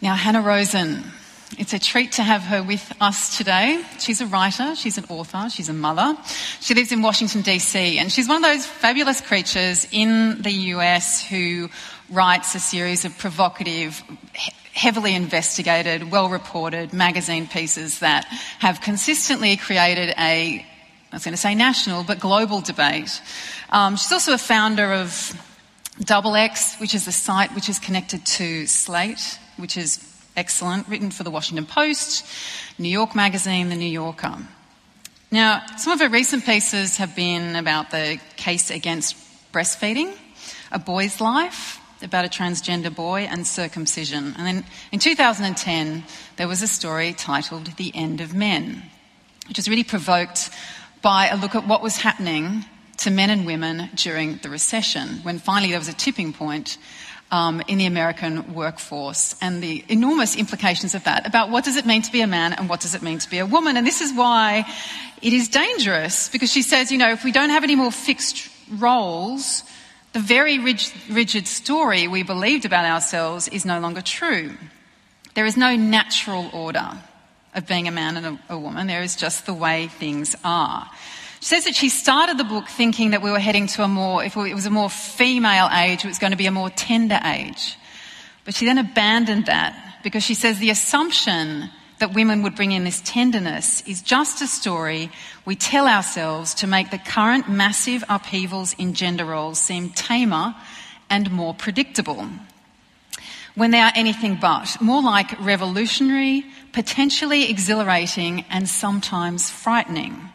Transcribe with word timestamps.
Now, 0.00 0.14
Hanna 0.14 0.42
Rosin. 0.42 1.02
It's 1.58 1.72
a 1.72 1.78
treat 1.78 2.12
to 2.12 2.22
have 2.22 2.42
her 2.42 2.62
with 2.62 2.92
us 3.00 3.36
today. 3.36 3.82
She's 3.98 4.20
a 4.20 4.26
writer, 4.26 4.76
she's 4.76 4.96
an 4.96 5.06
author, 5.08 5.48
she's 5.50 5.68
a 5.68 5.72
mother. 5.72 6.16
She 6.60 6.74
lives 6.74 6.92
in 6.92 7.02
Washington, 7.02 7.40
D.C., 7.40 7.98
and 7.98 8.12
she's 8.12 8.28
one 8.28 8.36
of 8.36 8.42
those 8.42 8.64
fabulous 8.64 9.20
creatures 9.20 9.88
in 9.90 10.40
the 10.42 10.52
US 10.52 11.26
who 11.26 11.68
writes 12.10 12.54
a 12.54 12.60
series 12.60 13.04
of 13.04 13.18
provocative, 13.18 14.00
heavily 14.72 15.14
investigated, 15.16 16.12
well 16.12 16.28
reported 16.28 16.92
magazine 16.92 17.48
pieces 17.48 17.98
that 17.98 18.24
have 18.60 18.80
consistently 18.80 19.56
created 19.56 20.10
a, 20.16 20.64
I 21.10 21.16
was 21.16 21.24
going 21.24 21.32
to 21.32 21.38
say 21.38 21.56
national, 21.56 22.04
but 22.04 22.20
global 22.20 22.60
debate. 22.60 23.20
Um, 23.70 23.96
she's 23.96 24.12
also 24.12 24.32
a 24.34 24.38
founder 24.38 24.92
of 24.92 25.34
Double 26.04 26.36
X, 26.36 26.76
which 26.76 26.94
is 26.94 27.08
a 27.08 27.12
site 27.12 27.54
which 27.54 27.68
is 27.68 27.78
connected 27.78 28.24
to 28.24 28.66
Slate, 28.66 29.38
which 29.56 29.76
is 29.76 30.04
excellent, 30.36 30.88
written 30.88 31.10
for 31.10 31.24
the 31.24 31.30
Washington 31.30 31.66
Post, 31.66 32.24
New 32.78 32.88
York 32.88 33.16
Magazine, 33.16 33.68
The 33.68 33.74
New 33.76 33.88
Yorker. 33.88 34.38
Now, 35.32 35.62
some 35.76 35.92
of 35.92 36.00
her 36.00 36.08
recent 36.08 36.46
pieces 36.46 36.98
have 36.98 37.16
been 37.16 37.56
about 37.56 37.90
the 37.90 38.20
case 38.36 38.70
against 38.70 39.16
breastfeeding, 39.52 40.16
a 40.70 40.78
boy's 40.78 41.20
life, 41.20 41.80
about 42.00 42.24
a 42.24 42.28
transgender 42.28 42.94
boy, 42.94 43.22
and 43.22 43.44
circumcision. 43.44 44.34
And 44.38 44.46
then 44.46 44.64
in 44.92 45.00
2010, 45.00 46.04
there 46.36 46.46
was 46.46 46.62
a 46.62 46.68
story 46.68 47.12
titled 47.12 47.66
The 47.76 47.90
End 47.94 48.20
of 48.20 48.32
Men, 48.32 48.84
which 49.48 49.58
was 49.58 49.68
really 49.68 49.84
provoked 49.84 50.50
by 51.02 51.26
a 51.26 51.36
look 51.36 51.56
at 51.56 51.66
what 51.66 51.82
was 51.82 51.96
happening 51.96 52.64
to 52.98 53.10
men 53.10 53.30
and 53.30 53.46
women 53.46 53.90
during 53.94 54.38
the 54.38 54.50
recession, 54.50 55.20
when 55.22 55.38
finally 55.38 55.70
there 55.70 55.78
was 55.78 55.88
a 55.88 55.94
tipping 55.94 56.32
point 56.32 56.78
um, 57.30 57.62
in 57.68 57.78
the 57.78 57.86
American 57.86 58.54
workforce 58.54 59.36
and 59.40 59.62
the 59.62 59.84
enormous 59.88 60.36
implications 60.36 60.94
of 60.94 61.04
that 61.04 61.26
about 61.26 61.50
what 61.50 61.64
does 61.64 61.76
it 61.76 61.86
mean 61.86 62.02
to 62.02 62.12
be 62.12 62.20
a 62.22 62.26
man 62.26 62.52
and 62.52 62.68
what 62.68 62.80
does 62.80 62.94
it 62.94 63.02
mean 63.02 63.18
to 63.18 63.30
be 63.30 63.38
a 63.38 63.46
woman. 63.46 63.76
And 63.76 63.86
this 63.86 64.00
is 64.00 64.12
why 64.14 64.64
it 65.22 65.32
is 65.32 65.48
dangerous 65.48 66.28
because 66.28 66.50
she 66.50 66.62
says, 66.62 66.90
you 66.90 66.98
know, 66.98 67.10
if 67.10 67.24
we 67.24 67.32
don't 67.32 67.50
have 67.50 67.64
any 67.64 67.76
more 67.76 67.92
fixed 67.92 68.48
roles, 68.78 69.62
the 70.12 70.20
very 70.20 70.58
rigid 70.58 71.46
story 71.46 72.08
we 72.08 72.22
believed 72.22 72.64
about 72.64 72.84
ourselves 72.84 73.46
is 73.48 73.64
no 73.64 73.78
longer 73.78 74.00
true. 74.00 74.52
There 75.34 75.46
is 75.46 75.56
no 75.56 75.76
natural 75.76 76.48
order 76.52 76.98
of 77.54 77.66
being 77.66 77.88
a 77.88 77.92
man 77.92 78.16
and 78.16 78.26
a, 78.48 78.54
a 78.54 78.58
woman, 78.58 78.86
there 78.86 79.02
is 79.02 79.16
just 79.16 79.46
the 79.46 79.54
way 79.54 79.88
things 79.88 80.34
are. 80.44 80.88
She 81.40 81.46
says 81.46 81.64
that 81.64 81.76
she 81.76 81.88
started 81.88 82.36
the 82.36 82.44
book 82.44 82.66
thinking 82.66 83.10
that 83.10 83.22
we 83.22 83.30
were 83.30 83.38
heading 83.38 83.68
to 83.68 83.84
a 83.84 83.88
more, 83.88 84.24
if 84.24 84.36
it 84.36 84.54
was 84.54 84.66
a 84.66 84.70
more 84.70 84.90
female 84.90 85.68
age, 85.72 86.04
it 86.04 86.08
was 86.08 86.18
going 86.18 86.32
to 86.32 86.36
be 86.36 86.46
a 86.46 86.50
more 86.50 86.70
tender 86.70 87.20
age. 87.24 87.76
But 88.44 88.54
she 88.54 88.66
then 88.66 88.78
abandoned 88.78 89.46
that 89.46 90.00
because 90.02 90.24
she 90.24 90.34
says 90.34 90.58
the 90.58 90.70
assumption 90.70 91.70
that 92.00 92.14
women 92.14 92.42
would 92.42 92.56
bring 92.56 92.72
in 92.72 92.84
this 92.84 93.00
tenderness 93.04 93.82
is 93.86 94.02
just 94.02 94.42
a 94.42 94.46
story 94.46 95.10
we 95.44 95.54
tell 95.54 95.86
ourselves 95.86 96.54
to 96.54 96.66
make 96.66 96.90
the 96.90 96.98
current 96.98 97.48
massive 97.48 98.02
upheavals 98.08 98.74
in 98.74 98.94
gender 98.94 99.24
roles 99.24 99.60
seem 99.60 99.90
tamer 99.90 100.56
and 101.10 101.30
more 101.30 101.54
predictable. 101.54 102.28
When 103.54 103.70
they 103.70 103.80
are 103.80 103.92
anything 103.94 104.38
but, 104.40 104.80
more 104.80 105.02
like 105.02 105.40
revolutionary, 105.40 106.44
potentially 106.72 107.50
exhilarating, 107.50 108.44
and 108.50 108.68
sometimes 108.68 109.50
frightening 109.50 110.30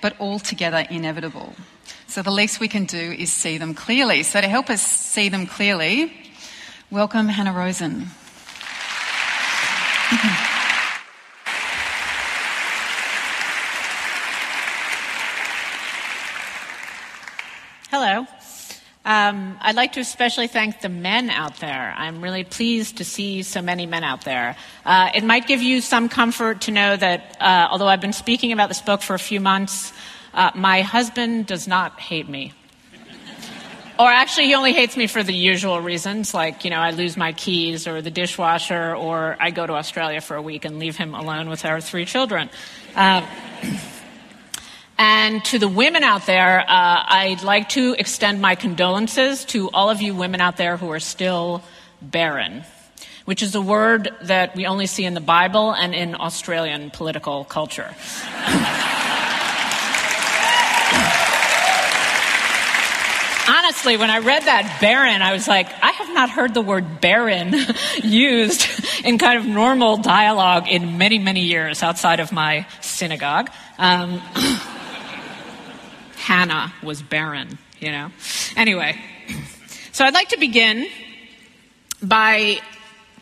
but 0.00 0.18
altogether 0.20 0.86
inevitable. 0.90 1.54
So 2.06 2.22
the 2.22 2.30
least 2.30 2.60
we 2.60 2.68
can 2.68 2.84
do 2.84 3.14
is 3.18 3.32
see 3.32 3.58
them 3.58 3.74
clearly. 3.74 4.22
So 4.22 4.40
to 4.40 4.48
help 4.48 4.70
us 4.70 4.82
see 4.82 5.28
them 5.28 5.46
clearly, 5.46 6.12
welcome 6.90 7.28
Hanna 7.28 7.52
Rosin. 7.52 8.06
Um, 19.26 19.56
I'd 19.60 19.74
like 19.74 19.94
to 19.94 20.00
especially 20.00 20.46
thank 20.46 20.80
the 20.80 20.88
men 20.88 21.30
out 21.30 21.56
there. 21.58 21.94
I'm 21.96 22.22
really 22.22 22.44
pleased 22.44 22.98
to 22.98 23.04
see 23.04 23.42
so 23.42 23.60
many 23.60 23.84
men 23.84 24.04
out 24.04 24.24
there. 24.24 24.56
Uh, 24.84 25.10
it 25.14 25.24
might 25.24 25.48
give 25.48 25.62
you 25.62 25.80
some 25.80 26.08
comfort 26.08 26.60
to 26.62 26.70
know 26.70 26.96
that 26.96 27.36
uh, 27.40 27.68
although 27.70 27.88
I've 27.88 28.00
been 28.00 28.12
speaking 28.12 28.52
about 28.52 28.68
this 28.68 28.80
book 28.80 29.02
for 29.02 29.14
a 29.14 29.18
few 29.18 29.40
months, 29.40 29.92
uh, 30.32 30.52
my 30.54 30.82
husband 30.82 31.46
does 31.46 31.66
not 31.66 31.98
hate 31.98 32.28
me. 32.28 32.52
or 33.98 34.08
actually, 34.08 34.46
he 34.46 34.54
only 34.54 34.72
hates 34.72 34.96
me 34.96 35.08
for 35.08 35.24
the 35.24 35.34
usual 35.34 35.80
reasons, 35.80 36.32
like, 36.32 36.64
you 36.64 36.70
know, 36.70 36.78
I 36.78 36.90
lose 36.90 37.16
my 37.16 37.32
keys 37.32 37.88
or 37.88 38.02
the 38.02 38.12
dishwasher, 38.12 38.94
or 38.94 39.36
I 39.40 39.50
go 39.50 39.66
to 39.66 39.72
Australia 39.72 40.20
for 40.20 40.36
a 40.36 40.42
week 40.42 40.64
and 40.64 40.78
leave 40.78 40.96
him 40.96 41.16
alone 41.16 41.48
with 41.50 41.64
our 41.64 41.80
three 41.80 42.04
children. 42.04 42.48
And 44.98 45.44
to 45.46 45.58
the 45.58 45.68
women 45.68 46.02
out 46.02 46.24
there, 46.24 46.60
uh, 46.60 46.64
I'd 46.68 47.42
like 47.42 47.68
to 47.70 47.94
extend 47.98 48.40
my 48.40 48.54
condolences 48.54 49.44
to 49.46 49.68
all 49.70 49.90
of 49.90 50.00
you 50.00 50.14
women 50.14 50.40
out 50.40 50.56
there 50.56 50.78
who 50.78 50.90
are 50.90 51.00
still 51.00 51.62
barren, 52.00 52.64
which 53.26 53.42
is 53.42 53.54
a 53.54 53.60
word 53.60 54.08
that 54.22 54.56
we 54.56 54.64
only 54.66 54.86
see 54.86 55.04
in 55.04 55.12
the 55.12 55.20
Bible 55.20 55.72
and 55.72 55.94
in 55.94 56.14
Australian 56.14 56.90
political 56.90 57.44
culture. 57.44 57.94
Honestly, 63.48 63.96
when 63.96 64.10
I 64.10 64.18
read 64.18 64.44
that 64.44 64.78
barren, 64.80 65.22
I 65.22 65.32
was 65.32 65.46
like, 65.46 65.66
I 65.82 65.92
have 65.92 66.12
not 66.14 66.30
heard 66.30 66.54
the 66.54 66.62
word 66.62 67.00
barren 67.00 67.54
used 68.02 68.66
in 69.04 69.18
kind 69.18 69.38
of 69.38 69.46
normal 69.46 69.98
dialogue 69.98 70.66
in 70.68 70.96
many, 70.96 71.18
many 71.18 71.42
years 71.42 71.82
outside 71.82 72.18
of 72.18 72.32
my 72.32 72.66
synagogue. 72.80 73.50
Um, 73.78 74.20
Hannah 76.26 76.72
was 76.82 77.02
barren, 77.02 77.56
you 77.78 77.92
know? 77.92 78.10
Anyway, 78.56 79.00
so 79.92 80.04
I'd 80.04 80.12
like 80.12 80.30
to 80.30 80.38
begin 80.40 80.88
by 82.02 82.58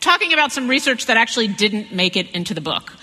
talking 0.00 0.32
about 0.32 0.52
some 0.52 0.68
research 0.68 1.04
that 1.06 1.18
actually 1.18 1.48
didn't 1.48 1.92
make 1.92 2.16
it 2.16 2.30
into 2.30 2.54
the 2.54 2.62
book. 2.62 2.94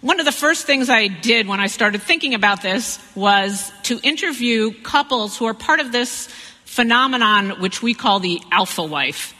One 0.00 0.18
of 0.18 0.24
the 0.24 0.32
first 0.32 0.66
things 0.66 0.88
I 0.88 1.08
did 1.08 1.46
when 1.46 1.60
I 1.60 1.66
started 1.66 2.00
thinking 2.00 2.32
about 2.32 2.62
this 2.62 2.98
was 3.14 3.70
to 3.82 4.00
interview 4.02 4.72
couples 4.82 5.36
who 5.36 5.44
are 5.44 5.52
part 5.52 5.80
of 5.80 5.92
this 5.92 6.28
phenomenon 6.64 7.60
which 7.60 7.82
we 7.82 7.92
call 7.92 8.18
the 8.18 8.40
alpha 8.50 8.82
wife 8.82 9.34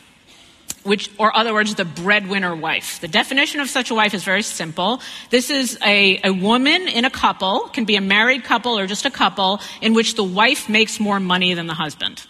which, 0.82 1.10
or 1.18 1.36
other 1.36 1.52
words, 1.52 1.74
the 1.74 1.84
breadwinner 1.84 2.54
wife. 2.54 3.00
The 3.00 3.08
definition 3.08 3.60
of 3.60 3.68
such 3.68 3.90
a 3.90 3.94
wife 3.94 4.14
is 4.14 4.24
very 4.24 4.42
simple. 4.42 5.00
This 5.30 5.50
is 5.50 5.78
a, 5.84 6.20
a 6.24 6.30
woman 6.30 6.88
in 6.88 7.04
a 7.04 7.10
couple, 7.10 7.68
can 7.68 7.84
be 7.84 7.96
a 7.96 8.00
married 8.00 8.44
couple 8.44 8.78
or 8.78 8.86
just 8.86 9.04
a 9.04 9.10
couple, 9.10 9.60
in 9.80 9.94
which 9.94 10.14
the 10.14 10.24
wife 10.24 10.68
makes 10.68 10.98
more 10.98 11.20
money 11.20 11.54
than 11.54 11.66
the 11.66 11.74
husband. 11.74 12.26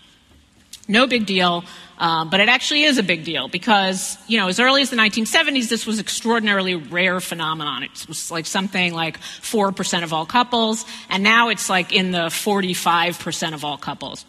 No 0.88 1.06
big 1.06 1.26
deal, 1.26 1.64
uh, 1.98 2.24
but 2.24 2.40
it 2.40 2.48
actually 2.48 2.82
is 2.82 2.98
a 2.98 3.02
big 3.02 3.24
deal 3.24 3.46
because, 3.46 4.18
you 4.26 4.38
know, 4.38 4.48
as 4.48 4.58
early 4.58 4.82
as 4.82 4.90
the 4.90 4.96
1970s, 4.96 5.68
this 5.68 5.86
was 5.86 6.00
extraordinarily 6.00 6.74
rare 6.74 7.20
phenomenon. 7.20 7.84
It 7.84 8.06
was 8.08 8.30
like 8.30 8.46
something 8.46 8.92
like 8.92 9.20
4% 9.20 10.02
of 10.02 10.12
all 10.12 10.26
couples, 10.26 10.84
and 11.08 11.22
now 11.22 11.50
it's 11.50 11.68
like 11.68 11.92
in 11.92 12.10
the 12.10 12.26
45% 12.26 13.54
of 13.54 13.64
all 13.64 13.76
couples. 13.76 14.24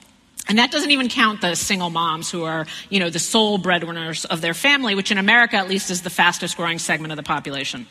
And 0.48 0.58
that 0.58 0.72
doesn't 0.72 0.92
even 0.92 1.08
count 1.08 1.42
the 1.42 1.56
single 1.56 1.90
moms 1.90 2.32
who 2.32 2.44
are, 2.44 2.66
you 2.90 3.00
know, 3.00 3.10
the 3.10 3.20
sole 3.20 3.58
breadwinners 3.58 4.26
of 4.26 4.42
their 4.42 4.54
family, 4.54 4.96
which 4.96 5.12
in 5.12 5.18
America 5.18 5.56
at 5.56 5.70
least 5.70 5.90
is 5.92 6.02
the 6.02 6.10
fastest 6.10 6.58
growing 6.58 6.80
segment 6.80 7.12
of 7.12 7.18
the 7.18 7.24
population. 7.24 7.88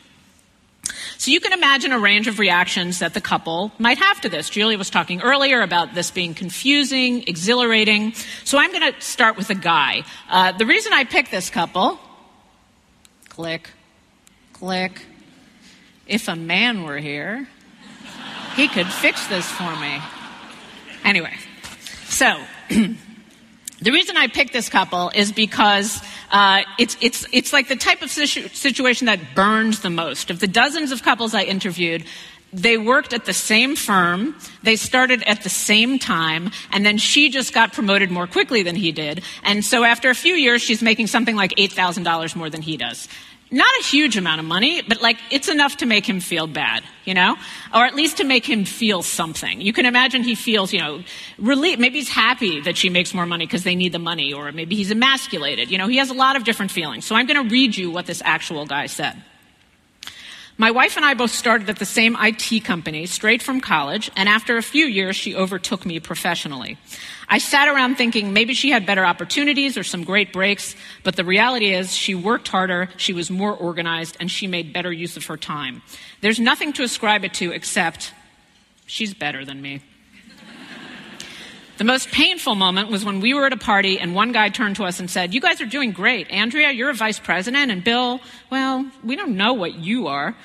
So 1.17 1.31
you 1.31 1.39
can 1.39 1.53
imagine 1.53 1.91
a 1.91 1.99
range 1.99 2.27
of 2.27 2.39
reactions 2.39 2.99
that 2.99 3.13
the 3.13 3.21
couple 3.21 3.71
might 3.77 3.99
have 3.99 4.21
to 4.21 4.29
this. 4.29 4.49
Julia 4.49 4.77
was 4.77 4.89
talking 4.89 5.21
earlier 5.21 5.61
about 5.61 5.93
this 5.93 6.09
being 6.11 6.33
confusing, 6.33 7.23
exhilarating. 7.27 8.13
So 8.43 8.57
I'm 8.57 8.71
going 8.71 8.91
to 8.91 8.99
start 9.01 9.37
with 9.37 9.49
a 9.49 9.55
guy. 9.55 10.03
Uh, 10.29 10.51
the 10.51 10.65
reason 10.65 10.93
I 10.93 11.03
picked 11.03 11.29
this 11.31 11.49
couple, 11.49 11.99
click, 13.29 13.69
click, 14.53 15.05
if 16.07 16.27
a 16.27 16.35
man 16.35 16.83
were 16.83 16.97
here, 16.97 17.47
he 18.55 18.67
could 18.67 18.87
fix 18.87 19.27
this 19.27 19.49
for 19.49 19.75
me. 19.77 19.99
Anyway, 21.05 21.35
so, 22.11 22.37
the 22.69 23.91
reason 23.91 24.17
I 24.17 24.27
picked 24.27 24.51
this 24.51 24.67
couple 24.67 25.11
is 25.15 25.31
because 25.31 26.03
uh, 26.29 26.61
it's, 26.77 26.97
it's, 26.99 27.25
it's 27.31 27.53
like 27.53 27.69
the 27.69 27.77
type 27.77 28.01
of 28.01 28.11
situ- 28.11 28.49
situation 28.49 29.05
that 29.07 29.19
burns 29.33 29.79
the 29.79 29.89
most. 29.89 30.29
Of 30.29 30.39
the 30.39 30.47
dozens 30.47 30.91
of 30.91 31.03
couples 31.03 31.33
I 31.33 31.43
interviewed, 31.43 32.05
they 32.53 32.77
worked 32.77 33.13
at 33.13 33.23
the 33.23 33.33
same 33.33 33.77
firm, 33.77 34.35
they 34.61 34.75
started 34.75 35.23
at 35.23 35.43
the 35.43 35.49
same 35.49 35.97
time, 35.99 36.51
and 36.71 36.85
then 36.85 36.97
she 36.97 37.29
just 37.29 37.53
got 37.53 37.71
promoted 37.71 38.11
more 38.11 38.27
quickly 38.27 38.61
than 38.61 38.75
he 38.75 38.91
did. 38.91 39.23
And 39.43 39.63
so 39.63 39.85
after 39.85 40.09
a 40.09 40.15
few 40.15 40.35
years, 40.35 40.61
she's 40.61 40.81
making 40.81 41.07
something 41.07 41.35
like 41.35 41.51
$8,000 41.51 42.35
more 42.35 42.49
than 42.49 42.61
he 42.61 42.75
does. 42.75 43.07
Not 43.51 43.69
a 43.79 43.83
huge 43.83 44.15
amount 44.15 44.39
of 44.39 44.45
money, 44.45 44.81
but 44.81 45.01
like 45.01 45.17
it's 45.29 45.49
enough 45.49 45.77
to 45.77 45.85
make 45.85 46.07
him 46.07 46.21
feel 46.21 46.47
bad, 46.47 46.83
you 47.03 47.13
know? 47.13 47.35
Or 47.73 47.85
at 47.85 47.95
least 47.95 48.17
to 48.17 48.23
make 48.23 48.45
him 48.45 48.63
feel 48.63 49.03
something. 49.03 49.59
You 49.59 49.73
can 49.73 49.85
imagine 49.85 50.23
he 50.23 50.35
feels, 50.35 50.71
you 50.71 50.79
know, 50.79 51.03
relief. 51.37 51.77
Maybe 51.77 51.99
he's 51.99 52.09
happy 52.09 52.61
that 52.61 52.77
she 52.77 52.89
makes 52.89 53.13
more 53.13 53.25
money 53.25 53.45
because 53.45 53.65
they 53.65 53.75
need 53.75 53.91
the 53.91 53.99
money, 53.99 54.33
or 54.33 54.51
maybe 54.53 54.75
he's 54.77 54.89
emasculated. 54.89 55.69
You 55.69 55.77
know, 55.77 55.87
he 55.87 55.97
has 55.97 56.09
a 56.09 56.13
lot 56.13 56.37
of 56.37 56.45
different 56.45 56.71
feelings. 56.71 57.05
So 57.05 57.13
I'm 57.15 57.27
going 57.27 57.43
to 57.43 57.51
read 57.51 57.75
you 57.75 57.91
what 57.91 58.05
this 58.05 58.21
actual 58.23 58.65
guy 58.65 58.85
said. 58.85 59.21
My 60.57 60.71
wife 60.71 60.95
and 60.95 61.03
I 61.03 61.15
both 61.15 61.31
started 61.31 61.69
at 61.69 61.79
the 61.79 61.85
same 61.85 62.15
IT 62.19 62.63
company 62.63 63.07
straight 63.07 63.41
from 63.41 63.61
college, 63.61 64.11
and 64.15 64.29
after 64.29 64.57
a 64.57 64.61
few 64.61 64.85
years, 64.85 65.15
she 65.15 65.35
overtook 65.35 65.85
me 65.85 65.99
professionally. 65.99 66.77
I 67.33 67.37
sat 67.37 67.69
around 67.69 67.95
thinking 67.95 68.33
maybe 68.33 68.53
she 68.53 68.71
had 68.71 68.85
better 68.85 69.05
opportunities 69.05 69.77
or 69.77 69.83
some 69.83 70.03
great 70.03 70.33
breaks, 70.33 70.75
but 71.05 71.15
the 71.15 71.23
reality 71.23 71.73
is 71.73 71.95
she 71.95 72.13
worked 72.13 72.49
harder, 72.49 72.89
she 72.97 73.13
was 73.13 73.31
more 73.31 73.55
organized, 73.55 74.17
and 74.19 74.29
she 74.29 74.47
made 74.47 74.73
better 74.73 74.91
use 74.91 75.15
of 75.15 75.25
her 75.27 75.37
time. 75.37 75.81
There's 76.19 76.41
nothing 76.41 76.73
to 76.73 76.83
ascribe 76.83 77.23
it 77.23 77.33
to 77.35 77.53
except 77.53 78.13
she's 78.85 79.13
better 79.13 79.45
than 79.45 79.61
me. 79.61 79.81
The 81.77 81.85
most 81.85 82.11
painful 82.11 82.53
moment 82.53 82.91
was 82.91 83.03
when 83.03 83.21
we 83.21 83.33
were 83.33 83.47
at 83.47 83.53
a 83.53 83.57
party 83.57 83.97
and 83.97 84.13
one 84.13 84.33
guy 84.33 84.49
turned 84.49 84.75
to 84.75 84.83
us 84.83 84.99
and 84.99 85.09
said, 85.09 85.33
You 85.33 85.41
guys 85.41 85.61
are 85.61 85.65
doing 85.65 85.93
great. 85.93 86.29
Andrea, 86.29 86.69
you're 86.69 86.91
a 86.91 86.93
vice 86.93 87.17
president, 87.17 87.71
and 87.71 87.83
Bill, 87.83 88.19
well, 88.51 88.85
we 89.03 89.15
don't 89.15 89.35
know 89.35 89.53
what 89.53 89.73
you 89.73 90.05
are. 90.05 90.35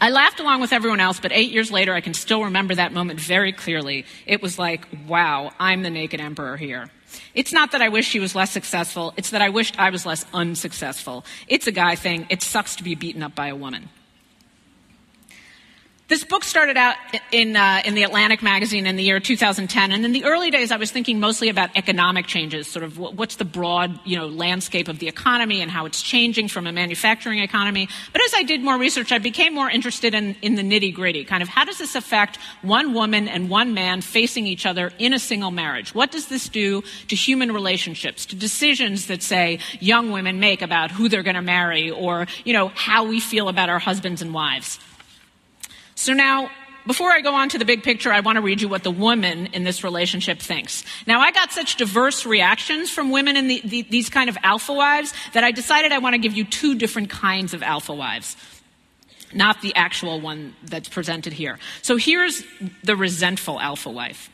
I 0.00 0.10
laughed 0.10 0.40
along 0.40 0.60
with 0.60 0.72
everyone 0.72 1.00
else, 1.00 1.20
but 1.20 1.32
eight 1.32 1.50
years 1.50 1.70
later, 1.70 1.94
I 1.94 2.00
can 2.00 2.14
still 2.14 2.44
remember 2.44 2.74
that 2.74 2.92
moment 2.92 3.18
very 3.18 3.52
clearly. 3.52 4.04
It 4.26 4.42
was 4.42 4.58
like, 4.58 4.86
wow, 5.06 5.52
I'm 5.58 5.82
the 5.82 5.90
naked 5.90 6.20
emperor 6.20 6.56
here. 6.56 6.90
It's 7.34 7.52
not 7.52 7.72
that 7.72 7.80
I 7.80 7.88
wish 7.88 8.06
she 8.06 8.20
was 8.20 8.34
less 8.34 8.50
successful, 8.50 9.14
it's 9.16 9.30
that 9.30 9.40
I 9.40 9.48
wished 9.48 9.78
I 9.78 9.90
was 9.90 10.04
less 10.04 10.26
unsuccessful. 10.34 11.24
It's 11.48 11.66
a 11.66 11.72
guy 11.72 11.94
thing. 11.94 12.26
It 12.28 12.42
sucks 12.42 12.76
to 12.76 12.82
be 12.82 12.94
beaten 12.94 13.22
up 13.22 13.34
by 13.34 13.48
a 13.48 13.56
woman. 13.56 13.88
This 16.08 16.22
book 16.22 16.44
started 16.44 16.76
out 16.76 16.94
in, 17.32 17.56
uh, 17.56 17.82
in 17.84 17.96
the 17.96 18.04
Atlantic 18.04 18.40
magazine 18.40 18.86
in 18.86 18.94
the 18.94 19.02
year 19.02 19.18
2010, 19.18 19.90
and 19.90 20.04
in 20.04 20.12
the 20.12 20.22
early 20.22 20.52
days, 20.52 20.70
I 20.70 20.76
was 20.76 20.92
thinking 20.92 21.18
mostly 21.18 21.48
about 21.48 21.70
economic 21.74 22.28
changes, 22.28 22.68
sort 22.68 22.84
of 22.84 22.96
what's 22.96 23.34
the 23.34 23.44
broad, 23.44 23.98
you 24.04 24.16
know, 24.16 24.28
landscape 24.28 24.86
of 24.86 25.00
the 25.00 25.08
economy 25.08 25.60
and 25.60 25.68
how 25.68 25.84
it's 25.84 26.00
changing 26.00 26.46
from 26.46 26.68
a 26.68 26.72
manufacturing 26.72 27.40
economy. 27.40 27.88
But 28.12 28.22
as 28.22 28.34
I 28.34 28.44
did 28.44 28.62
more 28.62 28.78
research, 28.78 29.10
I 29.10 29.18
became 29.18 29.52
more 29.52 29.68
interested 29.68 30.14
in, 30.14 30.36
in 30.42 30.54
the 30.54 30.62
nitty 30.62 30.94
gritty, 30.94 31.24
kind 31.24 31.42
of 31.42 31.48
how 31.48 31.64
does 31.64 31.78
this 31.78 31.96
affect 31.96 32.36
one 32.62 32.94
woman 32.94 33.26
and 33.26 33.50
one 33.50 33.74
man 33.74 34.00
facing 34.00 34.46
each 34.46 34.64
other 34.64 34.92
in 35.00 35.12
a 35.12 35.18
single 35.18 35.50
marriage? 35.50 35.92
What 35.92 36.12
does 36.12 36.28
this 36.28 36.48
do 36.48 36.84
to 37.08 37.16
human 37.16 37.50
relationships, 37.50 38.26
to 38.26 38.36
decisions 38.36 39.08
that 39.08 39.24
say 39.24 39.58
young 39.80 40.12
women 40.12 40.38
make 40.38 40.62
about 40.62 40.92
who 40.92 41.08
they're 41.08 41.24
going 41.24 41.34
to 41.34 41.42
marry, 41.42 41.90
or 41.90 42.28
you 42.44 42.52
know 42.52 42.68
how 42.76 43.06
we 43.08 43.18
feel 43.18 43.48
about 43.48 43.70
our 43.70 43.80
husbands 43.80 44.22
and 44.22 44.32
wives? 44.32 44.78
So 45.96 46.12
now, 46.12 46.50
before 46.86 47.10
I 47.10 47.20
go 47.20 47.34
on 47.34 47.48
to 47.48 47.58
the 47.58 47.64
big 47.64 47.82
picture, 47.82 48.12
I 48.12 48.20
want 48.20 48.36
to 48.36 48.42
read 48.42 48.60
you 48.60 48.68
what 48.68 48.84
the 48.84 48.90
woman 48.90 49.46
in 49.46 49.64
this 49.64 49.82
relationship 49.82 50.38
thinks. 50.38 50.84
Now, 51.06 51.20
I 51.20 51.32
got 51.32 51.50
such 51.50 51.76
diverse 51.76 52.24
reactions 52.24 52.90
from 52.90 53.10
women 53.10 53.36
in 53.36 53.48
the, 53.48 53.60
the, 53.64 53.82
these 53.82 54.08
kind 54.08 54.30
of 54.30 54.36
alpha 54.42 54.72
wives 54.72 55.12
that 55.32 55.42
I 55.42 55.50
decided 55.50 55.90
I 55.90 55.98
want 55.98 56.14
to 56.14 56.18
give 56.18 56.34
you 56.34 56.44
two 56.44 56.76
different 56.76 57.10
kinds 57.10 57.54
of 57.54 57.62
alpha 57.62 57.92
wives, 57.92 58.36
not 59.34 59.62
the 59.62 59.74
actual 59.74 60.20
one 60.20 60.54
that's 60.62 60.88
presented 60.88 61.32
here. 61.32 61.58
So 61.82 61.96
here's 61.96 62.44
the 62.84 62.94
resentful 62.94 63.58
alpha 63.58 63.90
wife. 63.90 64.30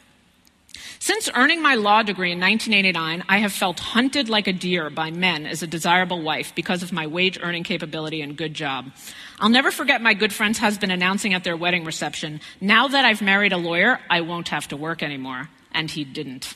Since 1.03 1.29
earning 1.35 1.61
my 1.61 1.75
law 1.75 2.05
degree 2.05 2.31
in 2.31 2.39
1989, 2.39 3.25
I 3.29 3.39
have 3.39 3.53
felt 3.53 3.81
hunted 3.81 4.29
like 4.29 4.47
a 4.47 4.53
deer 4.53 4.89
by 4.89 5.11
men 5.11 5.47
as 5.47 5.61
a 5.61 5.67
desirable 5.67 6.23
wife 6.23 6.55
because 6.55 6.85
of 6.85 6.93
my 6.93 7.09
wage 7.09 7.41
earning 7.43 7.65
capability 7.65 8.23
and 8.23 8.37
good 8.37 8.55
job. 8.55 8.93
I'll 9.41 9.49
never 9.49 9.73
forget 9.73 10.01
my 10.01 10.15
good 10.15 10.33
friend's 10.33 10.61
husband 10.61 10.93
announcing 10.93 11.35
at 11.35 11.43
their 11.43 11.57
wedding 11.57 11.85
reception, 11.85 12.41
Now 12.61 12.87
that 12.87 13.05
I've 13.05 13.21
married 13.21 13.53
a 13.53 13.57
lawyer, 13.57 13.99
I 14.09 14.21
won't 14.21 14.51
have 14.51 14.69
to 14.69 14.77
work 14.77 15.03
anymore. 15.03 15.49
And 15.73 15.91
he 15.91 16.05
didn't. 16.05 16.55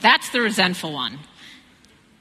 That's 0.00 0.28
the 0.28 0.40
resentful 0.40 0.92
one. 0.92 1.18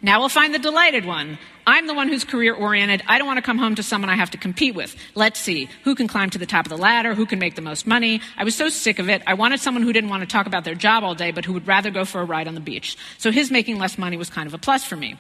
Now 0.06 0.20
we'll 0.20 0.30
find 0.30 0.54
the 0.54 0.60
delighted 0.60 1.04
one. 1.04 1.40
I'm 1.66 1.88
the 1.88 1.96
one 1.96 2.10
who's 2.10 2.24
career 2.24 2.54
oriented. 2.54 3.02
I 3.08 3.18
don't 3.18 3.26
want 3.26 3.38
to 3.38 3.42
come 3.42 3.58
home 3.58 3.74
to 3.74 3.82
someone 3.82 4.12
I 4.12 4.16
have 4.16 4.30
to 4.32 4.38
compete 4.38 4.76
with. 4.76 4.96
Let's 5.16 5.40
see. 5.40 5.68
Who 5.84 5.96
can 5.96 6.08
climb 6.08 6.30
to 6.30 6.38
the 6.38 6.46
top 6.46 6.68
of 6.68 6.70
the 6.70 6.78
ladder? 6.78 7.16
Who 7.16 7.26
can 7.26 7.40
make 7.40 7.56
the 7.56 7.64
most 7.64 7.88
money? 7.88 8.22
I 8.38 8.44
was 8.44 8.54
so 8.54 8.70
sick 8.70 9.00
of 9.00 9.10
it. 9.10 9.24
I 9.26 9.34
wanted 9.34 9.62
someone 9.62 9.82
who 9.82 9.92
didn't 9.92 10.12
want 10.12 10.22
to 10.22 10.28
talk 10.28 10.46
about 10.46 10.64
their 10.64 10.76
job 10.76 11.04
all 11.04 11.16
day, 11.16 11.32
but 11.32 11.44
who 11.44 11.54
would 11.54 11.66
rather 11.66 11.90
go 11.90 12.06
for 12.06 12.22
a 12.22 12.24
ride 12.24 12.48
on 12.48 12.54
the 12.54 12.62
beach. 12.62 13.00
So 13.18 13.32
his 13.32 13.50
making 13.50 13.80
less 13.80 13.98
money 13.98 14.16
was 14.16 14.30
kind 14.30 14.46
of 14.46 14.54
a 14.54 14.60
plus 14.60 14.84
for 14.84 14.96
me. 14.96 15.18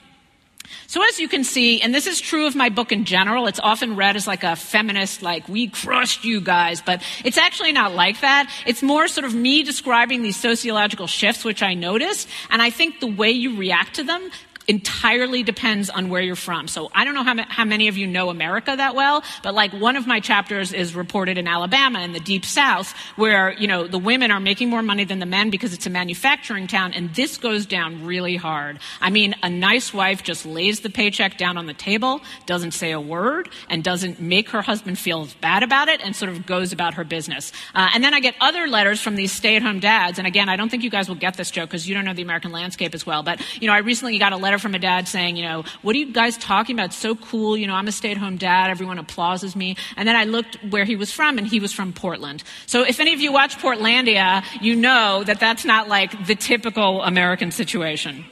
So 0.86 1.02
as 1.04 1.20
you 1.20 1.28
can 1.28 1.44
see, 1.44 1.82
and 1.82 1.94
this 1.94 2.06
is 2.06 2.22
true 2.22 2.46
of 2.46 2.56
my 2.56 2.70
book 2.70 2.92
in 2.92 3.06
general, 3.06 3.48
it's 3.48 3.60
often 3.60 3.96
read 3.96 4.16
as 4.16 4.28
like 4.28 4.44
a 4.44 4.56
feminist, 4.56 5.22
like, 5.22 5.48
we 5.50 5.68
crushed 5.68 6.24
you 6.24 6.42
guys, 6.42 6.82
but 6.82 7.02
it's 7.24 7.38
actually 7.38 7.72
not 7.72 7.94
like 7.94 8.22
that. 8.22 8.52
It's 8.66 8.84
more 8.84 9.08
sort 9.08 9.26
of 9.26 9.34
me 9.34 9.64
describing 9.64 10.22
these 10.22 10.38
sociological 10.38 11.08
shifts 11.08 11.44
which 11.44 11.64
I 11.64 11.74
noticed, 11.74 12.28
and 12.50 12.62
I 12.62 12.70
think 12.70 13.00
the 13.00 13.08
way 13.08 13.32
you 13.32 13.58
react 13.58 13.96
to 13.96 14.04
them 14.04 14.30
entirely 14.67 15.44
depends 15.44 15.89
on 15.89 16.09
where 16.09 16.21
you're 16.21 16.35
from. 16.35 16.67
So 16.67 16.89
I 16.94 17.06
don't 17.06 17.13
know 17.13 17.23
how, 17.23 17.35
how, 17.47 17.65
many 17.65 17.88
of 17.88 17.97
you 17.97 18.07
know 18.07 18.29
America 18.29 18.73
that 18.75 18.95
well, 18.95 19.23
but 19.44 19.53
like 19.53 19.73
one 19.73 19.95
of 19.95 20.07
my 20.07 20.19
chapters 20.19 20.73
is 20.73 20.95
reported 20.95 21.38
in 21.38 21.47
Alabama 21.47 22.01
in 22.01 22.13
the 22.13 22.19
deep 22.19 22.45
south 22.45 22.94
where, 23.15 23.53
you 23.53 23.67
know, 23.67 23.88
the 23.88 23.97
women 23.97 24.31
are 24.31 24.39
making 24.39 24.69
more 24.69 24.81
money 24.81 25.03
than 25.03 25.19
the 25.19 25.25
men 25.25 25.50
because 25.50 25.73
it's 25.73 25.85
a 25.85 25.89
manufacturing 25.89 26.67
town 26.67 26.94
and 26.94 27.13
this 27.13 27.38
goes 27.38 27.65
down 27.65 28.06
really 28.06 28.35
hard. 28.35 28.79
I 29.01 29.09
mean, 29.09 29.35
a 29.44 29.50
nice 29.50 29.94
wife 29.94 30.23
just 30.23 30.45
lays 30.45 30.81
the 30.81 30.89
paycheck 30.89 31.38
down 31.38 31.57
on 31.57 31.65
the 31.65 31.73
table, 31.73 32.21
doesn't 32.45 32.71
say 32.71 32.91
a 32.91 33.01
word, 33.01 33.50
and 33.69 33.83
doesn't 33.83 34.19
make 34.19 34.50
her 34.50 34.62
husband 34.62 34.97
feel 34.97 35.27
bad 35.41 35.63
about 35.63 35.88
it 35.88 36.01
and 36.03 36.15
sort 36.15 36.31
of 36.31 36.45
goes 36.45 36.73
about 36.73 36.95
her 36.95 37.03
business. 37.03 37.51
Uh, 37.73 37.89
and 37.94 38.03
then 38.03 38.13
I 38.13 38.19
get 38.19 38.35
other 38.41 38.67
letters 38.67 39.01
from 39.01 39.15
these 39.15 39.31
stay-at-home 39.31 39.79
dads, 39.79 40.17
and 40.17 40.27
again, 40.27 40.50
I 40.50 40.56
don't 40.56 40.69
think 40.69 40.83
you 40.83 40.89
guys 40.89 41.07
will 41.07 41.15
get 41.15 41.38
this 41.38 41.51
joke 41.51 41.69
because 41.69 41.88
you 41.88 41.95
don't 41.95 42.06
know 42.06 42.13
the 42.13 42.21
American 42.21 42.51
landscape 42.51 42.94
as 42.94 43.06
well, 43.06 43.23
but, 43.23 43.41
you 43.62 43.67
know, 43.67 43.73
I 43.73 43.79
recently 43.79 44.17
got 44.17 44.33
a 44.33 44.38
letter 44.38 44.55
letter 44.56 44.62
from 44.62 44.75
a 44.75 44.80
dad 44.80 45.07
saying, 45.07 45.36
you 45.36 45.44
know, 45.44 45.63
what 45.81 45.96
are 45.96 46.00
you 46.00 46.12
guys 46.12 46.38
talking 46.38 46.75
about? 46.75 46.88
It's 46.88 46.96
so 46.96 47.16
cool. 47.16 47.57
You 47.57 47.68
know, 47.68 47.74
I'm 47.74 47.88
a 47.88 47.92
stay 47.92 48.12
at 48.12 48.18
home 48.18 48.38
dad. 48.38 48.69
Everyone 48.69 48.98
applauses 48.98 49.56
me. 49.56 49.75
And 49.98 50.07
then 50.07 50.16
I 50.16 50.24
looked 50.24 50.57
where 50.69 50.86
he 50.86 50.96
was 50.96 51.12
from, 51.12 51.38
and 51.38 51.48
he 51.48 51.60
was 51.60 51.74
from 51.74 51.94
Portland. 51.94 52.44
So 52.66 52.84
if 52.84 53.00
any 53.00 53.13
of 53.13 53.19
you 53.19 53.31
watch 53.31 53.57
Portlandia, 53.57 54.44
you 54.62 54.75
know 54.75 55.24
that 55.25 55.40
that's 55.40 55.66
not 55.66 55.88
like 55.88 56.25
the 56.25 56.36
typical 56.36 57.02
American 57.04 57.52
situation. 57.52 58.25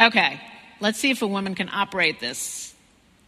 Okay, 0.00 0.40
let's 0.80 0.98
see 0.98 1.10
if 1.10 1.22
a 1.22 1.26
woman 1.26 1.54
can 1.54 1.68
operate 1.72 2.20
this. 2.20 2.74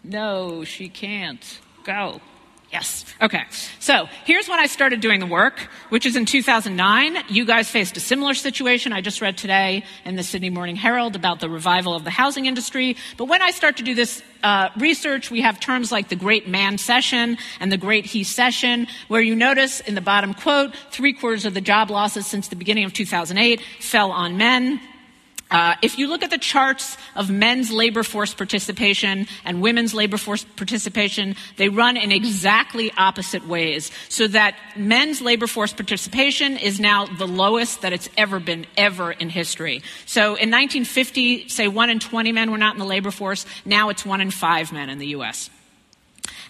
No, 0.04 0.64
she 0.64 0.88
can't. 0.88 1.60
Go. 1.84 2.20
Yes. 2.70 3.06
Okay. 3.22 3.44
So 3.78 4.08
here's 4.26 4.46
when 4.46 4.60
I 4.60 4.66
started 4.66 5.00
doing 5.00 5.20
the 5.20 5.26
work, 5.26 5.58
which 5.88 6.04
is 6.04 6.16
in 6.16 6.26
2009. 6.26 7.16
You 7.28 7.46
guys 7.46 7.70
faced 7.70 7.96
a 7.96 8.00
similar 8.00 8.34
situation. 8.34 8.92
I 8.92 9.00
just 9.00 9.22
read 9.22 9.38
today 9.38 9.84
in 10.04 10.16
the 10.16 10.22
Sydney 10.22 10.50
Morning 10.50 10.76
Herald 10.76 11.16
about 11.16 11.40
the 11.40 11.48
revival 11.48 11.94
of 11.94 12.04
the 12.04 12.10
housing 12.10 12.44
industry. 12.44 12.96
But 13.16 13.24
when 13.24 13.40
I 13.40 13.52
start 13.52 13.78
to 13.78 13.82
do 13.82 13.94
this 13.94 14.22
uh, 14.42 14.68
research, 14.76 15.30
we 15.30 15.40
have 15.40 15.58
terms 15.60 15.90
like 15.90 16.10
the 16.10 16.16
Great 16.16 16.46
Mancession 16.46 17.38
and 17.58 17.72
the 17.72 17.78
Great 17.78 18.04
He-cession, 18.04 18.86
where 19.08 19.22
you 19.22 19.34
notice 19.34 19.80
in 19.80 19.94
the 19.94 20.02
bottom 20.02 20.34
quote, 20.34 20.74
three 20.90 21.14
quarters 21.14 21.46
of 21.46 21.54
the 21.54 21.62
job 21.62 21.90
losses 21.90 22.26
since 22.26 22.48
the 22.48 22.56
beginning 22.56 22.84
of 22.84 22.92
2008 22.92 23.62
fell 23.80 24.12
on 24.12 24.36
men. 24.36 24.78
Uh, 25.50 25.74
if 25.82 25.98
you 25.98 26.08
look 26.08 26.22
at 26.22 26.30
the 26.30 26.38
charts 26.38 26.96
of 27.16 27.30
men's 27.30 27.70
labor 27.70 28.02
force 28.02 28.34
participation 28.34 29.26
and 29.44 29.62
women's 29.62 29.94
labor 29.94 30.18
force 30.18 30.44
participation, 30.44 31.36
they 31.56 31.68
run 31.68 31.96
in 31.96 32.12
exactly 32.12 32.92
opposite 32.98 33.46
ways. 33.46 33.90
So 34.08 34.28
that 34.28 34.56
men's 34.76 35.20
labor 35.20 35.46
force 35.46 35.72
participation 35.72 36.56
is 36.58 36.78
now 36.78 37.06
the 37.06 37.26
lowest 37.26 37.82
that 37.82 37.92
it's 37.92 38.08
ever 38.16 38.40
been, 38.40 38.66
ever 38.76 39.10
in 39.12 39.30
history. 39.30 39.82
So 40.06 40.22
in 40.22 40.50
1950, 40.50 41.48
say 41.48 41.68
one 41.68 41.90
in 41.90 41.98
20 41.98 42.32
men 42.32 42.50
were 42.50 42.58
not 42.58 42.74
in 42.74 42.78
the 42.78 42.84
labor 42.84 43.10
force. 43.10 43.46
Now 43.64 43.88
it's 43.88 44.04
one 44.04 44.20
in 44.20 44.30
five 44.30 44.72
men 44.72 44.90
in 44.90 44.98
the 44.98 45.08
U.S. 45.08 45.50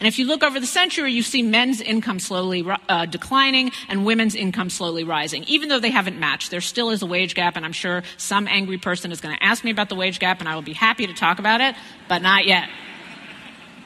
And 0.00 0.06
if 0.06 0.18
you 0.18 0.26
look 0.26 0.44
over 0.44 0.60
the 0.60 0.66
century, 0.66 1.12
you 1.12 1.22
see 1.22 1.42
men's 1.42 1.80
income 1.80 2.20
slowly 2.20 2.64
uh, 2.88 3.06
declining 3.06 3.72
and 3.88 4.06
women's 4.06 4.36
income 4.36 4.70
slowly 4.70 5.02
rising, 5.02 5.44
even 5.44 5.68
though 5.68 5.80
they 5.80 5.90
haven't 5.90 6.18
matched. 6.18 6.50
There 6.50 6.60
still 6.60 6.90
is 6.90 7.02
a 7.02 7.06
wage 7.06 7.34
gap, 7.34 7.56
and 7.56 7.64
I'm 7.64 7.72
sure 7.72 8.04
some 8.16 8.46
angry 8.46 8.78
person 8.78 9.10
is 9.10 9.20
going 9.20 9.36
to 9.36 9.42
ask 9.42 9.64
me 9.64 9.72
about 9.72 9.88
the 9.88 9.96
wage 9.96 10.20
gap, 10.20 10.38
and 10.38 10.48
I 10.48 10.54
will 10.54 10.62
be 10.62 10.72
happy 10.72 11.06
to 11.06 11.14
talk 11.14 11.40
about 11.40 11.60
it, 11.60 11.74
but 12.08 12.22
not 12.22 12.46
yet. 12.46 12.68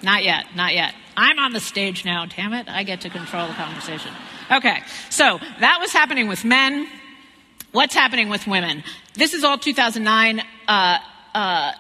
Not 0.02 0.23
yet, 0.25 0.47
not 0.54 0.75
yet. 0.75 0.95
I'm 1.16 1.38
on 1.38 1.52
the 1.52 1.61
stage 1.61 2.04
now, 2.04 2.26
damn 2.26 2.52
it. 2.52 2.69
I 2.69 2.83
get 2.83 3.02
to 3.02 3.11
control 3.11 3.47
the 3.47 3.54
conversation. 3.54 4.12
Okay, 4.50 4.81
so 5.09 5.38
that 5.61 5.78
was 5.81 5.92
happening 5.92 6.28
with 6.28 6.45
men. 6.45 6.88
What's 7.71 7.95
happening 7.95 8.28
with 8.28 8.47
women? 8.47 8.85
This 9.14 9.33
is 9.33 9.45
all 9.45 9.57
2009. 9.57 10.42
Uh, 10.69 10.99
uh, 11.35 11.73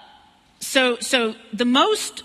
so, 0.60 0.98
so 1.00 1.34
the 1.52 1.64
most 1.66 2.22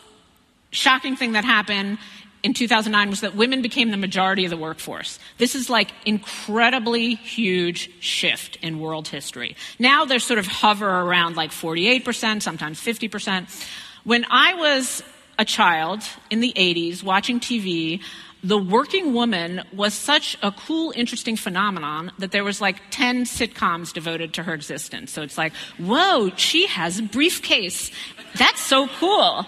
shocking 0.77 1.15
thing 1.15 1.33
that 1.33 1.43
happened 1.43 1.97
in 2.43 2.53
2009 2.53 3.09
was 3.09 3.21
that 3.21 3.35
women 3.35 3.61
became 3.61 3.91
the 3.91 3.97
majority 3.97 4.45
of 4.45 4.51
the 4.51 4.57
workforce. 4.57 5.19
This 5.37 5.55
is 5.55 5.69
like 5.69 5.91
incredibly 6.05 7.15
huge 7.15 7.89
shift 7.99 8.57
in 8.61 8.79
world 8.79 9.07
history. 9.07 9.55
Now 9.79 10.05
they're 10.05 10.19
sort 10.19 10.39
of 10.39 10.45
hover 10.47 10.87
around 10.87 11.35
like 11.35 11.51
48%, 11.51 12.41
sometimes 12.41 12.79
50%. 12.79 13.67
When 14.03 14.25
I 14.29 14.53
was 14.53 15.03
a 15.39 15.45
child 15.45 16.03
in 16.29 16.39
the 16.39 16.53
80s 16.55 17.03
watching 17.03 17.39
TV, 17.39 18.01
the 18.43 18.57
working 18.57 19.13
woman 19.13 19.63
was 19.73 19.93
such 19.93 20.37
a 20.43 20.51
cool, 20.51 20.93
interesting 20.95 21.35
phenomenon 21.35 22.11
that 22.19 22.31
there 22.31 22.43
was 22.43 22.61
like 22.61 22.81
10 22.91 23.25
sitcoms 23.25 23.91
devoted 23.91 24.33
to 24.35 24.43
her 24.43 24.53
existence. 24.53 25.11
So 25.11 25.23
it's 25.23 25.37
like, 25.37 25.53
whoa, 25.79 26.29
she 26.35 26.67
has 26.67 26.99
a 26.99 27.03
briefcase. 27.03 27.91
That's 28.37 28.61
so 28.61 28.87
cool. 28.99 29.45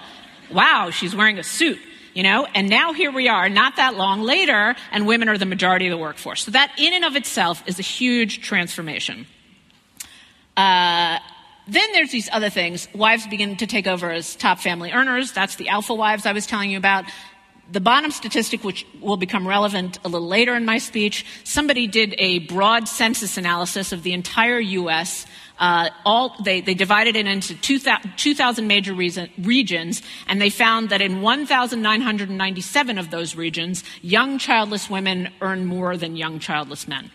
Wow, 0.52 0.90
she's 0.92 1.16
wearing 1.16 1.40
a 1.40 1.44
suit. 1.44 1.80
You 2.16 2.24
know, 2.24 2.48
and 2.56 2.68
now 2.70 2.92
here 2.92 3.12
we 3.12 3.30
are, 3.30 3.50
not 3.50 3.76
that 3.76 3.96
long 3.96 4.24
later, 4.24 4.76
and 4.92 5.06
women 5.06 5.30
are 5.30 5.38
the 5.38 5.46
majority 5.46 5.86
of 5.86 5.92
the 5.92 5.98
workforce. 5.98 6.44
So 6.44 6.52
that, 6.52 6.72
in 6.78 6.94
and 6.94 7.06
of 7.06 7.16
itself, 7.16 7.64
is 7.68 7.78
a 7.78 7.84
huge 7.84 8.42
transformation. 8.42 9.28
Uh, 10.58 11.20
then 11.68 11.92
there's 11.94 12.12
these 12.12 12.28
other 12.32 12.50
things. 12.50 12.88
Wives 12.96 13.28
begin 13.28 13.58
to 13.58 13.68
take 13.68 13.86
over 13.86 14.12
as 14.12 14.36
top 14.36 14.60
family 14.60 14.92
earners. 14.92 15.32
That's 15.32 15.56
the 15.56 15.70
alpha 15.70 15.94
wives 15.94 16.26
I 16.26 16.34
was 16.34 16.48
telling 16.48 16.72
you 16.72 16.78
about. 16.78 17.06
The 17.72 17.80
bottom 17.80 18.10
statistic, 18.10 18.64
which 18.64 18.88
will 19.00 19.18
become 19.18 19.48
relevant 19.48 20.00
a 20.04 20.10
little 20.10 20.28
later 20.28 20.56
in 20.56 20.66
my 20.66 20.80
speech, 20.80 21.24
somebody 21.44 21.86
did 21.86 22.16
a 22.18 22.40
broad 22.40 22.88
census 22.88 23.38
analysis 23.38 23.92
of 23.92 24.02
the 24.02 24.14
entire 24.14 24.60
U.S. 24.60 25.28
Uh, 25.60 25.90
all, 26.06 26.36
they, 26.44 26.62
they, 26.62 26.74
divided 26.74 27.18
it 27.18 27.28
into 27.28 27.54
2,000, 27.54 28.14
2,000 28.16 28.66
major 28.66 28.94
reason, 28.94 29.30
regions, 29.40 30.02
and 30.26 30.42
they 30.42 30.50
found 30.50 30.90
that 30.90 31.02
in 31.02 31.22
1,997 31.22 32.98
of 32.98 33.12
those 33.12 33.36
regions, 33.36 33.84
young 34.02 34.38
childless 34.38 34.90
women 34.90 35.30
earn 35.42 35.66
more 35.66 35.98
than 35.98 36.16
young 36.16 36.40
childless 36.40 36.88
men. 36.88 37.12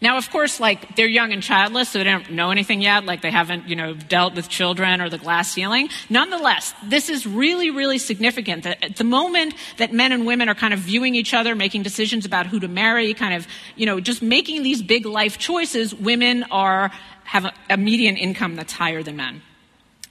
Now, 0.00 0.16
of 0.18 0.30
course, 0.30 0.60
like 0.60 0.96
they're 0.96 1.06
young 1.06 1.32
and 1.32 1.42
childless, 1.42 1.90
so 1.90 1.98
they 1.98 2.04
don't 2.04 2.30
know 2.30 2.50
anything 2.50 2.82
yet, 2.82 3.04
like 3.04 3.22
they 3.22 3.30
haven't, 3.30 3.68
you 3.68 3.76
know, 3.76 3.94
dealt 3.94 4.34
with 4.34 4.48
children 4.48 5.00
or 5.00 5.08
the 5.08 5.18
glass 5.18 5.52
ceiling. 5.52 5.88
Nonetheless, 6.10 6.74
this 6.84 7.08
is 7.08 7.26
really, 7.26 7.70
really 7.70 7.98
significant 7.98 8.64
that 8.64 8.82
at 8.82 8.96
the 8.96 9.04
moment 9.04 9.54
that 9.78 9.92
men 9.92 10.12
and 10.12 10.26
women 10.26 10.48
are 10.48 10.54
kind 10.54 10.74
of 10.74 10.80
viewing 10.80 11.14
each 11.14 11.34
other, 11.34 11.54
making 11.54 11.82
decisions 11.82 12.24
about 12.24 12.46
who 12.46 12.60
to 12.60 12.68
marry, 12.68 13.14
kind 13.14 13.34
of, 13.34 13.46
you 13.76 13.86
know, 13.86 14.00
just 14.00 14.22
making 14.22 14.62
these 14.62 14.82
big 14.82 15.06
life 15.06 15.38
choices, 15.38 15.94
women 15.94 16.44
are, 16.50 16.90
have 17.24 17.44
a, 17.44 17.52
a 17.70 17.76
median 17.76 18.16
income 18.16 18.56
that's 18.56 18.72
higher 18.72 19.02
than 19.02 19.16
men. 19.16 19.42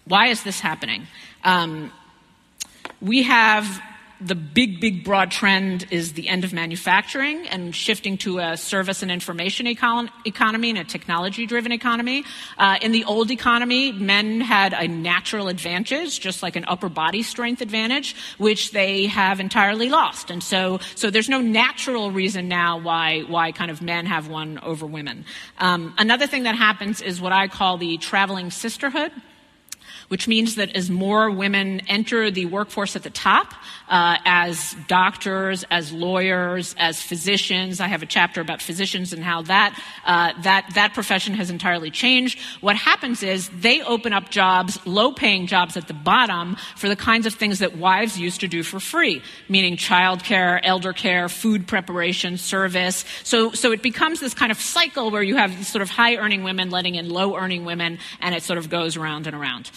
Why 0.05 0.27
is 0.27 0.43
this 0.43 0.59
happening? 0.59 1.07
Um, 1.43 1.91
we 3.01 3.23
have 3.23 3.81
the 4.23 4.35
big, 4.35 4.79
big, 4.79 5.03
broad 5.03 5.31
trend 5.31 5.87
is 5.89 6.13
the 6.13 6.29
end 6.29 6.43
of 6.43 6.53
manufacturing 6.53 7.47
and 7.47 7.75
shifting 7.75 8.17
to 8.19 8.37
a 8.37 8.55
service 8.55 9.01
and 9.01 9.11
information 9.11 9.65
econ- 9.65 10.09
economy 10.25 10.69
and 10.69 10.79
a 10.79 10.83
technology 10.83 11.45
driven 11.47 11.71
economy. 11.71 12.23
Uh, 12.57 12.77
in 12.81 12.91
the 12.91 13.03
old 13.05 13.31
economy, 13.31 13.91
men 13.91 14.39
had 14.39 14.73
a 14.73 14.87
natural 14.87 15.47
advantage, 15.47 16.19
just 16.19 16.43
like 16.43 16.55
an 16.55 16.65
upper 16.67 16.87
body 16.87 17.23
strength 17.23 17.61
advantage, 17.61 18.15
which 18.37 18.71
they 18.71 19.07
have 19.07 19.39
entirely 19.39 19.89
lost. 19.89 20.29
And 20.29 20.43
so, 20.43 20.79
so 20.95 21.09
there's 21.09 21.29
no 21.29 21.41
natural 21.41 22.11
reason 22.11 22.47
now 22.47 22.79
why, 22.79 23.21
why 23.21 23.51
kind 23.51 23.71
of 23.71 23.81
men 23.81 24.05
have 24.05 24.27
one 24.27 24.59
over 24.59 24.85
women. 24.85 25.25
Um, 25.57 25.95
another 25.97 26.27
thing 26.27 26.43
that 26.43 26.55
happens 26.55 27.01
is 27.01 27.19
what 27.19 27.31
I 27.31 27.47
call 27.47 27.77
the 27.77 27.97
traveling 27.97 28.51
sisterhood 28.51 29.11
which 30.11 30.27
means 30.27 30.55
that 30.55 30.75
as 30.75 30.89
more 30.89 31.31
women 31.31 31.79
enter 31.87 32.29
the 32.29 32.45
workforce 32.45 32.97
at 32.97 33.03
the 33.03 33.09
top, 33.09 33.53
uh, 33.87 34.17
as 34.25 34.75
doctors, 34.89 35.63
as 35.71 35.93
lawyers, 35.93 36.75
as 36.77 37.01
physicians, 37.01 37.79
I 37.79 37.87
have 37.87 38.03
a 38.03 38.05
chapter 38.05 38.41
about 38.41 38.61
physicians 38.61 39.13
and 39.13 39.23
how 39.23 39.43
that, 39.43 39.81
uh, 40.05 40.33
that, 40.41 40.69
that 40.75 40.93
profession 40.93 41.33
has 41.35 41.49
entirely 41.49 41.91
changed. 41.91 42.39
What 42.59 42.75
happens 42.75 43.23
is 43.23 43.47
they 43.57 43.81
open 43.83 44.11
up 44.11 44.29
jobs, 44.29 44.85
low 44.85 45.13
paying 45.13 45.47
jobs 45.47 45.77
at 45.77 45.87
the 45.87 45.93
bottom 45.93 46.57
for 46.75 46.89
the 46.89 46.97
kinds 46.97 47.25
of 47.25 47.35
things 47.35 47.59
that 47.59 47.77
wives 47.77 48.19
used 48.19 48.41
to 48.41 48.49
do 48.49 48.63
for 48.63 48.81
free, 48.81 49.21
meaning 49.47 49.77
childcare, 49.77 50.59
elder 50.61 50.91
care, 50.91 51.29
food 51.29 51.67
preparation, 51.67 52.37
service. 52.37 53.05
So, 53.23 53.53
so 53.53 53.71
it 53.71 53.81
becomes 53.81 54.19
this 54.19 54.33
kind 54.33 54.51
of 54.51 54.59
cycle 54.59 55.09
where 55.09 55.23
you 55.23 55.37
have 55.37 55.65
sort 55.65 55.81
of 55.81 55.89
high 55.89 56.17
earning 56.17 56.43
women 56.43 56.69
letting 56.69 56.95
in 56.95 57.09
low 57.09 57.37
earning 57.37 57.63
women 57.63 57.99
and 58.19 58.35
it 58.35 58.43
sort 58.43 58.59
of 58.59 58.69
goes 58.69 58.97
around 58.97 59.25
and 59.25 59.37
around. 59.37 59.71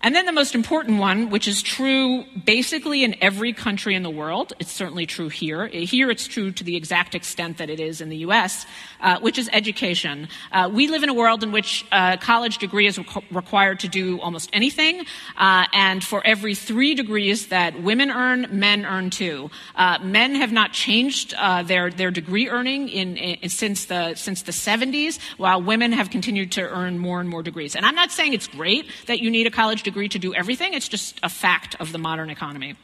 And 0.00 0.14
then 0.14 0.26
the 0.26 0.32
most 0.32 0.54
important 0.54 1.00
one, 1.00 1.28
which 1.28 1.48
is 1.48 1.60
true 1.60 2.24
basically 2.44 3.02
in 3.02 3.16
every 3.20 3.52
country 3.52 3.96
in 3.96 4.04
the 4.04 4.10
world, 4.10 4.52
it's 4.60 4.70
certainly 4.70 5.06
true 5.06 5.28
here. 5.28 5.66
Here 5.66 6.08
it's 6.08 6.28
true 6.28 6.52
to 6.52 6.62
the 6.62 6.76
exact 6.76 7.16
extent 7.16 7.58
that 7.58 7.68
it 7.68 7.80
is 7.80 8.00
in 8.00 8.08
the 8.08 8.18
US, 8.18 8.64
uh, 9.00 9.18
which 9.18 9.38
is 9.38 9.50
education. 9.52 10.28
Uh, 10.52 10.70
we 10.72 10.86
live 10.86 11.02
in 11.02 11.08
a 11.08 11.14
world 11.14 11.42
in 11.42 11.50
which 11.50 11.84
a 11.90 11.96
uh, 11.96 12.16
college 12.16 12.58
degree 12.58 12.86
is 12.86 12.96
required 13.32 13.80
to 13.80 13.88
do 13.88 14.20
almost 14.20 14.48
anything, 14.52 15.04
uh, 15.36 15.66
and 15.72 16.04
for 16.04 16.24
every 16.24 16.54
three 16.54 16.94
degrees 16.94 17.48
that 17.48 17.82
women 17.82 18.12
earn, 18.12 18.46
men 18.52 18.86
earn 18.86 19.10
two. 19.10 19.50
Uh, 19.74 19.98
men 20.00 20.36
have 20.36 20.52
not 20.52 20.72
changed 20.72 21.34
uh, 21.34 21.64
their, 21.64 21.90
their 21.90 22.12
degree 22.12 22.48
earning 22.48 22.88
in, 22.88 23.16
in, 23.16 23.48
since, 23.48 23.86
the, 23.86 24.14
since 24.14 24.42
the 24.42 24.52
70s, 24.52 25.18
while 25.38 25.60
women 25.60 25.90
have 25.90 26.08
continued 26.10 26.52
to 26.52 26.62
earn 26.62 27.00
more 27.00 27.18
and 27.18 27.28
more 27.28 27.42
degrees. 27.42 27.74
And 27.74 27.84
I'm 27.84 27.96
not 27.96 28.12
saying 28.12 28.32
it's 28.32 28.46
great 28.46 28.86
that 29.06 29.18
you 29.18 29.28
need 29.28 29.48
a 29.48 29.50
college 29.50 29.82
degree 29.82 29.87
to 29.90 30.18
do 30.18 30.34
everything. 30.34 30.74
It's 30.74 30.88
just 30.88 31.18
a 31.22 31.28
fact 31.28 31.76
of 31.80 31.92
the 31.92 31.98
modern 31.98 32.30
economy. 32.30 32.76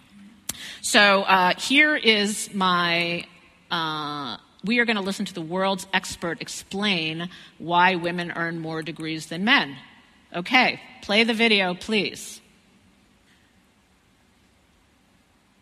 So 0.83 1.23
uh, 1.23 1.55
here 1.59 1.97
is 1.97 2.53
my. 2.55 3.27
Uh, 3.71 4.37
we 4.65 4.79
are 4.79 4.85
going 4.85 4.97
to 4.97 5.03
listen 5.03 5.27
to 5.27 5.35
the 5.35 5.43
world's 5.43 5.87
expert 5.93 6.41
explain 6.41 7.29
why 7.59 7.97
women 7.97 8.33
earn 8.35 8.59
more 8.61 8.83
degrees 8.83 9.27
than 9.27 9.45
men. 9.45 9.77
Okay, 10.35 10.81
play 11.03 11.25
the 11.25 11.35
video, 11.35 11.75
please. 11.75 12.41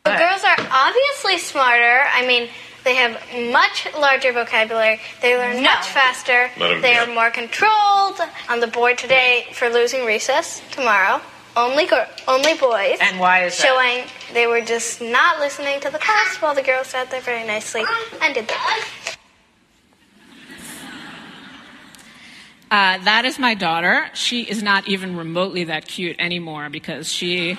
The 0.05 0.11
girls 0.11 0.43
are 0.43 0.57
obviously 0.71 1.39
smarter. 1.39 2.03
I 2.13 2.27
mean, 2.27 2.49
they 2.85 2.97
have 2.97 3.21
much 3.53 3.89
larger 3.99 4.33
vocabulary. 4.33 5.01
They 5.21 5.37
learn 5.37 5.57
no. 5.57 5.63
much 5.63 5.89
faster. 5.89 6.51
They 6.59 6.97
are 6.97 7.07
more 7.07 7.31
controlled. 7.31 8.21
On 8.49 8.61
the 8.61 8.67
board 8.67 8.99
today 8.99 9.47
for 9.53 9.69
losing 9.69 10.05
recess 10.05 10.61
tomorrow 10.73 11.21
only 11.57 11.87
girl, 11.87 12.07
only 12.29 12.55
boys. 12.55 12.99
And 13.01 13.19
why 13.19 13.45
is 13.45 13.57
that? 13.59 13.67
Showing 13.67 14.05
they 14.33 14.47
were 14.47 14.61
just 14.61 15.01
not 15.01 15.39
listening 15.39 15.81
to 15.81 15.91
the 15.91 15.99
class 15.99 16.37
while 16.37 16.55
the 16.55 16.63
girls 16.63 16.89
sat 16.89 17.11
there 17.11 17.21
very 17.21 17.47
nicely 17.47 17.85
and 18.21 18.35
did 18.35 18.49
their 18.49 18.59
thing. 18.59 19.17
Uh, 22.71 22.97
that 23.05 23.27
is 23.27 23.39
my 23.39 23.55
daughter. 23.55 24.07
She 24.15 24.43
is 24.43 24.63
not 24.63 24.89
even 24.89 25.15
remotely 25.17 25.65
that 25.65 25.87
cute 25.87 26.17
anymore 26.19 26.71
because 26.71 27.13
she 27.13 27.59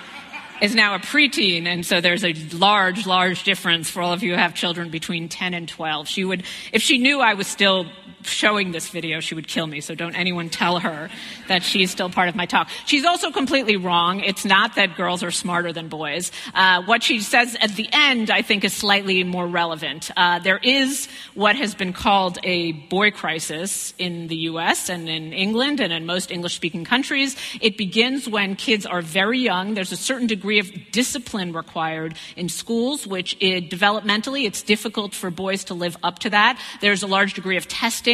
is 0.63 0.73
now 0.73 0.95
a 0.95 0.99
preteen, 0.99 1.65
and 1.65 1.85
so 1.85 1.99
there's 1.99 2.23
a 2.23 2.31
large, 2.53 3.05
large 3.05 3.43
difference 3.43 3.89
for 3.89 4.01
all 4.01 4.13
of 4.13 4.23
you 4.23 4.31
who 4.31 4.37
have 4.37 4.55
children 4.55 4.89
between 4.89 5.27
10 5.27 5.53
and 5.53 5.67
12. 5.67 6.07
She 6.07 6.23
would, 6.23 6.43
if 6.71 6.81
she 6.81 6.97
knew 6.97 7.19
I 7.19 7.33
was 7.33 7.47
still 7.47 7.85
showing 8.27 8.71
this 8.71 8.89
video, 8.89 9.19
she 9.19 9.35
would 9.35 9.47
kill 9.47 9.67
me. 9.67 9.81
So 9.81 9.95
don't 9.95 10.15
anyone 10.15 10.49
tell 10.49 10.79
her 10.79 11.09
that 11.47 11.63
she's 11.63 11.91
still 11.91 12.09
part 12.09 12.29
of 12.29 12.35
my 12.35 12.45
talk. 12.45 12.69
She's 12.85 13.05
also 13.05 13.31
completely 13.31 13.77
wrong. 13.77 14.19
It's 14.19 14.45
not 14.45 14.75
that 14.75 14.95
girls 14.95 15.23
are 15.23 15.31
smarter 15.31 15.73
than 15.73 15.87
boys. 15.89 16.31
Uh, 16.53 16.83
what 16.83 17.03
she 17.03 17.19
says 17.19 17.55
at 17.59 17.75
the 17.75 17.89
end, 17.91 18.29
I 18.31 18.41
think, 18.41 18.63
is 18.63 18.73
slightly 18.73 19.23
more 19.23 19.47
relevant. 19.47 20.11
Uh, 20.15 20.39
there 20.39 20.59
is 20.61 21.07
what 21.33 21.55
has 21.55 21.75
been 21.75 21.93
called 21.93 22.39
a 22.43 22.71
boy 22.71 23.11
crisis 23.11 23.93
in 23.97 24.27
the 24.27 24.37
U.S. 24.51 24.89
and 24.89 25.09
in 25.09 25.33
England 25.33 25.79
and 25.79 25.91
in 25.91 26.05
most 26.05 26.31
English-speaking 26.31 26.85
countries. 26.85 27.35
It 27.61 27.77
begins 27.77 28.27
when 28.27 28.55
kids 28.55 28.85
are 28.85 29.01
very 29.01 29.39
young. 29.39 29.73
There's 29.73 29.91
a 29.91 29.97
certain 29.97 30.27
degree 30.27 30.59
of 30.59 30.71
discipline 30.91 31.53
required 31.53 32.15
in 32.35 32.49
schools, 32.49 33.05
which 33.07 33.35
it, 33.39 33.69
developmentally 33.69 34.45
it's 34.45 34.61
difficult 34.61 35.13
for 35.13 35.29
boys 35.29 35.65
to 35.65 35.73
live 35.73 35.97
up 36.03 36.19
to 36.19 36.29
that. 36.29 36.59
There's 36.81 37.03
a 37.03 37.07
large 37.07 37.33
degree 37.33 37.57
of 37.57 37.67
testing 37.67 38.12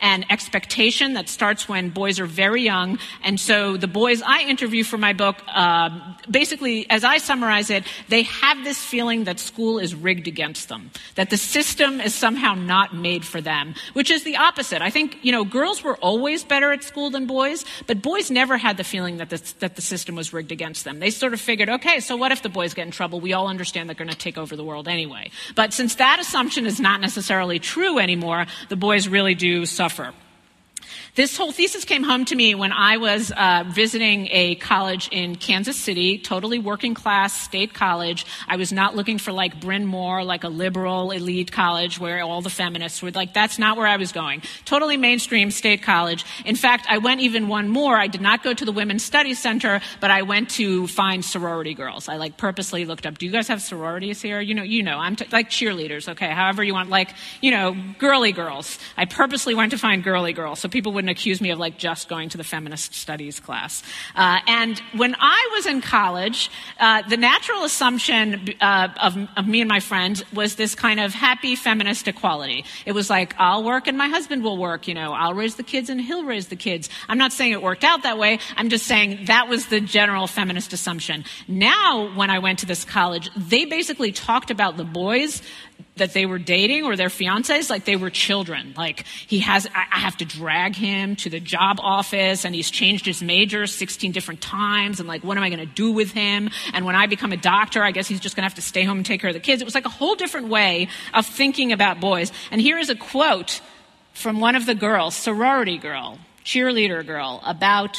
and 0.00 0.24
expectation 0.30 1.14
that 1.14 1.28
starts 1.28 1.68
when 1.68 1.90
boys 1.90 2.20
are 2.20 2.26
very 2.26 2.62
young. 2.62 2.98
And 3.22 3.38
so 3.38 3.76
the 3.76 3.88
boys 3.88 4.22
I 4.22 4.42
interview 4.42 4.84
for 4.84 4.98
my 4.98 5.12
book, 5.12 5.36
uh, 5.48 5.90
basically, 6.30 6.88
as 6.90 7.04
I 7.04 7.18
summarize 7.18 7.70
it, 7.70 7.84
they 8.08 8.22
have 8.22 8.64
this 8.64 8.78
feeling 8.82 9.24
that 9.24 9.40
school 9.40 9.78
is 9.78 9.94
rigged 9.94 10.28
against 10.28 10.68
them, 10.68 10.90
that 11.14 11.30
the 11.30 11.36
system 11.36 12.00
is 12.00 12.14
somehow 12.14 12.54
not 12.54 12.94
made 12.94 13.24
for 13.24 13.40
them, 13.40 13.74
which 13.92 14.10
is 14.10 14.24
the 14.24 14.36
opposite. 14.36 14.82
I 14.82 14.90
think, 14.90 15.18
you 15.22 15.32
know, 15.32 15.44
girls 15.44 15.82
were 15.82 15.96
always 15.96 16.44
better 16.44 16.72
at 16.72 16.84
school 16.84 17.10
than 17.10 17.26
boys, 17.26 17.64
but 17.86 18.02
boys 18.02 18.30
never 18.30 18.56
had 18.56 18.76
the 18.76 18.84
feeling 18.84 19.18
that 19.18 19.30
the, 19.30 19.42
that 19.58 19.76
the 19.76 19.82
system 19.82 20.14
was 20.14 20.32
rigged 20.32 20.52
against 20.52 20.84
them. 20.84 21.00
They 21.00 21.10
sort 21.10 21.32
of 21.34 21.40
figured, 21.40 21.68
okay, 21.68 22.00
so 22.00 22.16
what 22.16 22.32
if 22.32 22.42
the 22.42 22.48
boys 22.48 22.74
get 22.74 22.86
in 22.86 22.92
trouble? 22.92 23.20
We 23.20 23.32
all 23.32 23.48
understand 23.48 23.88
they're 23.88 23.96
going 23.96 24.10
to 24.10 24.16
take 24.16 24.38
over 24.38 24.56
the 24.56 24.64
world 24.64 24.88
anyway. 24.88 25.30
But 25.54 25.72
since 25.72 25.96
that 25.96 26.18
assumption 26.20 26.66
is 26.66 26.80
not 26.80 27.00
necessarily 27.00 27.58
true 27.58 27.98
anymore, 27.98 28.46
the 28.68 28.76
boys 28.76 29.08
really 29.08 29.34
do 29.40 29.64
suffer. 29.64 30.12
This 31.16 31.36
whole 31.36 31.50
thesis 31.50 31.84
came 31.84 32.04
home 32.04 32.24
to 32.26 32.36
me 32.36 32.54
when 32.54 32.70
I 32.70 32.98
was 32.98 33.32
uh, 33.32 33.64
visiting 33.66 34.28
a 34.30 34.54
college 34.54 35.08
in 35.10 35.34
Kansas 35.34 35.76
City, 35.76 36.18
totally 36.18 36.60
working 36.60 36.94
class 36.94 37.32
state 37.32 37.74
college. 37.74 38.24
I 38.46 38.54
was 38.54 38.72
not 38.72 38.94
looking 38.94 39.18
for 39.18 39.32
like 39.32 39.60
Bryn 39.60 39.86
Mawr, 39.86 40.22
like 40.22 40.44
a 40.44 40.48
liberal 40.48 41.10
elite 41.10 41.50
college 41.50 41.98
where 41.98 42.22
all 42.22 42.42
the 42.42 42.50
feminists 42.50 43.02
were 43.02 43.10
like, 43.10 43.34
that's 43.34 43.58
not 43.58 43.76
where 43.76 43.88
I 43.88 43.96
was 43.96 44.12
going. 44.12 44.42
Totally 44.64 44.96
mainstream 44.96 45.50
state 45.50 45.82
college. 45.82 46.24
In 46.44 46.54
fact, 46.54 46.86
I 46.88 46.98
went 46.98 47.22
even 47.22 47.48
one 47.48 47.68
more. 47.68 47.96
I 47.96 48.06
did 48.06 48.20
not 48.20 48.44
go 48.44 48.54
to 48.54 48.64
the 48.64 48.72
Women's 48.72 49.02
Studies 49.02 49.40
Center, 49.40 49.80
but 49.98 50.12
I 50.12 50.22
went 50.22 50.50
to 50.50 50.86
find 50.86 51.24
sorority 51.24 51.74
girls. 51.74 52.08
I 52.08 52.18
like 52.18 52.36
purposely 52.36 52.84
looked 52.84 53.04
up, 53.04 53.18
do 53.18 53.26
you 53.26 53.32
guys 53.32 53.48
have 53.48 53.62
sororities 53.62 54.22
here? 54.22 54.40
You 54.40 54.54
know, 54.54 54.62
you 54.62 54.84
know, 54.84 54.98
I'm 54.98 55.16
t- 55.16 55.26
like 55.32 55.50
cheerleaders, 55.50 56.08
okay, 56.10 56.30
however 56.30 56.62
you 56.62 56.72
want, 56.72 56.88
like, 56.88 57.10
you 57.40 57.50
know, 57.50 57.76
girly 57.98 58.30
girls. 58.30 58.78
I 58.96 59.06
purposely 59.06 59.56
went 59.56 59.72
to 59.72 59.78
find 59.78 60.04
girly 60.04 60.32
girls 60.32 60.60
so 60.60 60.68
people 60.68 60.92
would 60.92 60.99
wouldn't 61.00 61.18
accuse 61.18 61.40
me 61.40 61.48
of 61.48 61.58
like 61.58 61.78
just 61.78 62.10
going 62.10 62.28
to 62.28 62.36
the 62.36 62.44
feminist 62.44 62.92
studies 62.94 63.40
class. 63.40 63.82
Uh, 64.14 64.38
and 64.46 64.78
when 64.94 65.16
I 65.18 65.50
was 65.54 65.64
in 65.64 65.80
college, 65.80 66.50
uh, 66.78 67.00
the 67.08 67.16
natural 67.16 67.64
assumption 67.64 68.50
uh, 68.60 68.88
of, 69.00 69.16
of 69.34 69.48
me 69.48 69.62
and 69.62 69.68
my 69.68 69.80
friends 69.80 70.22
was 70.34 70.56
this 70.56 70.74
kind 70.74 71.00
of 71.00 71.14
happy 71.14 71.56
feminist 71.56 72.06
equality. 72.06 72.66
It 72.84 72.92
was 72.92 73.08
like, 73.08 73.34
I'll 73.38 73.64
work 73.64 73.86
and 73.86 73.96
my 73.96 74.08
husband 74.08 74.44
will 74.44 74.58
work, 74.58 74.88
you 74.88 74.92
know, 74.92 75.14
I'll 75.14 75.32
raise 75.32 75.54
the 75.54 75.62
kids 75.62 75.88
and 75.88 75.98
he'll 75.98 76.24
raise 76.24 76.48
the 76.48 76.56
kids. 76.56 76.90
I'm 77.08 77.16
not 77.16 77.32
saying 77.32 77.52
it 77.52 77.62
worked 77.62 77.82
out 77.82 78.02
that 78.02 78.18
way. 78.18 78.40
I'm 78.58 78.68
just 78.68 78.86
saying 78.86 79.24
that 79.24 79.48
was 79.48 79.68
the 79.68 79.80
general 79.80 80.26
feminist 80.26 80.74
assumption. 80.74 81.24
Now, 81.48 82.14
when 82.14 82.28
I 82.28 82.40
went 82.40 82.58
to 82.58 82.66
this 82.66 82.84
college, 82.84 83.30
they 83.34 83.64
basically 83.64 84.12
talked 84.12 84.50
about 84.50 84.76
the 84.76 84.84
boys 84.84 85.40
that 86.00 86.12
they 86.12 86.26
were 86.26 86.38
dating 86.38 86.84
or 86.84 86.96
their 86.96 87.08
fiancés 87.08 87.70
like 87.70 87.84
they 87.84 87.96
were 87.96 88.10
children. 88.10 88.74
Like 88.76 89.06
he 89.06 89.38
has, 89.38 89.66
I 89.74 89.98
have 90.00 90.16
to 90.18 90.24
drag 90.24 90.74
him 90.74 91.16
to 91.16 91.30
the 91.30 91.40
job 91.40 91.78
office 91.80 92.44
and 92.44 92.54
he's 92.54 92.70
changed 92.70 93.06
his 93.06 93.22
major 93.22 93.66
16 93.66 94.12
different 94.12 94.40
times 94.40 94.98
and 94.98 95.08
like 95.08 95.22
what 95.22 95.36
am 95.36 95.42
I 95.42 95.48
going 95.48 95.66
to 95.66 95.74
do 95.74 95.92
with 95.92 96.10
him? 96.10 96.50
And 96.74 96.84
when 96.84 96.96
I 96.96 97.06
become 97.06 97.32
a 97.32 97.36
doctor, 97.36 97.82
I 97.82 97.92
guess 97.92 98.08
he's 98.08 98.20
just 98.20 98.36
going 98.36 98.42
to 98.42 98.48
have 98.48 98.56
to 98.56 98.62
stay 98.62 98.82
home 98.82 98.98
and 98.98 99.06
take 99.06 99.20
care 99.20 99.30
of 99.30 99.34
the 99.34 99.40
kids. 99.40 99.62
It 99.62 99.64
was 99.64 99.74
like 99.74 99.86
a 99.86 99.90
whole 99.90 100.16
different 100.16 100.48
way 100.48 100.88
of 101.14 101.26
thinking 101.26 101.72
about 101.72 102.00
boys. 102.00 102.32
And 102.50 102.60
here 102.60 102.78
is 102.78 102.90
a 102.90 102.96
quote 102.96 103.60
from 104.12 104.40
one 104.40 104.56
of 104.56 104.66
the 104.66 104.74
girls, 104.74 105.14
sorority 105.14 105.78
girl, 105.78 106.18
cheerleader 106.44 107.06
girl, 107.06 107.40
about 107.44 107.96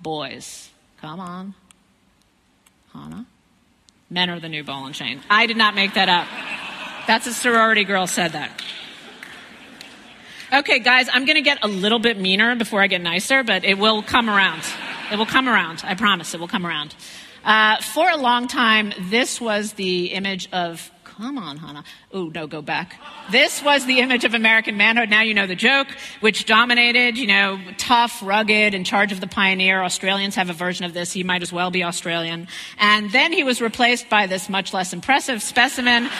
boys. 0.00 0.70
Come 1.00 1.20
on. 1.20 1.54
Hannah. 2.92 3.26
Men 4.10 4.28
are 4.28 4.40
the 4.40 4.48
new 4.48 4.62
ball 4.62 4.86
and 4.86 4.94
chain. 4.94 5.20
I 5.30 5.46
did 5.46 5.56
not 5.56 5.74
make 5.74 5.94
that 5.94 6.08
up. 6.08 6.28
That's 7.12 7.26
a 7.26 7.34
sorority 7.34 7.84
girl 7.84 8.06
said 8.06 8.32
that. 8.32 8.50
Okay, 10.50 10.78
guys, 10.78 11.10
I'm 11.12 11.26
going 11.26 11.36
to 11.36 11.42
get 11.42 11.58
a 11.60 11.68
little 11.68 11.98
bit 11.98 12.18
meaner 12.18 12.56
before 12.56 12.80
I 12.80 12.86
get 12.86 13.02
nicer, 13.02 13.42
but 13.42 13.66
it 13.66 13.76
will 13.76 14.02
come 14.02 14.30
around. 14.30 14.62
It 15.12 15.16
will 15.16 15.26
come 15.26 15.46
around. 15.46 15.82
I 15.84 15.94
promise 15.94 16.32
it 16.32 16.40
will 16.40 16.48
come 16.48 16.64
around. 16.64 16.94
Uh, 17.44 17.82
for 17.82 18.08
a 18.08 18.16
long 18.16 18.48
time, 18.48 18.94
this 18.98 19.42
was 19.42 19.74
the 19.74 20.06
image 20.06 20.48
of 20.52 20.90
Come 21.22 21.38
on, 21.38 21.56
Hannah. 21.56 21.84
Oh, 22.12 22.32
no, 22.34 22.48
go 22.48 22.62
back. 22.62 23.00
This 23.30 23.62
was 23.62 23.86
the 23.86 24.00
image 24.00 24.24
of 24.24 24.34
American 24.34 24.76
manhood. 24.76 25.08
Now 25.08 25.22
you 25.22 25.34
know 25.34 25.46
the 25.46 25.54
joke, 25.54 25.86
which 26.18 26.46
dominated, 26.46 27.16
you 27.16 27.28
know, 27.28 27.60
tough, 27.78 28.20
rugged, 28.24 28.74
in 28.74 28.82
charge 28.82 29.12
of 29.12 29.20
the 29.20 29.28
pioneer. 29.28 29.84
Australians 29.84 30.34
have 30.34 30.50
a 30.50 30.52
version 30.52 30.84
of 30.84 30.94
this. 30.94 31.12
He 31.12 31.22
might 31.22 31.40
as 31.42 31.52
well 31.52 31.70
be 31.70 31.84
Australian. 31.84 32.48
And 32.76 33.12
then 33.12 33.32
he 33.32 33.44
was 33.44 33.60
replaced 33.60 34.08
by 34.08 34.26
this 34.26 34.48
much 34.48 34.74
less 34.74 34.92
impressive 34.92 35.42
specimen, 35.42 36.10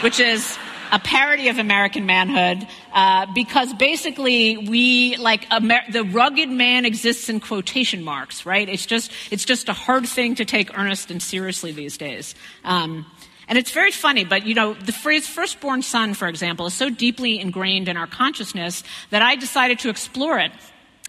which 0.00 0.20
is 0.20 0.56
a 0.92 1.00
parody 1.00 1.48
of 1.48 1.58
American 1.58 2.06
manhood 2.06 2.64
uh, 2.92 3.26
because 3.34 3.72
basically 3.74 4.58
we 4.58 5.16
like 5.16 5.44
Amer- 5.50 5.90
the 5.90 6.04
rugged 6.04 6.50
man 6.50 6.84
exists 6.84 7.28
in 7.28 7.40
quotation 7.40 8.04
marks, 8.04 8.46
right? 8.46 8.68
It's 8.68 8.86
just 8.86 9.10
it's 9.32 9.44
just 9.44 9.68
a 9.68 9.72
hard 9.72 10.06
thing 10.06 10.36
to 10.36 10.44
take 10.44 10.78
earnest 10.78 11.10
and 11.10 11.20
seriously 11.20 11.72
these 11.72 11.96
days. 11.96 12.36
Um, 12.62 13.06
and 13.52 13.58
it's 13.58 13.72
very 13.72 13.90
funny, 13.90 14.24
but 14.24 14.46
you 14.46 14.54
know, 14.54 14.72
the 14.72 14.92
phrase 14.92 15.28
firstborn 15.28 15.82
son, 15.82 16.14
for 16.14 16.26
example, 16.26 16.64
is 16.64 16.72
so 16.72 16.88
deeply 16.88 17.38
ingrained 17.38 17.86
in 17.86 17.98
our 17.98 18.06
consciousness 18.06 18.82
that 19.10 19.20
I 19.20 19.36
decided 19.36 19.78
to 19.80 19.90
explore 19.90 20.38
it 20.38 20.52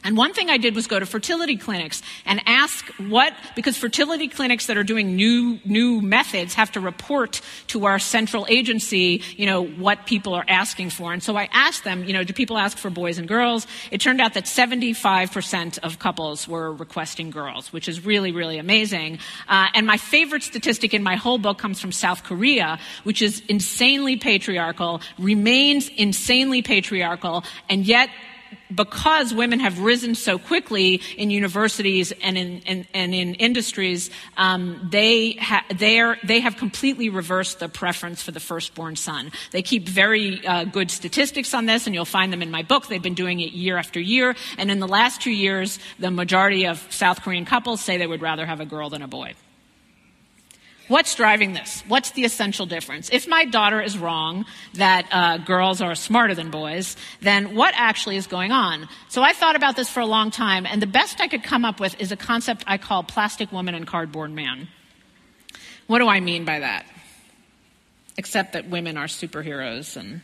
and 0.03 0.17
one 0.17 0.33
thing 0.33 0.49
I 0.49 0.57
did 0.57 0.75
was 0.75 0.87
go 0.87 0.99
to 0.99 1.05
fertility 1.05 1.55
clinics 1.55 2.01
and 2.25 2.41
ask 2.45 2.85
what, 2.97 3.33
because 3.55 3.77
fertility 3.77 4.27
clinics 4.27 4.65
that 4.67 4.77
are 4.77 4.83
doing 4.83 5.15
new, 5.15 5.59
new 5.65 6.01
methods 6.01 6.53
have 6.55 6.71
to 6.73 6.79
report 6.79 7.41
to 7.67 7.85
our 7.85 7.99
central 7.99 8.45
agency, 8.49 9.21
you 9.37 9.45
know, 9.45 9.65
what 9.65 10.05
people 10.05 10.33
are 10.33 10.45
asking 10.47 10.89
for. 10.89 11.13
And 11.13 11.23
so 11.23 11.37
I 11.37 11.49
asked 11.51 11.83
them, 11.83 12.03
you 12.03 12.13
know, 12.13 12.23
do 12.23 12.33
people 12.33 12.57
ask 12.57 12.77
for 12.77 12.89
boys 12.89 13.17
and 13.17 13.27
girls? 13.27 13.65
It 13.91 14.01
turned 14.01 14.19
out 14.19 14.33
that 14.33 14.45
75% 14.45 15.79
of 15.79 15.99
couples 15.99 16.47
were 16.47 16.73
requesting 16.73 17.29
girls, 17.29 17.71
which 17.71 17.87
is 17.87 18.05
really, 18.05 18.31
really 18.31 18.57
amazing. 18.57 19.19
Uh, 19.47 19.67
and 19.73 19.87
my 19.87 19.97
favorite 19.97 20.43
statistic 20.43 20.93
in 20.93 21.03
my 21.03 21.15
whole 21.15 21.37
book 21.37 21.57
comes 21.57 21.79
from 21.79 21.91
South 21.91 22.23
Korea, 22.23 22.79
which 23.03 23.21
is 23.21 23.41
insanely 23.47 24.17
patriarchal, 24.17 25.01
remains 25.17 25.89
insanely 25.89 26.61
patriarchal, 26.61 27.43
and 27.69 27.85
yet 27.85 28.09
because 28.73 29.33
women 29.33 29.59
have 29.59 29.79
risen 29.79 30.15
so 30.15 30.37
quickly 30.37 31.01
in 31.17 31.29
universities 31.29 32.11
and 32.21 32.37
in, 32.37 32.59
in 32.61 32.87
and 32.93 33.13
in 33.13 33.35
industries, 33.35 34.09
um, 34.37 34.87
they, 34.91 35.33
ha- 35.33 35.65
they 35.73 36.39
have 36.39 36.57
completely 36.57 37.09
reversed 37.09 37.59
the 37.59 37.69
preference 37.69 38.21
for 38.21 38.31
the 38.31 38.39
firstborn 38.39 38.95
son. 38.95 39.31
They 39.51 39.61
keep 39.61 39.87
very 39.87 40.45
uh, 40.45 40.65
good 40.65 40.91
statistics 40.91 41.53
on 41.53 41.65
this, 41.65 41.85
and 41.85 41.95
you'll 41.95 42.05
find 42.05 42.31
them 42.31 42.41
in 42.41 42.51
my 42.51 42.63
book. 42.63 42.87
They've 42.87 43.01
been 43.01 43.13
doing 43.13 43.39
it 43.39 43.53
year 43.53 43.77
after 43.77 43.99
year, 43.99 44.35
and 44.57 44.71
in 44.71 44.79
the 44.79 44.87
last 44.87 45.21
two 45.21 45.31
years, 45.31 45.79
the 45.99 46.11
majority 46.11 46.65
of 46.67 46.85
South 46.91 47.21
Korean 47.21 47.45
couples 47.45 47.81
say 47.81 47.97
they 47.97 48.07
would 48.07 48.21
rather 48.21 48.45
have 48.45 48.59
a 48.59 48.65
girl 48.65 48.89
than 48.89 49.01
a 49.01 49.07
boy. 49.07 49.33
What's 50.93 51.15
driving 51.15 51.53
this? 51.53 51.83
What's 51.87 52.11
the 52.11 52.23
essential 52.23 52.67
difference? 52.67 53.09
If 53.11 53.27
my 53.27 53.45
daughter 53.45 53.81
is 53.81 53.97
wrong 53.97 54.45
that 54.75 55.07
uh, 55.11 55.39
girls 55.39 55.81
are 55.81 55.95
smarter 55.95 56.35
than 56.35 56.51
boys, 56.51 56.95
then 57.19 57.55
what 57.55 57.73
actually 57.75 58.15
is 58.15 58.27
going 58.27 58.51
on? 58.51 58.87
So 59.09 59.23
I 59.23 59.33
thought 59.33 59.55
about 59.55 59.75
this 59.75 59.89
for 59.89 60.01
a 60.01 60.05
long 60.05 60.29
time, 60.29 60.67
and 60.67 60.79
the 60.79 60.85
best 60.85 61.19
I 61.19 61.27
could 61.27 61.41
come 61.41 61.65
up 61.65 61.79
with 61.79 61.99
is 61.99 62.11
a 62.11 62.15
concept 62.15 62.63
I 62.67 62.77
call 62.77 63.01
plastic 63.01 63.51
woman 63.51 63.73
and 63.73 63.87
cardboard 63.87 64.29
man. 64.29 64.67
What 65.87 65.97
do 65.97 66.07
I 66.07 66.19
mean 66.19 66.45
by 66.45 66.59
that? 66.59 66.85
Except 68.15 68.53
that 68.53 68.69
women 68.69 68.95
are 68.95 69.07
superheroes 69.07 69.97
and. 69.97 70.21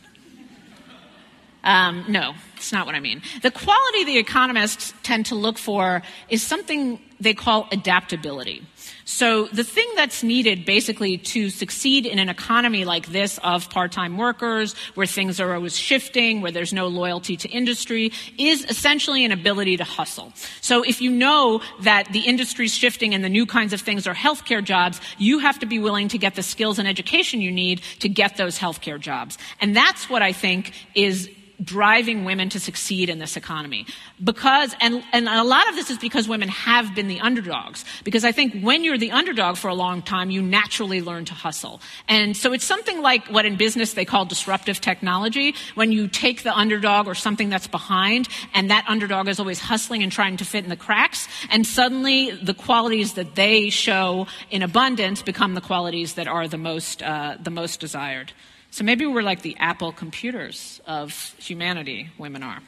Um, 1.62 2.04
no, 2.08 2.34
it's 2.56 2.72
not 2.72 2.86
what 2.86 2.94
I 2.94 3.00
mean. 3.00 3.22
The 3.42 3.50
quality 3.50 4.04
the 4.04 4.18
economists 4.18 4.94
tend 5.02 5.26
to 5.26 5.34
look 5.34 5.58
for 5.58 6.02
is 6.28 6.42
something 6.42 7.00
they 7.20 7.34
call 7.34 7.68
adaptability. 7.70 8.66
So 9.04 9.46
the 9.48 9.64
thing 9.64 9.86
that's 9.94 10.22
needed 10.22 10.64
basically 10.64 11.18
to 11.18 11.50
succeed 11.50 12.06
in 12.06 12.18
an 12.18 12.30
economy 12.30 12.84
like 12.86 13.08
this 13.08 13.38
of 13.44 13.68
part-time 13.68 14.16
workers, 14.16 14.74
where 14.94 15.06
things 15.06 15.38
are 15.40 15.52
always 15.54 15.76
shifting, 15.76 16.40
where 16.40 16.52
there's 16.52 16.72
no 16.72 16.86
loyalty 16.86 17.36
to 17.38 17.48
industry, 17.48 18.12
is 18.38 18.64
essentially 18.64 19.24
an 19.24 19.32
ability 19.32 19.76
to 19.76 19.84
hustle. 19.84 20.32
So 20.62 20.82
if 20.82 21.02
you 21.02 21.10
know 21.10 21.60
that 21.82 22.10
the 22.12 22.20
industry's 22.20 22.74
shifting 22.74 23.14
and 23.14 23.22
the 23.22 23.28
new 23.28 23.44
kinds 23.44 23.74
of 23.74 23.82
things 23.82 24.06
are 24.06 24.14
healthcare 24.14 24.64
jobs, 24.64 25.00
you 25.18 25.40
have 25.40 25.58
to 25.58 25.66
be 25.66 25.78
willing 25.78 26.08
to 26.08 26.18
get 26.18 26.36
the 26.36 26.42
skills 26.42 26.78
and 26.78 26.88
education 26.88 27.42
you 27.42 27.52
need 27.52 27.82
to 27.98 28.08
get 28.08 28.38
those 28.38 28.58
healthcare 28.58 28.98
jobs. 28.98 29.36
And 29.60 29.76
that's 29.76 30.08
what 30.08 30.22
I 30.22 30.32
think 30.32 30.72
is 30.94 31.28
driving 31.62 32.24
women 32.24 32.48
to 32.50 32.60
succeed 32.60 33.08
in 33.08 33.18
this 33.18 33.36
economy. 33.36 33.86
Because, 34.22 34.74
and, 34.80 35.02
and 35.12 35.28
a 35.28 35.44
lot 35.44 35.68
of 35.68 35.74
this 35.74 35.90
is 35.90 35.98
because 35.98 36.28
women 36.28 36.48
have 36.48 36.94
been 36.94 37.08
the 37.08 37.20
underdogs. 37.20 37.84
Because 38.04 38.24
I 38.24 38.32
think 38.32 38.62
when 38.62 38.84
you're 38.84 38.98
the 38.98 39.10
underdog 39.10 39.56
for 39.56 39.68
a 39.68 39.74
long 39.74 40.02
time, 40.02 40.30
you 40.30 40.42
naturally 40.42 41.02
learn 41.02 41.24
to 41.26 41.34
hustle. 41.34 41.80
And 42.08 42.36
so 42.36 42.52
it's 42.52 42.64
something 42.64 43.02
like 43.02 43.26
what 43.28 43.44
in 43.44 43.56
business 43.56 43.92
they 43.94 44.04
call 44.04 44.24
disruptive 44.24 44.80
technology. 44.80 45.54
When 45.74 45.92
you 45.92 46.08
take 46.08 46.42
the 46.42 46.56
underdog 46.56 47.06
or 47.06 47.14
something 47.14 47.48
that's 47.48 47.66
behind, 47.66 48.28
and 48.54 48.70
that 48.70 48.84
underdog 48.88 49.28
is 49.28 49.38
always 49.38 49.60
hustling 49.60 50.02
and 50.02 50.10
trying 50.10 50.36
to 50.38 50.44
fit 50.44 50.64
in 50.64 50.70
the 50.70 50.76
cracks, 50.76 51.28
and 51.50 51.66
suddenly 51.66 52.30
the 52.30 52.54
qualities 52.54 53.14
that 53.14 53.34
they 53.34 53.70
show 53.70 54.26
in 54.50 54.62
abundance 54.62 55.22
become 55.22 55.54
the 55.54 55.60
qualities 55.60 56.14
that 56.14 56.26
are 56.26 56.48
the 56.48 56.58
most, 56.58 57.02
uh, 57.02 57.36
the 57.40 57.50
most 57.50 57.80
desired. 57.80 58.32
So 58.70 58.84
maybe 58.84 59.04
we're 59.04 59.22
like 59.22 59.42
the 59.42 59.56
Apple 59.58 59.92
computers 59.92 60.80
of 60.86 61.12
humanity, 61.38 62.10
women 62.18 62.42
are. 62.42 62.60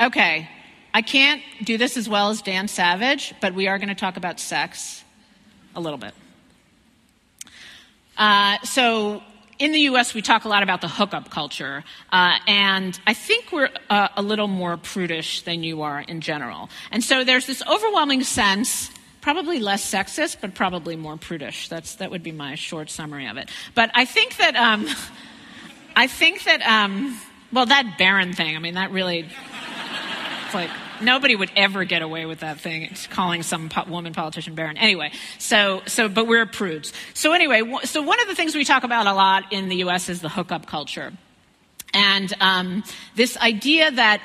Okay, 0.00 0.48
I 0.92 1.00
can't 1.00 1.42
do 1.62 1.78
this 1.78 1.96
as 1.96 2.08
well 2.08 2.28
as 2.28 2.42
Dan 2.42 2.68
Savage, 2.68 3.34
but 3.40 3.54
we 3.54 3.66
are 3.68 3.78
going 3.78 3.88
to 3.88 3.94
talk 3.94 4.16
about 4.16 4.38
sex 4.38 5.02
a 5.74 5.80
little 5.80 5.98
bit. 5.98 6.14
Uh, 8.18 8.58
so, 8.62 9.22
in 9.58 9.72
the 9.72 9.80
US, 9.80 10.12
we 10.12 10.20
talk 10.20 10.44
a 10.44 10.48
lot 10.48 10.62
about 10.62 10.82
the 10.82 10.88
hookup 10.88 11.30
culture, 11.30 11.82
uh, 12.12 12.36
and 12.46 12.98
I 13.06 13.14
think 13.14 13.52
we're 13.52 13.70
uh, 13.88 14.08
a 14.16 14.22
little 14.22 14.48
more 14.48 14.76
prudish 14.76 15.42
than 15.42 15.62
you 15.62 15.80
are 15.82 16.00
in 16.00 16.20
general. 16.20 16.68
And 16.90 17.02
so, 17.02 17.24
there's 17.24 17.46
this 17.46 17.62
overwhelming 17.66 18.22
sense 18.22 18.90
probably 19.22 19.58
less 19.58 19.90
sexist, 19.90 20.36
but 20.42 20.54
probably 20.54 20.96
more 20.96 21.16
prudish. 21.16 21.68
That's, 21.68 21.94
that 21.96 22.10
would 22.10 22.22
be 22.22 22.32
my 22.32 22.54
short 22.56 22.90
summary 22.90 23.26
of 23.26 23.38
it. 23.38 23.48
But 23.74 23.90
I 23.94 24.04
think 24.04 24.36
that, 24.36 24.54
um, 24.56 24.86
I 25.96 26.06
think 26.06 26.44
that, 26.44 26.60
um, 26.62 27.18
well, 27.50 27.64
that 27.66 27.96
barren 27.98 28.34
thing, 28.34 28.54
I 28.54 28.58
mean, 28.58 28.74
that 28.74 28.90
really, 28.90 29.26
It's 30.52 30.54
like 30.54 30.70
nobody 31.00 31.34
would 31.34 31.50
ever 31.56 31.84
get 31.84 32.02
away 32.02 32.26
with 32.26 32.40
that 32.40 32.60
thing. 32.60 32.82
It's 32.82 33.06
calling 33.06 33.42
some 33.42 33.70
po- 33.70 33.84
woman 33.88 34.12
politician 34.12 34.54
barren. 34.54 34.76
Anyway, 34.76 35.12
so 35.38 35.80
so 35.86 36.10
but 36.10 36.26
we're 36.26 36.44
prudes. 36.44 36.92
So 37.14 37.32
anyway, 37.32 37.60
w- 37.60 37.86
so 37.86 38.02
one 38.02 38.20
of 38.20 38.28
the 38.28 38.34
things 38.34 38.54
we 38.54 38.64
talk 38.64 38.84
about 38.84 39.06
a 39.06 39.14
lot 39.14 39.44
in 39.50 39.70
the 39.70 39.76
U.S. 39.76 40.10
is 40.10 40.20
the 40.20 40.28
hookup 40.28 40.66
culture. 40.66 41.14
And 41.94 42.34
um, 42.40 42.84
this 43.16 43.38
idea 43.38 43.90
that 43.92 44.20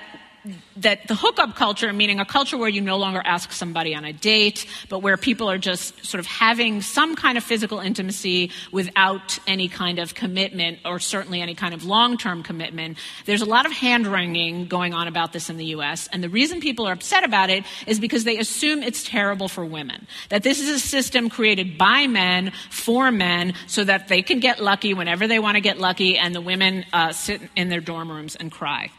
that 0.78 1.08
the 1.08 1.16
hookup 1.16 1.56
culture, 1.56 1.92
meaning 1.92 2.20
a 2.20 2.26
culture 2.26 2.58
where 2.58 2.70
you 2.70 2.82
no 2.82 2.98
longer 2.98 3.22
ask 3.24 3.52
somebody 3.52 3.96
on 3.96 4.06
a 4.06 4.14
date, 4.14 4.66
but 4.90 5.00
where 5.00 5.18
people 5.18 5.50
are 5.50 5.58
just 5.58 6.06
sort 6.06 6.20
of 6.20 6.26
having 6.26 6.82
some 6.82 7.16
kind 7.16 7.38
of 7.38 7.44
physical 7.44 7.80
intimacy 7.80 8.52
without 8.72 9.40
any 9.48 9.68
kind 9.68 10.00
of 10.00 10.14
commitment, 10.14 10.80
or 10.86 11.00
certainly 11.00 11.42
any 11.42 11.56
kind 11.56 11.74
of 11.74 11.84
long 11.86 12.18
term 12.18 12.44
commitment. 12.44 12.98
There's 13.26 13.42
a 13.42 13.46
lot 13.46 13.66
of 13.66 13.72
hand 13.72 14.08
wringing 14.08 14.68
going 14.68 14.94
on 14.94 15.08
about 15.08 15.34
this 15.34 15.50
in 15.50 15.58
the 15.58 15.66
US, 15.66 16.08
and 16.08 16.24
the 16.24 16.30
reason 16.30 16.60
people 16.60 16.88
are 16.88 16.94
upset 16.94 17.24
about 17.24 17.50
it 17.50 17.64
is 17.86 18.00
because 18.00 18.24
they 18.24 18.38
assume 18.38 18.84
it's 18.84 19.04
terrible 19.04 19.48
for 19.48 19.66
women. 19.66 20.08
That 20.30 20.44
this 20.44 20.60
is 20.60 20.70
a 20.70 20.80
system 20.80 21.30
created 21.30 21.78
by 21.78 22.08
men, 22.08 22.52
for 22.70 23.12
men, 23.12 23.54
so 23.68 23.84
that 23.84 24.08
they 24.08 24.22
can 24.22 24.40
get 24.40 24.62
lucky 24.62 24.94
whenever 24.94 25.28
they 25.28 25.40
want 25.40 25.56
to 25.56 25.62
get 25.62 25.78
lucky, 25.80 26.18
and 26.18 26.34
the 26.34 26.42
women 26.42 26.86
uh, 26.94 27.12
sit 27.12 27.42
in 27.56 27.70
their 27.70 27.82
dorm 27.82 28.12
rooms 28.12 28.36
and 28.36 28.52
cry. 28.52 28.92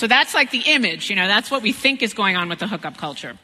So 0.00 0.06
that's 0.06 0.32
like 0.32 0.50
the 0.50 0.62
image, 0.64 1.10
you 1.10 1.16
know, 1.16 1.28
that's 1.28 1.50
what 1.50 1.60
we 1.60 1.72
think 1.72 2.00
is 2.00 2.14
going 2.14 2.34
on 2.34 2.48
with 2.48 2.58
the 2.58 2.66
hookup 2.66 2.96
culture. 2.96 3.36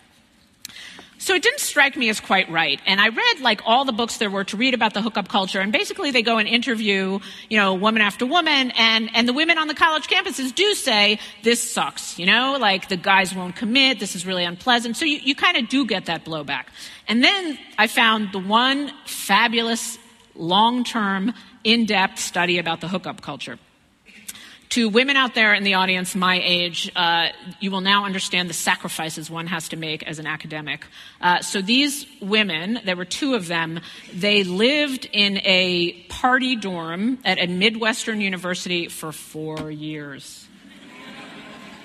So 1.19 1.35
it 1.35 1.43
didn't 1.43 1.61
strike 1.61 1.99
me 1.99 2.09
as 2.09 2.19
quite 2.19 2.51
right. 2.51 2.81
And 2.87 2.99
I 2.99 3.09
read 3.09 3.41
like 3.41 3.61
all 3.67 3.85
the 3.85 3.93
books 3.93 4.17
there 4.17 4.31
were 4.31 4.45
to 4.45 4.57
read 4.57 4.73
about 4.73 4.95
the 4.95 5.03
hookup 5.03 5.29
culture. 5.29 5.61
And 5.61 5.71
basically 5.71 6.13
they 6.13 6.23
go 6.23 6.39
and 6.39 6.49
interview, 6.49 7.19
you 7.51 7.59
know, 7.59 7.75
woman 7.75 8.01
after 8.01 8.25
woman. 8.25 8.71
And, 8.71 9.11
and 9.15 9.29
the 9.29 9.35
women 9.35 9.59
on 9.59 9.69
the 9.69 9.75
college 9.75 10.07
campuses 10.07 10.55
do 10.55 10.73
say, 10.73 11.19
this 11.43 11.61
sucks, 11.61 12.19
you 12.19 12.25
know, 12.25 12.57
like 12.59 12.89
the 12.89 12.97
guys 12.97 13.35
won't 13.35 13.55
commit. 13.55 14.01
This 14.01 14.17
is 14.17 14.25
really 14.25 14.45
unpleasant. 14.45 14.97
So 14.97 15.05
you, 15.05 15.19
you 15.19 15.35
kind 15.35 15.59
of 15.59 15.69
do 15.69 15.85
get 15.85 16.07
that 16.07 16.25
blowback. 16.25 16.69
And 17.07 17.23
then 17.23 17.59
I 17.77 17.87
found 17.87 18.33
the 18.33 18.39
one 18.39 18.93
fabulous 19.05 19.99
long-term 20.35 21.35
in-depth 21.65 22.19
study 22.19 22.59
about 22.59 22.81
the 22.81 22.89
hookup 22.89 23.21
culture. 23.21 23.59
To 24.71 24.89
women 24.89 25.17
out 25.17 25.35
there 25.35 25.55
in 25.55 25.63
the 25.63 25.75
audience 25.75 26.15
my 26.15 26.41
age, 26.43 26.91
uh, 26.97 27.29
you 27.61 27.71
will 27.71 27.81
now 27.81 28.05
understand 28.05 28.51
the 28.51 28.55
sacrifices 28.55 29.31
one 29.31 29.47
has 29.47 29.69
to 29.71 29.77
make 29.77 30.03
as 30.03 30.19
an 30.19 30.27
academic. 30.27 30.85
Uh, 31.21 31.41
so 31.41 31.63
these 31.63 32.07
women, 32.21 32.81
there 32.85 32.97
were 32.97 33.05
two 33.05 33.35
of 33.35 33.47
them, 33.47 33.81
they 34.13 34.45
lived 34.45 35.09
in 35.13 35.39
a 35.45 35.93
party 36.09 36.57
dorm 36.57 37.19
at 37.25 37.39
a 37.39 37.47
Midwestern 37.47 38.21
university 38.21 38.89
for 38.89 39.13
four 39.13 39.71
years. 39.71 40.47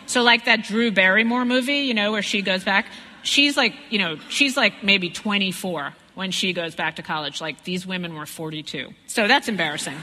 So, 0.08 0.24
like 0.24 0.46
that 0.46 0.64
Drew 0.64 0.92
Barrymore 0.92 1.46
movie, 1.46 1.80
you 1.80 1.94
know, 1.94 2.12
where 2.12 2.22
she 2.22 2.42
goes 2.42 2.66
back, 2.66 2.88
she's 3.24 3.56
like, 3.56 3.74
you 3.90 4.00
know, 4.00 4.18
she's 4.28 4.58
like 4.58 4.84
maybe 4.84 5.10
24 5.10 5.94
when 6.16 6.32
she 6.32 6.54
goes 6.54 6.76
back 6.76 6.98
to 6.98 7.02
college. 7.02 7.40
Like 7.40 7.64
these 7.64 7.86
women 7.88 8.16
were 8.16 8.26
42. 8.26 8.94
So 9.08 9.28
that's 9.28 9.48
embarrassing. 9.48 9.96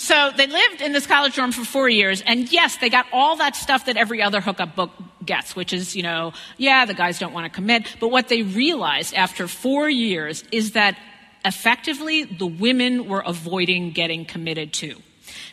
So 0.00 0.30
they 0.34 0.46
lived 0.46 0.80
in 0.80 0.92
this 0.92 1.06
college 1.06 1.36
dorm 1.36 1.52
for 1.52 1.62
four 1.62 1.86
years, 1.86 2.22
and 2.22 2.50
yes, 2.50 2.78
they 2.78 2.88
got 2.88 3.04
all 3.12 3.36
that 3.36 3.54
stuff 3.54 3.84
that 3.84 3.98
every 3.98 4.22
other 4.22 4.40
hookup 4.40 4.74
book 4.74 4.92
gets, 5.22 5.54
which 5.54 5.74
is, 5.74 5.94
you 5.94 6.02
know, 6.02 6.32
yeah, 6.56 6.86
the 6.86 6.94
guys 6.94 7.18
don't 7.18 7.34
want 7.34 7.44
to 7.44 7.50
commit. 7.54 7.96
But 8.00 8.08
what 8.08 8.28
they 8.28 8.40
realized 8.40 9.12
after 9.12 9.46
four 9.46 9.90
years 9.90 10.42
is 10.50 10.72
that 10.72 10.96
effectively 11.44 12.24
the 12.24 12.46
women 12.46 13.08
were 13.08 13.20
avoiding 13.20 13.90
getting 13.90 14.24
committed 14.24 14.72
to. 14.72 14.96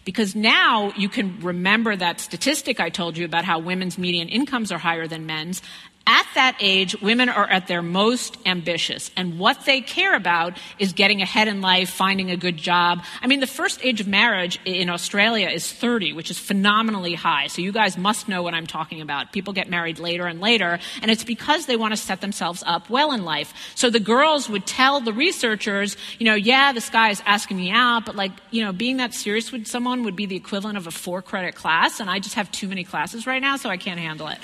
Because 0.06 0.34
now 0.34 0.94
you 0.96 1.10
can 1.10 1.42
remember 1.42 1.94
that 1.98 2.22
statistic 2.22 2.80
I 2.80 2.90
told 2.90 3.18
you 3.18 3.26
about 3.26 3.44
how 3.44 3.60
women's 3.60 3.98
median 3.98 4.30
incomes 4.30 4.72
are 4.72 4.78
higher 4.78 5.08
than 5.08 5.26
men's, 5.26 5.62
at 6.08 6.26
that 6.36 6.56
age, 6.62 7.00
women 7.02 7.28
are 7.28 7.48
at 7.48 7.68
their 7.68 7.82
most 7.82 8.38
ambitious, 8.46 9.12
and 9.18 9.38
what 9.38 9.66
they 9.66 9.82
care 9.82 10.16
about 10.16 10.58
is 10.80 10.94
getting 10.94 11.22
ahead 11.22 11.50
in 11.50 11.60
life, 11.62 11.90
finding 11.90 12.32
a 12.32 12.38
good 12.38 12.56
job. 12.56 13.04
I 13.22 13.28
mean, 13.28 13.42
the 13.42 13.48
first 13.48 13.84
age 13.84 14.00
of 14.00 14.08
marriage 14.08 14.58
in 14.64 14.90
Australia 14.90 15.50
is 15.50 15.72
30, 15.72 16.14
which 16.14 16.32
is 16.32 16.40
phenomenally 16.40 17.14
high. 17.14 17.48
So 17.48 17.62
you 17.62 17.74
guys 17.74 17.98
must 17.98 18.30
know 18.30 18.42
what 18.42 18.54
I'm 18.54 18.66
talking 18.66 19.02
about. 19.02 19.34
People 19.34 19.52
get 19.52 19.70
married 19.70 20.00
later 20.00 20.26
and 20.26 20.40
later, 20.40 20.80
and 21.02 21.12
it's 21.12 21.26
because 21.26 21.66
they 21.66 21.76
want 21.76 21.92
to 21.92 21.98
set 21.98 22.22
themselves 22.22 22.64
up 22.66 22.90
well 22.90 23.12
in 23.12 23.26
life. 23.26 23.54
So 23.76 23.90
the 23.90 24.00
girls 24.00 24.50
would 24.50 24.66
tell 24.66 25.02
the 25.02 25.14
researchers, 25.14 25.98
you 26.20 26.26
know, 26.26 26.36
yeah, 26.36 26.72
this 26.72 26.90
guy 26.90 27.10
is 27.10 27.22
asking 27.26 27.58
me 27.58 27.70
out, 27.70 28.06
but 28.06 28.16
like, 28.16 28.32
you 28.50 28.64
know, 28.64 28.72
being 28.72 28.98
that 28.98 29.14
serious 29.14 29.52
with 29.52 29.68
someone 29.68 30.06
would 30.06 30.16
be 30.16 30.26
the 30.26 30.38
equivalent 30.38 30.78
of 30.78 30.88
a 30.88 30.92
four 30.92 31.22
credit 31.22 31.56
class, 31.56 32.00
and 32.00 32.10
I 32.10 32.20
just 32.20 32.36
have 32.36 32.50
too 32.52 32.70
many 32.70 32.86
classes 32.86 33.28
right 33.28 33.42
now, 33.42 33.58
so 33.58 33.70
I 33.70 33.76
can't 33.76 34.00
handle 34.00 34.28
it 34.30 34.38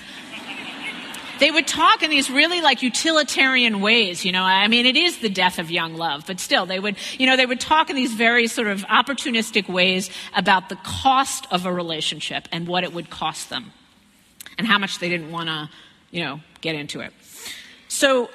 they 1.43 1.51
would 1.51 1.67
talk 1.67 2.01
in 2.03 2.09
these 2.09 2.29
really 2.29 2.61
like 2.61 2.81
utilitarian 2.81 3.81
ways, 3.81 4.23
you 4.23 4.31
know. 4.31 4.43
I 4.43 4.69
mean, 4.69 4.85
it 4.85 4.95
is 4.95 5.17
the 5.17 5.27
death 5.27 5.59
of 5.59 5.69
young 5.69 5.95
love, 5.95 6.23
but 6.25 6.39
still, 6.39 6.65
they 6.65 6.79
would, 6.79 6.95
you 7.19 7.27
know, 7.27 7.35
they 7.35 7.45
would 7.45 7.59
talk 7.59 7.89
in 7.89 7.97
these 7.97 8.13
very 8.13 8.47
sort 8.47 8.69
of 8.69 8.83
opportunistic 8.85 9.67
ways 9.67 10.09
about 10.33 10.69
the 10.69 10.77
cost 10.77 11.45
of 11.51 11.65
a 11.65 11.73
relationship 11.73 12.47
and 12.53 12.65
what 12.65 12.85
it 12.85 12.93
would 12.93 13.09
cost 13.09 13.49
them 13.49 13.73
and 14.57 14.65
how 14.65 14.79
much 14.79 14.99
they 14.99 15.09
didn't 15.09 15.31
want 15.31 15.49
to, 15.49 15.69
you 16.11 16.23
know, 16.23 16.39
get 16.61 16.75
into 16.75 17.01
it. 17.01 17.11
So 17.89 18.29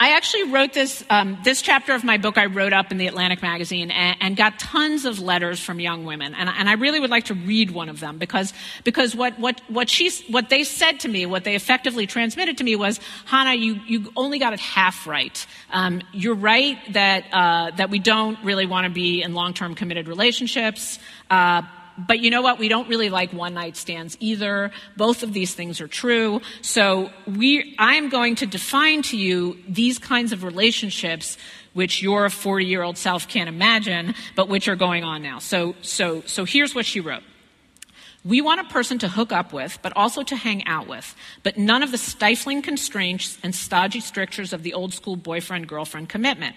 I 0.00 0.10
actually 0.16 0.44
wrote 0.44 0.74
this, 0.74 1.02
um, 1.10 1.38
this 1.42 1.60
chapter 1.60 1.92
of 1.92 2.04
my 2.04 2.18
book 2.18 2.38
I 2.38 2.46
wrote 2.46 2.72
up 2.72 2.92
in 2.92 2.98
the 2.98 3.08
Atlantic 3.08 3.42
magazine 3.42 3.90
and, 3.90 4.16
and 4.20 4.36
got 4.36 4.60
tons 4.60 5.04
of 5.04 5.18
letters 5.18 5.58
from 5.58 5.80
young 5.80 6.04
women. 6.04 6.34
And, 6.34 6.48
and, 6.48 6.68
I 6.68 6.74
really 6.74 7.00
would 7.00 7.10
like 7.10 7.24
to 7.24 7.34
read 7.34 7.72
one 7.72 7.88
of 7.88 7.98
them 7.98 8.16
because, 8.16 8.52
because 8.84 9.16
what, 9.16 9.40
what, 9.40 9.60
what, 9.66 9.90
she, 9.90 10.10
what 10.30 10.50
they 10.50 10.62
said 10.62 11.00
to 11.00 11.08
me, 11.08 11.26
what 11.26 11.42
they 11.42 11.56
effectively 11.56 12.06
transmitted 12.06 12.58
to 12.58 12.64
me 12.64 12.76
was, 12.76 13.00
Hannah, 13.24 13.54
you, 13.54 13.80
you 13.88 14.12
only 14.16 14.38
got 14.38 14.52
it 14.52 14.60
half 14.60 15.04
right. 15.04 15.44
Um, 15.72 16.00
you're 16.12 16.36
right 16.36 16.78
that, 16.92 17.24
uh, 17.32 17.72
that 17.72 17.90
we 17.90 17.98
don't 17.98 18.38
really 18.44 18.66
want 18.66 18.84
to 18.84 18.90
be 18.90 19.22
in 19.22 19.34
long-term 19.34 19.74
committed 19.74 20.06
relationships. 20.06 21.00
Uh, 21.28 21.62
but 22.06 22.20
you 22.20 22.30
know 22.30 22.42
what? 22.42 22.58
We 22.58 22.68
don't 22.68 22.88
really 22.88 23.10
like 23.10 23.32
one 23.32 23.54
night 23.54 23.76
stands 23.76 24.16
either. 24.20 24.70
Both 24.96 25.22
of 25.22 25.32
these 25.32 25.54
things 25.54 25.80
are 25.80 25.88
true. 25.88 26.40
So 26.62 27.10
we, 27.26 27.74
I'm 27.78 28.08
going 28.08 28.36
to 28.36 28.46
define 28.46 29.02
to 29.02 29.16
you 29.16 29.58
these 29.68 29.98
kinds 29.98 30.32
of 30.32 30.44
relationships 30.44 31.36
which 31.74 32.02
your 32.02 32.30
40 32.30 32.64
year 32.64 32.82
old 32.82 32.98
self 32.98 33.28
can't 33.28 33.48
imagine, 33.48 34.14
but 34.34 34.48
which 34.48 34.68
are 34.68 34.76
going 34.76 35.04
on 35.04 35.22
now. 35.22 35.38
So, 35.38 35.74
so, 35.82 36.22
so 36.22 36.44
here's 36.44 36.74
what 36.74 36.86
she 36.86 37.00
wrote. 37.00 37.22
We 38.28 38.42
want 38.42 38.60
a 38.60 38.64
person 38.64 38.98
to 38.98 39.08
hook 39.08 39.32
up 39.32 39.54
with, 39.54 39.78
but 39.80 39.94
also 39.96 40.22
to 40.22 40.36
hang 40.36 40.66
out 40.66 40.86
with, 40.86 41.16
but 41.42 41.56
none 41.56 41.82
of 41.82 41.92
the 41.92 41.96
stifling 41.96 42.60
constraints 42.60 43.38
and 43.42 43.54
stodgy 43.54 44.00
strictures 44.00 44.52
of 44.52 44.62
the 44.62 44.74
old 44.74 44.92
school 44.92 45.16
boyfriend 45.16 45.66
girlfriend 45.66 46.10
commitment. 46.10 46.54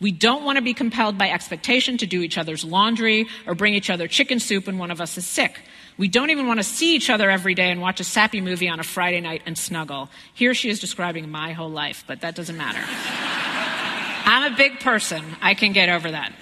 We 0.00 0.12
don't 0.12 0.44
want 0.44 0.56
to 0.56 0.62
be 0.62 0.72
compelled 0.72 1.18
by 1.18 1.28
expectation 1.28 1.98
to 1.98 2.06
do 2.06 2.22
each 2.22 2.38
other's 2.38 2.64
laundry 2.64 3.26
or 3.46 3.54
bring 3.54 3.74
each 3.74 3.90
other 3.90 4.08
chicken 4.08 4.40
soup 4.40 4.66
when 4.66 4.78
one 4.78 4.90
of 4.90 5.02
us 5.02 5.18
is 5.18 5.26
sick. 5.26 5.60
We 5.98 6.08
don't 6.08 6.30
even 6.30 6.46
want 6.46 6.58
to 6.58 6.64
see 6.64 6.96
each 6.96 7.10
other 7.10 7.28
every 7.28 7.52
day 7.52 7.70
and 7.70 7.82
watch 7.82 8.00
a 8.00 8.04
sappy 8.04 8.40
movie 8.40 8.70
on 8.70 8.80
a 8.80 8.82
Friday 8.82 9.20
night 9.20 9.42
and 9.44 9.58
snuggle. 9.58 10.08
Here 10.32 10.54
she 10.54 10.70
is 10.70 10.80
describing 10.80 11.30
my 11.30 11.52
whole 11.52 11.68
life, 11.68 12.02
but 12.06 12.22
that 12.22 12.34
doesn't 12.34 12.56
matter. 12.56 12.80
I'm 14.24 14.50
a 14.50 14.56
big 14.56 14.80
person. 14.80 15.22
I 15.42 15.52
can 15.52 15.72
get 15.74 15.90
over 15.90 16.12
that. 16.12 16.32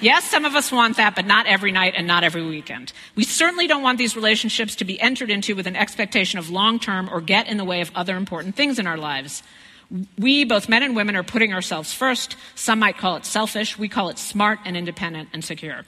Yes, 0.00 0.24
some 0.24 0.44
of 0.44 0.54
us 0.54 0.70
want 0.70 0.98
that, 0.98 1.14
but 1.14 1.24
not 1.24 1.46
every 1.46 1.72
night 1.72 1.94
and 1.96 2.06
not 2.06 2.22
every 2.22 2.44
weekend. 2.44 2.92
We 3.14 3.24
certainly 3.24 3.66
don't 3.66 3.82
want 3.82 3.96
these 3.96 4.14
relationships 4.14 4.76
to 4.76 4.84
be 4.84 5.00
entered 5.00 5.30
into 5.30 5.56
with 5.56 5.66
an 5.66 5.76
expectation 5.76 6.38
of 6.38 6.50
long 6.50 6.78
term 6.78 7.08
or 7.10 7.20
get 7.20 7.48
in 7.48 7.56
the 7.56 7.64
way 7.64 7.80
of 7.80 7.90
other 7.94 8.16
important 8.16 8.56
things 8.56 8.78
in 8.78 8.86
our 8.86 8.98
lives. 8.98 9.42
We, 10.18 10.44
both 10.44 10.68
men 10.68 10.82
and 10.82 10.96
women, 10.96 11.16
are 11.16 11.22
putting 11.22 11.54
ourselves 11.54 11.92
first. 11.92 12.36
Some 12.54 12.80
might 12.80 12.98
call 12.98 13.16
it 13.16 13.24
selfish. 13.24 13.78
We 13.78 13.88
call 13.88 14.10
it 14.10 14.18
smart 14.18 14.58
and 14.64 14.76
independent 14.76 15.30
and 15.32 15.44
secure. 15.44 15.84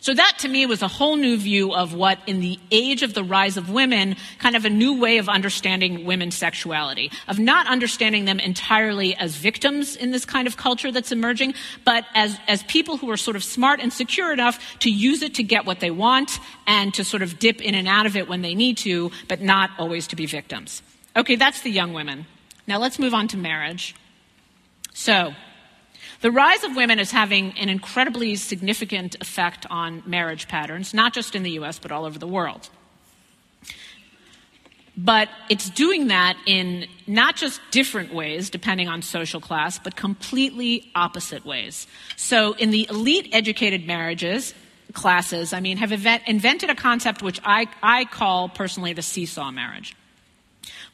So 0.00 0.14
that 0.14 0.38
to 0.40 0.48
me 0.48 0.66
was 0.66 0.82
a 0.82 0.88
whole 0.88 1.16
new 1.16 1.36
view 1.36 1.74
of 1.74 1.94
what, 1.94 2.18
in 2.26 2.40
the 2.40 2.58
age 2.70 3.02
of 3.02 3.14
the 3.14 3.24
rise 3.24 3.56
of 3.56 3.70
women, 3.70 4.16
kind 4.38 4.56
of 4.56 4.64
a 4.64 4.70
new 4.70 4.98
way 5.00 5.18
of 5.18 5.28
understanding 5.28 6.04
women's 6.04 6.36
sexuality, 6.36 7.10
of 7.26 7.38
not 7.38 7.66
understanding 7.66 8.24
them 8.24 8.40
entirely 8.40 9.14
as 9.16 9.36
victims 9.36 9.96
in 9.96 10.10
this 10.10 10.24
kind 10.24 10.46
of 10.46 10.56
culture 10.56 10.92
that's 10.92 11.12
emerging, 11.12 11.54
but 11.84 12.04
as, 12.14 12.38
as 12.48 12.62
people 12.64 12.96
who 12.96 13.10
are 13.10 13.16
sort 13.16 13.36
of 13.36 13.44
smart 13.44 13.80
and 13.80 13.92
secure 13.92 14.32
enough 14.32 14.78
to 14.80 14.90
use 14.90 15.22
it 15.22 15.34
to 15.34 15.42
get 15.42 15.66
what 15.66 15.80
they 15.80 15.90
want 15.90 16.38
and 16.66 16.94
to 16.94 17.04
sort 17.04 17.22
of 17.22 17.38
dip 17.38 17.60
in 17.60 17.74
and 17.74 17.88
out 17.88 18.06
of 18.06 18.16
it 18.16 18.28
when 18.28 18.42
they 18.42 18.54
need 18.54 18.76
to, 18.78 19.10
but 19.28 19.40
not 19.40 19.70
always 19.78 20.06
to 20.08 20.16
be 20.16 20.26
victims. 20.26 20.82
Okay, 21.16 21.36
that's 21.36 21.62
the 21.62 21.70
young 21.70 21.92
women. 21.92 22.26
Now 22.66 22.78
let's 22.78 22.98
move 22.98 23.14
on 23.14 23.28
to 23.28 23.36
marriage. 23.36 23.94
So, 24.94 25.32
the 26.20 26.30
rise 26.30 26.64
of 26.64 26.74
women 26.74 26.98
is 26.98 27.10
having 27.10 27.56
an 27.58 27.68
incredibly 27.68 28.34
significant 28.36 29.16
effect 29.20 29.66
on 29.70 30.02
marriage 30.06 30.48
patterns, 30.48 30.92
not 30.92 31.14
just 31.14 31.34
in 31.34 31.42
the 31.42 31.52
US, 31.52 31.78
but 31.78 31.92
all 31.92 32.04
over 32.04 32.18
the 32.18 32.26
world. 32.26 32.68
But 34.96 35.28
it's 35.48 35.70
doing 35.70 36.08
that 36.08 36.36
in 36.44 36.86
not 37.06 37.36
just 37.36 37.60
different 37.70 38.12
ways, 38.12 38.50
depending 38.50 38.88
on 38.88 39.00
social 39.00 39.40
class, 39.40 39.78
but 39.78 39.94
completely 39.94 40.90
opposite 40.96 41.46
ways. 41.46 41.86
So, 42.16 42.54
in 42.54 42.72
the 42.72 42.88
elite 42.90 43.28
educated 43.32 43.86
marriages, 43.86 44.54
classes, 44.94 45.52
I 45.52 45.60
mean, 45.60 45.76
have 45.76 45.92
event- 45.92 46.24
invented 46.26 46.70
a 46.70 46.74
concept 46.74 47.22
which 47.22 47.40
I, 47.44 47.68
I 47.80 48.06
call 48.06 48.48
personally 48.48 48.92
the 48.92 49.02
seesaw 49.02 49.52
marriage. 49.52 49.94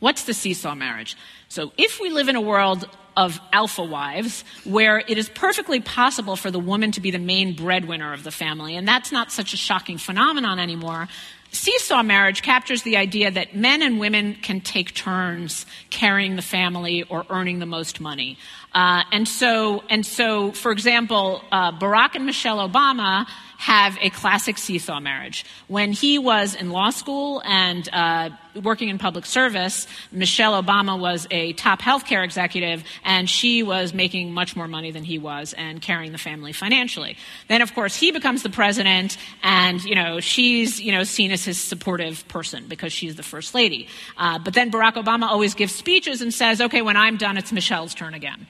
What's 0.00 0.24
the 0.24 0.34
seesaw 0.34 0.74
marriage? 0.74 1.16
So 1.48 1.72
if 1.78 2.00
we 2.00 2.10
live 2.10 2.28
in 2.28 2.36
a 2.36 2.40
world 2.40 2.88
of 3.16 3.40
alpha 3.52 3.82
wives 3.82 4.44
where 4.64 4.98
it 4.98 5.18
is 5.18 5.28
perfectly 5.28 5.80
possible 5.80 6.36
for 6.36 6.50
the 6.50 6.58
woman 6.58 6.92
to 6.92 7.00
be 7.00 7.10
the 7.10 7.18
main 7.18 7.54
breadwinner 7.54 8.12
of 8.12 8.24
the 8.24 8.30
family, 8.30 8.76
and 8.76 8.86
that's 8.86 9.12
not 9.12 9.32
such 9.32 9.52
a 9.52 9.56
shocking 9.56 9.98
phenomenon 9.98 10.58
anymore, 10.58 11.08
seesaw 11.54 12.02
marriage 12.02 12.42
captures 12.42 12.82
the 12.82 12.96
idea 12.96 13.30
that 13.30 13.54
men 13.54 13.80
and 13.82 14.00
women 14.00 14.34
can 14.34 14.60
take 14.60 14.94
turns 14.94 15.66
carrying 15.90 16.36
the 16.36 16.42
family 16.42 17.04
or 17.04 17.24
earning 17.30 17.60
the 17.60 17.66
most 17.66 18.00
money. 18.00 18.36
Uh, 18.74 19.04
and 19.12 19.28
so, 19.28 19.84
and 19.88 20.04
so, 20.04 20.50
for 20.52 20.72
example, 20.72 21.42
uh, 21.52 21.70
Barack 21.72 22.16
and 22.16 22.26
Michelle 22.26 22.68
Obama 22.68 23.26
have 23.64 23.96
a 24.02 24.10
classic 24.10 24.58
seesaw 24.58 25.00
marriage. 25.00 25.42
When 25.68 25.92
he 25.92 26.18
was 26.18 26.54
in 26.54 26.68
law 26.68 26.90
school 26.90 27.40
and 27.46 27.88
uh, 27.94 28.28
working 28.62 28.90
in 28.90 28.98
public 28.98 29.24
service, 29.24 29.86
Michelle 30.12 30.62
Obama 30.62 31.00
was 31.00 31.26
a 31.30 31.54
top 31.54 31.80
healthcare 31.80 32.22
executive, 32.22 32.84
and 33.04 33.28
she 33.28 33.62
was 33.62 33.94
making 33.94 34.34
much 34.34 34.54
more 34.54 34.68
money 34.68 34.90
than 34.90 35.02
he 35.02 35.18
was 35.18 35.54
and 35.54 35.80
carrying 35.80 36.12
the 36.12 36.18
family 36.18 36.52
financially. 36.52 37.16
Then, 37.48 37.62
of 37.62 37.74
course, 37.74 37.96
he 37.96 38.10
becomes 38.10 38.42
the 38.42 38.50
president, 38.50 39.16
and 39.42 39.82
you 39.82 39.94
know 39.94 40.20
she's 40.20 40.78
you 40.78 40.92
know 40.92 41.02
seen 41.02 41.32
as 41.32 41.42
his 41.42 41.58
supportive 41.58 42.28
person 42.28 42.66
because 42.68 42.92
she's 42.92 43.16
the 43.16 43.22
first 43.22 43.54
lady. 43.54 43.88
Uh, 44.18 44.38
but 44.38 44.52
then 44.52 44.70
Barack 44.70 45.02
Obama 45.02 45.24
always 45.26 45.54
gives 45.54 45.74
speeches 45.74 46.20
and 46.20 46.34
says, 46.34 46.60
"Okay, 46.60 46.82
when 46.82 46.98
I'm 46.98 47.16
done, 47.16 47.38
it's 47.38 47.50
Michelle's 47.50 47.94
turn 47.94 48.12
again." 48.12 48.46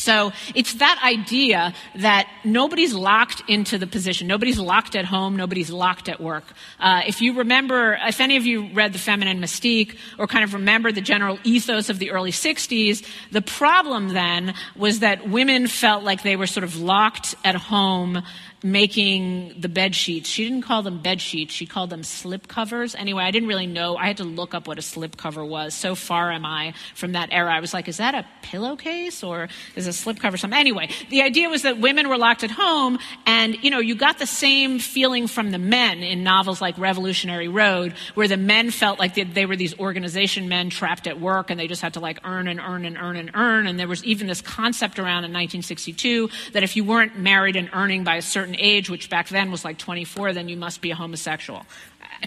So 0.00 0.32
it's 0.54 0.74
that 0.74 0.98
idea 1.04 1.74
that 1.96 2.26
nobody's 2.42 2.94
locked 2.94 3.42
into 3.48 3.76
the 3.76 3.86
position. 3.86 4.26
Nobody's 4.26 4.58
locked 4.58 4.96
at 4.96 5.04
home. 5.04 5.36
Nobody's 5.36 5.70
locked 5.70 6.08
at 6.08 6.20
work. 6.20 6.44
Uh, 6.78 7.02
if 7.06 7.20
you 7.20 7.34
remember, 7.34 7.98
if 8.06 8.18
any 8.20 8.36
of 8.36 8.46
you 8.46 8.72
read 8.72 8.94
The 8.94 8.98
Feminine 8.98 9.40
Mystique 9.40 9.96
or 10.18 10.26
kind 10.26 10.42
of 10.42 10.54
remember 10.54 10.90
the 10.90 11.02
general 11.02 11.38
ethos 11.44 11.90
of 11.90 11.98
the 11.98 12.12
early 12.12 12.32
60s, 12.32 13.06
the 13.30 13.42
problem 13.42 14.08
then 14.08 14.54
was 14.74 15.00
that 15.00 15.28
women 15.28 15.66
felt 15.66 16.02
like 16.02 16.22
they 16.22 16.36
were 16.36 16.46
sort 16.46 16.64
of 16.64 16.80
locked 16.80 17.34
at 17.44 17.54
home 17.54 18.22
making 18.62 19.54
the 19.58 19.68
bed 19.68 19.94
sheets. 19.94 20.28
She 20.28 20.44
didn't 20.44 20.62
call 20.62 20.82
them 20.82 21.00
bed 21.00 21.20
sheets, 21.20 21.54
she 21.54 21.66
called 21.66 21.90
them 21.90 22.02
slip 22.02 22.48
covers. 22.48 22.94
Anyway, 22.94 23.24
I 23.24 23.30
didn't 23.30 23.48
really 23.48 23.66
know. 23.66 23.96
I 23.96 24.06
had 24.06 24.18
to 24.18 24.24
look 24.24 24.54
up 24.54 24.68
what 24.68 24.78
a 24.78 24.82
slip 24.82 25.16
cover 25.16 25.44
was. 25.44 25.74
So 25.74 25.94
far 25.94 26.30
am 26.30 26.44
I 26.44 26.74
from 26.94 27.12
that 27.12 27.30
era. 27.32 27.54
I 27.54 27.60
was 27.60 27.72
like, 27.72 27.88
is 27.88 27.98
that 27.98 28.14
a 28.14 28.26
pillowcase 28.42 29.22
or 29.22 29.48
is 29.76 29.86
a 29.86 29.92
slip 29.92 30.18
cover 30.18 30.36
something? 30.36 30.58
Anyway, 30.58 30.90
the 31.08 31.22
idea 31.22 31.48
was 31.48 31.62
that 31.62 31.78
women 31.78 32.08
were 32.08 32.18
locked 32.18 32.44
at 32.44 32.50
home 32.50 32.98
and, 33.26 33.56
you 33.62 33.70
know, 33.70 33.78
you 33.78 33.94
got 33.94 34.18
the 34.18 34.26
same 34.26 34.78
feeling 34.78 35.26
from 35.26 35.50
the 35.50 35.58
men 35.58 35.98
in 36.02 36.22
novels 36.22 36.60
like 36.60 36.76
Revolutionary 36.78 37.48
Road, 37.48 37.94
where 38.14 38.28
the 38.28 38.36
men 38.36 38.70
felt 38.70 38.98
like 38.98 39.14
they, 39.14 39.24
they 39.24 39.46
were 39.46 39.56
these 39.56 39.78
organization 39.78 40.48
men 40.48 40.70
trapped 40.70 41.06
at 41.06 41.20
work 41.20 41.50
and 41.50 41.58
they 41.58 41.66
just 41.66 41.82
had 41.82 41.94
to 41.94 42.00
like 42.00 42.18
earn 42.24 42.48
and 42.48 42.60
earn 42.60 42.84
and 42.84 42.96
earn 42.96 43.16
and 43.16 43.30
earn. 43.34 43.66
And 43.66 43.78
there 43.78 43.88
was 43.88 44.04
even 44.04 44.26
this 44.26 44.40
concept 44.40 44.98
around 44.98 45.24
in 45.24 45.32
1962 45.32 46.28
that 46.52 46.62
if 46.62 46.76
you 46.76 46.84
weren't 46.84 47.18
married 47.18 47.56
and 47.56 47.70
earning 47.72 48.04
by 48.04 48.16
a 48.16 48.22
certain 48.22 48.49
certain 48.50 48.64
age, 48.64 48.90
which 48.90 49.08
back 49.08 49.28
then 49.28 49.50
was 49.50 49.64
like 49.64 49.78
24, 49.78 50.32
then 50.32 50.48
you 50.48 50.56
must 50.56 50.80
be 50.80 50.90
a 50.90 50.94
homosexual. 50.94 51.64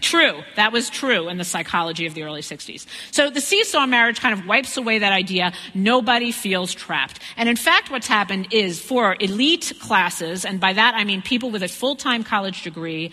True. 0.01 0.41
That 0.55 0.71
was 0.71 0.89
true 0.89 1.29
in 1.29 1.37
the 1.37 1.43
psychology 1.43 2.07
of 2.07 2.13
the 2.13 2.23
early 2.23 2.41
60s. 2.41 2.85
So 3.11 3.29
the 3.29 3.41
seesaw 3.41 3.85
marriage 3.85 4.19
kind 4.19 4.33
of 4.33 4.47
wipes 4.47 4.77
away 4.77 4.99
that 4.99 5.13
idea. 5.13 5.53
Nobody 5.73 6.31
feels 6.31 6.73
trapped. 6.73 7.19
And 7.37 7.47
in 7.47 7.55
fact, 7.55 7.91
what's 7.91 8.07
happened 8.07 8.47
is 8.51 8.79
for 8.79 9.15
elite 9.19 9.73
classes, 9.79 10.45
and 10.45 10.59
by 10.59 10.73
that 10.73 10.95
I 10.95 11.03
mean 11.03 11.21
people 11.21 11.51
with 11.51 11.63
a 11.63 11.67
full-time 11.67 12.23
college 12.23 12.63
degree, 12.63 13.11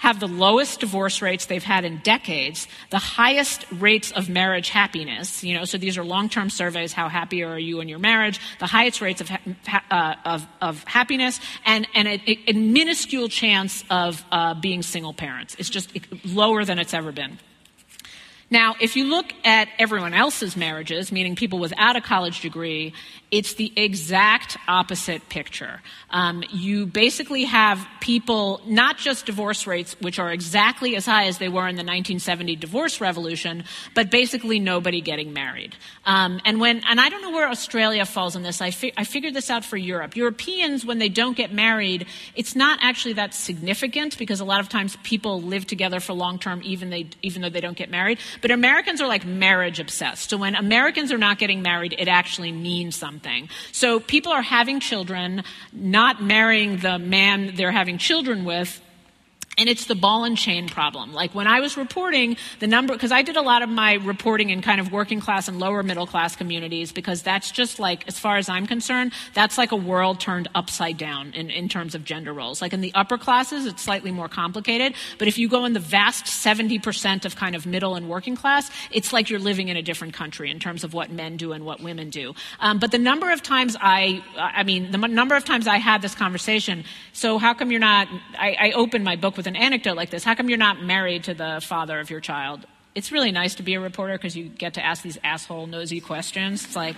have 0.00 0.18
the 0.18 0.26
lowest 0.26 0.80
divorce 0.80 1.20
rates 1.20 1.44
they've 1.44 1.62
had 1.62 1.84
in 1.84 1.98
decades, 1.98 2.66
the 2.88 2.98
highest 2.98 3.66
rates 3.70 4.12
of 4.12 4.30
marriage 4.30 4.70
happiness. 4.70 5.44
You 5.44 5.58
know, 5.58 5.66
so 5.66 5.76
these 5.76 5.98
are 5.98 6.04
long-term 6.04 6.48
surveys. 6.48 6.94
How 6.94 7.10
happy 7.10 7.44
are 7.44 7.58
you 7.58 7.80
in 7.80 7.88
your 7.88 7.98
marriage? 7.98 8.40
The 8.60 8.66
highest 8.66 9.02
rates 9.02 9.20
of 9.20 9.28
ha- 9.28 9.84
uh, 9.90 10.14
of, 10.24 10.46
of, 10.62 10.84
happiness, 10.84 11.38
and 11.66 11.86
and 11.94 12.08
a, 12.08 12.38
a 12.46 12.52
minuscule 12.54 13.28
chance 13.28 13.84
of 13.90 14.24
uh, 14.32 14.54
being 14.54 14.82
single 14.82 15.12
parents. 15.12 15.54
It's 15.58 15.68
just 15.68 15.90
lower 16.24 16.64
than 16.64 16.78
it's 16.78 16.94
ever 16.94 17.12
been. 17.12 17.38
Now, 18.50 18.76
if 18.80 18.96
you 18.96 19.04
look 19.04 19.26
at 19.44 19.68
everyone 19.78 20.14
else's 20.14 20.56
marriages, 20.56 21.12
meaning 21.12 21.36
people 21.36 21.58
without 21.58 21.94
a 21.94 22.00
college 22.00 22.40
degree, 22.40 22.94
it's 23.30 23.54
the 23.54 23.72
exact 23.76 24.56
opposite 24.66 25.28
picture. 25.28 25.80
Um, 26.10 26.42
you 26.50 26.86
basically 26.86 27.44
have 27.44 27.86
people, 28.00 28.60
not 28.66 28.98
just 28.98 29.26
divorce 29.26 29.68
rates, 29.68 29.94
which 30.00 30.18
are 30.18 30.32
exactly 30.32 30.96
as 30.96 31.06
high 31.06 31.26
as 31.26 31.38
they 31.38 31.48
were 31.48 31.68
in 31.68 31.76
the 31.76 31.84
1970 31.84 32.56
divorce 32.56 33.00
revolution, 33.00 33.64
but 33.94 34.10
basically 34.10 34.58
nobody 34.58 35.00
getting 35.00 35.32
married. 35.32 35.76
Um, 36.04 36.40
and 36.44 36.60
when, 36.60 36.82
and 36.88 37.00
I 37.00 37.08
don't 37.08 37.22
know 37.22 37.30
where 37.30 37.48
Australia 37.48 38.04
falls 38.04 38.34
in 38.34 38.42
this. 38.42 38.60
I, 38.60 38.72
fi- 38.72 38.94
I 38.96 39.04
figured 39.04 39.34
this 39.34 39.48
out 39.48 39.64
for 39.64 39.76
Europe. 39.76 40.16
Europeans, 40.16 40.84
when 40.84 40.98
they 40.98 41.08
don't 41.08 41.36
get 41.36 41.52
married, 41.52 42.06
it's 42.34 42.56
not 42.56 42.80
actually 42.82 43.14
that 43.14 43.32
significant 43.32 44.18
because 44.18 44.40
a 44.40 44.44
lot 44.44 44.58
of 44.58 44.68
times 44.68 44.96
people 45.04 45.40
live 45.40 45.68
together 45.68 46.00
for 46.00 46.14
long 46.14 46.40
term, 46.40 46.60
even 46.64 46.90
even 47.22 47.42
though 47.42 47.48
they 47.48 47.60
don't 47.60 47.76
get 47.76 47.90
married. 47.90 48.18
But 48.42 48.50
Americans 48.50 49.00
are 49.00 49.06
like 49.06 49.24
marriage 49.24 49.78
obsessed. 49.78 50.30
So 50.30 50.36
when 50.36 50.56
Americans 50.56 51.12
are 51.12 51.18
not 51.18 51.38
getting 51.38 51.62
married, 51.62 51.94
it 51.96 52.08
actually 52.08 52.50
means 52.50 52.96
something 52.96 53.19
something. 53.22 53.48
So 53.72 54.00
people 54.00 54.32
are 54.32 54.42
having 54.42 54.80
children, 54.80 55.44
not 55.72 56.22
marrying 56.22 56.78
the 56.78 56.98
man 56.98 57.54
they're 57.56 57.72
having 57.72 57.98
children 57.98 58.44
with, 58.44 58.80
and 59.60 59.68
it's 59.68 59.84
the 59.84 59.94
ball 59.94 60.24
and 60.24 60.38
chain 60.38 60.68
problem. 60.70 61.12
Like 61.12 61.34
when 61.34 61.46
I 61.46 61.60
was 61.60 61.76
reporting 61.76 62.38
the 62.60 62.66
number, 62.66 62.94
because 62.94 63.12
I 63.12 63.20
did 63.20 63.36
a 63.36 63.42
lot 63.42 63.62
of 63.62 63.68
my 63.68 63.94
reporting 63.94 64.48
in 64.48 64.62
kind 64.62 64.80
of 64.80 64.90
working 64.90 65.20
class 65.20 65.48
and 65.48 65.58
lower 65.58 65.82
middle 65.82 66.06
class 66.06 66.34
communities, 66.34 66.92
because 66.92 67.20
that's 67.22 67.50
just 67.50 67.78
like, 67.78 68.08
as 68.08 68.18
far 68.18 68.38
as 68.38 68.48
I'm 68.48 68.66
concerned, 68.66 69.12
that's 69.34 69.58
like 69.58 69.70
a 69.70 69.76
world 69.76 70.18
turned 70.18 70.48
upside 70.54 70.96
down 70.96 71.34
in, 71.34 71.50
in 71.50 71.68
terms 71.68 71.94
of 71.94 72.04
gender 72.04 72.32
roles. 72.32 72.62
Like 72.62 72.72
in 72.72 72.80
the 72.80 72.90
upper 72.94 73.18
classes, 73.18 73.66
it's 73.66 73.82
slightly 73.82 74.10
more 74.10 74.30
complicated, 74.30 74.94
but 75.18 75.28
if 75.28 75.36
you 75.36 75.46
go 75.46 75.66
in 75.66 75.74
the 75.74 75.78
vast 75.78 76.24
70% 76.24 77.26
of 77.26 77.36
kind 77.36 77.54
of 77.54 77.66
middle 77.66 77.96
and 77.96 78.08
working 78.08 78.36
class, 78.36 78.70
it's 78.90 79.12
like 79.12 79.28
you're 79.28 79.38
living 79.38 79.68
in 79.68 79.76
a 79.76 79.82
different 79.82 80.14
country 80.14 80.50
in 80.50 80.58
terms 80.58 80.84
of 80.84 80.94
what 80.94 81.12
men 81.12 81.36
do 81.36 81.52
and 81.52 81.66
what 81.66 81.82
women 81.82 82.08
do. 82.08 82.34
Um, 82.60 82.78
but 82.78 82.92
the 82.92 82.98
number 82.98 83.30
of 83.30 83.42
times 83.42 83.76
I, 83.78 84.24
I 84.38 84.62
mean, 84.62 84.90
the 84.90 84.96
number 84.96 85.36
of 85.36 85.44
times 85.44 85.66
I 85.66 85.76
had 85.76 86.00
this 86.00 86.14
conversation, 86.14 86.84
so 87.12 87.36
how 87.36 87.52
come 87.52 87.70
you're 87.70 87.78
not, 87.78 88.08
I, 88.38 88.56
I 88.58 88.70
opened 88.72 89.04
my 89.04 89.16
book 89.16 89.36
with 89.36 89.49
an 89.50 89.56
anecdote 89.56 89.96
like 89.96 90.10
this. 90.10 90.24
How 90.24 90.34
come 90.34 90.48
you're 90.48 90.58
not 90.58 90.82
married 90.82 91.24
to 91.24 91.34
the 91.34 91.60
father 91.62 92.00
of 92.00 92.08
your 92.08 92.20
child? 92.20 92.64
It's 92.94 93.12
really 93.12 93.30
nice 93.30 93.54
to 93.56 93.62
be 93.62 93.74
a 93.74 93.80
reporter 93.80 94.14
because 94.14 94.36
you 94.36 94.48
get 94.48 94.74
to 94.74 94.84
ask 94.84 95.02
these 95.02 95.18
asshole 95.22 95.66
nosy 95.66 96.00
questions. 96.00 96.64
It's 96.64 96.74
like, 96.74 96.96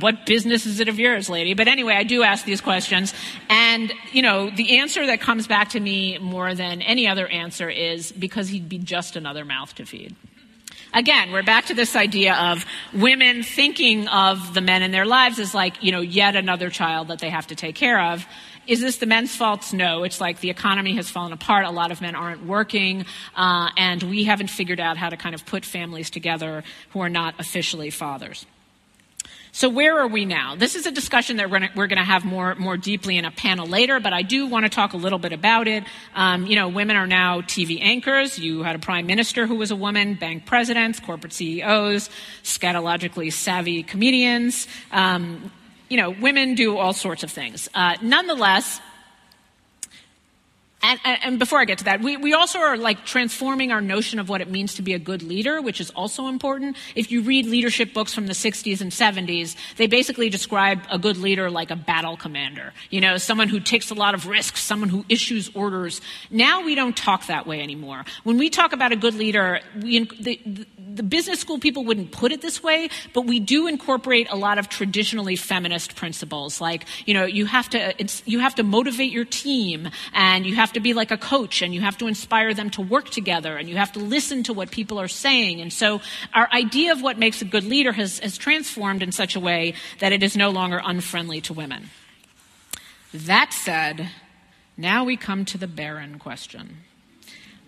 what 0.00 0.24
business 0.24 0.64
is 0.64 0.80
it 0.80 0.88
of 0.88 0.98
yours, 0.98 1.28
lady? 1.28 1.52
But 1.52 1.68
anyway, 1.68 1.94
I 1.94 2.02
do 2.04 2.22
ask 2.22 2.44
these 2.44 2.60
questions. 2.60 3.12
And, 3.50 3.92
you 4.12 4.22
know, 4.22 4.48
the 4.48 4.78
answer 4.78 5.04
that 5.06 5.20
comes 5.20 5.46
back 5.46 5.70
to 5.70 5.80
me 5.80 6.16
more 6.18 6.54
than 6.54 6.80
any 6.80 7.08
other 7.08 7.26
answer 7.26 7.68
is 7.68 8.10
because 8.12 8.48
he'd 8.48 8.68
be 8.68 8.78
just 8.78 9.16
another 9.16 9.44
mouth 9.44 9.74
to 9.74 9.84
feed. 9.84 10.14
Again, 10.94 11.32
we're 11.32 11.42
back 11.42 11.66
to 11.66 11.74
this 11.74 11.94
idea 11.94 12.34
of 12.34 12.64
women 12.94 13.42
thinking 13.42 14.08
of 14.08 14.54
the 14.54 14.62
men 14.62 14.82
in 14.82 14.90
their 14.90 15.04
lives 15.04 15.38
as 15.38 15.54
like, 15.54 15.82
you 15.82 15.92
know, 15.92 16.00
yet 16.00 16.36
another 16.36 16.70
child 16.70 17.08
that 17.08 17.18
they 17.18 17.28
have 17.28 17.48
to 17.48 17.54
take 17.54 17.74
care 17.74 18.00
of. 18.00 18.26
Is 18.68 18.82
this 18.82 18.98
the 18.98 19.06
men's 19.06 19.34
fault? 19.34 19.72
No. 19.72 20.04
It's 20.04 20.20
like 20.20 20.40
the 20.40 20.50
economy 20.50 20.94
has 20.96 21.08
fallen 21.08 21.32
apart. 21.32 21.64
A 21.64 21.70
lot 21.70 21.90
of 21.90 22.02
men 22.02 22.14
aren't 22.14 22.44
working, 22.44 23.06
uh, 23.34 23.70
and 23.78 24.02
we 24.02 24.24
haven't 24.24 24.50
figured 24.50 24.78
out 24.78 24.98
how 24.98 25.08
to 25.08 25.16
kind 25.16 25.34
of 25.34 25.46
put 25.46 25.64
families 25.64 26.10
together 26.10 26.62
who 26.90 27.00
are 27.00 27.08
not 27.08 27.34
officially 27.40 27.88
fathers. 27.88 28.44
So 29.52 29.68
where 29.68 29.98
are 29.98 30.06
we 30.06 30.26
now? 30.26 30.54
This 30.54 30.74
is 30.74 30.86
a 30.86 30.90
discussion 30.90 31.38
that 31.38 31.50
we're 31.50 31.86
going 31.86 31.98
to 31.98 32.04
have 32.04 32.24
more, 32.24 32.54
more 32.56 32.76
deeply 32.76 33.16
in 33.16 33.24
a 33.24 33.30
panel 33.30 33.66
later, 33.66 33.98
but 33.98 34.12
I 34.12 34.22
do 34.22 34.46
want 34.46 34.66
to 34.66 34.68
talk 34.68 34.92
a 34.92 34.96
little 34.98 35.18
bit 35.18 35.32
about 35.32 35.66
it. 35.66 35.84
Um, 36.14 36.46
you 36.46 36.54
know, 36.54 36.68
women 36.68 36.96
are 36.96 37.06
now 37.06 37.40
TV 37.40 37.80
anchors. 37.80 38.38
You 38.38 38.62
had 38.62 38.76
a 38.76 38.78
prime 38.78 39.06
minister 39.06 39.46
who 39.46 39.56
was 39.56 39.70
a 39.70 39.76
woman, 39.76 40.14
bank 40.14 40.44
presidents, 40.44 41.00
corporate 41.00 41.32
CEOs, 41.32 42.10
scatologically 42.44 43.32
savvy 43.32 43.82
comedians. 43.82 44.68
Um, 44.92 45.50
you 45.88 45.96
know, 45.96 46.10
women 46.10 46.54
do 46.54 46.76
all 46.76 46.92
sorts 46.92 47.22
of 47.22 47.30
things. 47.30 47.68
Uh, 47.74 47.96
nonetheless, 48.02 48.80
and, 50.80 51.00
and, 51.04 51.38
before 51.40 51.58
I 51.58 51.64
get 51.64 51.78
to 51.78 51.84
that, 51.84 52.00
we, 52.00 52.16
we 52.16 52.34
also 52.34 52.60
are 52.60 52.76
like 52.76 53.04
transforming 53.04 53.72
our 53.72 53.80
notion 53.80 54.20
of 54.20 54.28
what 54.28 54.40
it 54.40 54.48
means 54.48 54.74
to 54.74 54.82
be 54.82 54.94
a 54.94 54.98
good 54.98 55.24
leader, 55.24 55.60
which 55.60 55.80
is 55.80 55.90
also 55.90 56.28
important. 56.28 56.76
If 56.94 57.10
you 57.10 57.22
read 57.22 57.46
leadership 57.46 57.92
books 57.92 58.14
from 58.14 58.28
the 58.28 58.32
60s 58.32 58.80
and 58.80 58.92
70s, 58.92 59.56
they 59.76 59.88
basically 59.88 60.28
describe 60.28 60.80
a 60.88 60.96
good 60.96 61.16
leader 61.16 61.50
like 61.50 61.72
a 61.72 61.76
battle 61.76 62.16
commander. 62.16 62.72
You 62.90 63.00
know, 63.00 63.16
someone 63.16 63.48
who 63.48 63.58
takes 63.58 63.90
a 63.90 63.94
lot 63.94 64.14
of 64.14 64.26
risks, 64.28 64.62
someone 64.62 64.88
who 64.88 65.04
issues 65.08 65.50
orders. 65.52 66.00
Now 66.30 66.64
we 66.64 66.76
don't 66.76 66.96
talk 66.96 67.26
that 67.26 67.44
way 67.44 67.60
anymore. 67.60 68.04
When 68.22 68.38
we 68.38 68.48
talk 68.48 68.72
about 68.72 68.92
a 68.92 68.96
good 68.96 69.14
leader, 69.14 69.60
we, 69.82 70.04
the, 70.04 70.40
the, 70.46 70.66
the 70.94 71.02
business 71.02 71.40
school 71.40 71.58
people 71.58 71.84
wouldn't 71.84 72.12
put 72.12 72.30
it 72.30 72.40
this 72.40 72.62
way, 72.62 72.88
but 73.12 73.22
we 73.22 73.40
do 73.40 73.66
incorporate 73.66 74.28
a 74.30 74.36
lot 74.36 74.58
of 74.58 74.68
traditionally 74.68 75.36
feminist 75.36 75.96
principles, 75.96 76.60
like, 76.60 76.84
you 77.04 77.14
know, 77.14 77.24
you 77.24 77.46
have 77.46 77.68
to, 77.70 77.94
you 78.26 78.38
have 78.38 78.54
to 78.54 78.62
motivate 78.62 79.10
your 79.10 79.24
team 79.24 79.90
and 80.12 80.46
you 80.46 80.54
have 80.54 80.67
have 80.68 80.74
to 80.74 80.80
be 80.80 80.92
like 80.92 81.10
a 81.10 81.16
coach 81.16 81.62
and 81.62 81.74
you 81.74 81.80
have 81.80 81.96
to 81.96 82.06
inspire 82.06 82.52
them 82.52 82.68
to 82.68 82.82
work 82.82 83.08
together 83.08 83.56
and 83.56 83.70
you 83.70 83.76
have 83.76 83.90
to 83.92 84.00
listen 84.00 84.42
to 84.42 84.52
what 84.52 84.70
people 84.70 85.00
are 85.00 85.08
saying. 85.08 85.62
And 85.62 85.72
so 85.72 86.02
our 86.34 86.46
idea 86.52 86.92
of 86.92 87.00
what 87.00 87.18
makes 87.18 87.40
a 87.40 87.46
good 87.46 87.64
leader 87.64 87.90
has, 87.90 88.18
has 88.18 88.36
transformed 88.36 89.02
in 89.02 89.10
such 89.10 89.34
a 89.34 89.40
way 89.40 89.72
that 90.00 90.12
it 90.12 90.22
is 90.22 90.36
no 90.36 90.50
longer 90.50 90.78
unfriendly 90.84 91.40
to 91.42 91.54
women. 91.54 91.88
That 93.14 93.54
said, 93.54 94.10
now 94.76 95.04
we 95.04 95.16
come 95.16 95.46
to 95.46 95.56
the 95.56 95.66
barren 95.66 96.18
question 96.18 96.84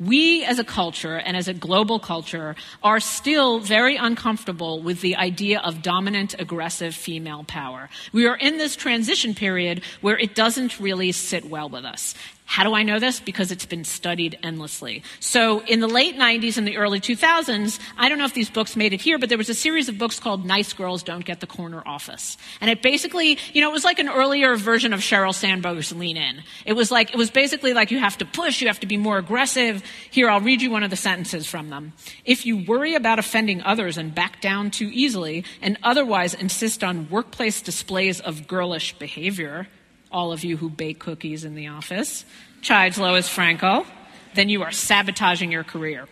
we 0.01 0.45
as 0.45 0.59
a 0.59 0.65
culture 0.65 1.17
and 1.17 1.37
as 1.37 1.47
a 1.47 1.55
global 1.55 1.99
culture 1.99 2.57
are 2.83 2.99
still 2.99 3.61
very 3.61 3.97
uncomfortable 3.97 4.83
with 4.83 5.03
the 5.03 5.15
idea 5.17 5.61
of 5.61 5.83
dominant, 5.83 6.35
aggressive 6.39 6.95
female 6.95 7.45
power. 7.45 7.91
We 8.13 8.27
are 8.27 8.37
in 8.37 8.57
this 8.57 8.77
transition 8.77 9.35
period 9.35 9.83
where 10.01 10.19
it 10.19 10.35
doesn't 10.35 10.81
really 10.81 11.13
sit 11.13 11.45
well 11.45 11.69
with 11.69 11.85
us. 11.85 12.15
How 12.51 12.65
do 12.65 12.75
I 12.75 12.83
know 12.83 12.99
this? 12.99 13.21
Because 13.21 13.53
it's 13.53 13.65
been 13.65 13.85
studied 13.85 14.37
endlessly. 14.43 15.05
So 15.21 15.61
in 15.61 15.79
the 15.79 15.87
late 15.87 16.17
90s 16.17 16.59
and 16.59 16.67
the 16.67 16.79
early 16.79 16.99
2000s, 16.99 17.79
I 17.97 18.09
don't 18.09 18.19
know 18.19 18.25
if 18.25 18.35
these 18.35 18.51
books 18.51 18.75
made 18.75 18.93
it 18.93 19.01
here, 19.01 19.21
but 19.21 19.29
there 19.29 19.39
was 19.39 19.49
a 19.49 19.55
series 19.55 19.89
of 19.89 19.99
books 19.99 20.19
called 20.19 20.45
Nice 20.45 20.73
Girls 20.73 21.05
Don't 21.05 21.25
Get 21.25 21.39
the 21.39 21.47
Corner 21.47 21.81
Office. 21.87 22.37
And 22.61 22.69
it 22.69 22.83
basically, 22.83 23.39
you 23.53 23.61
know, 23.61 23.71
it 23.71 23.73
was 23.73 23.85
like 23.85 24.01
an 24.01 24.09
earlier 24.09 24.57
version 24.57 24.93
of 24.93 24.99
Sheryl 24.99 25.33
Sandberg's 25.33 25.93
Lean 25.93 26.17
In. 26.17 26.43
It 26.67 26.73
was 26.73 26.91
like, 26.91 27.11
it 27.11 27.17
was 27.17 27.31
basically 27.31 27.73
like 27.73 27.93
you 27.93 28.01
have 28.01 28.19
to 28.19 28.25
push, 28.25 28.61
you 28.61 28.67
have 28.67 28.81
to 28.81 28.89
be 28.89 28.97
more 28.97 29.19
aggressive. 29.19 29.85
Here, 30.11 30.29
I'll 30.29 30.41
read 30.41 30.61
you 30.61 30.73
one 30.73 30.83
of 30.83 30.91
the 30.91 30.97
sentences 30.97 31.47
from 31.47 31.71
them. 31.71 31.93
If 32.25 32.47
you 32.47 32.65
worry 32.67 32.97
about 32.97 33.21
offending 33.21 33.63
others 33.63 33.97
and 33.97 34.13
back 34.13 34.41
down 34.41 34.73
too 34.73 34.91
easily, 34.93 35.45
and 35.63 35.79
otherwise 35.85 36.35
insist 36.35 36.83
on 36.83 37.09
workplace 37.11 37.63
displays 37.63 38.19
of 38.19 38.49
girlish 38.49 38.99
behavior, 38.99 39.69
all 40.11 40.33
of 40.33 40.45
you 40.45 40.57
who 40.57 40.69
bake 40.69 40.99
cookies 40.99 41.45
in 41.45 41.55
the 41.55 41.69
office, 41.69 42.25
chides 42.63 42.99
Lois 42.99 43.29
Frankel, 43.29 43.87
then 44.35 44.49
you 44.49 44.63
are 44.63 44.73
sabotaging 44.73 45.51
your 45.51 45.65
career. 45.65 46.07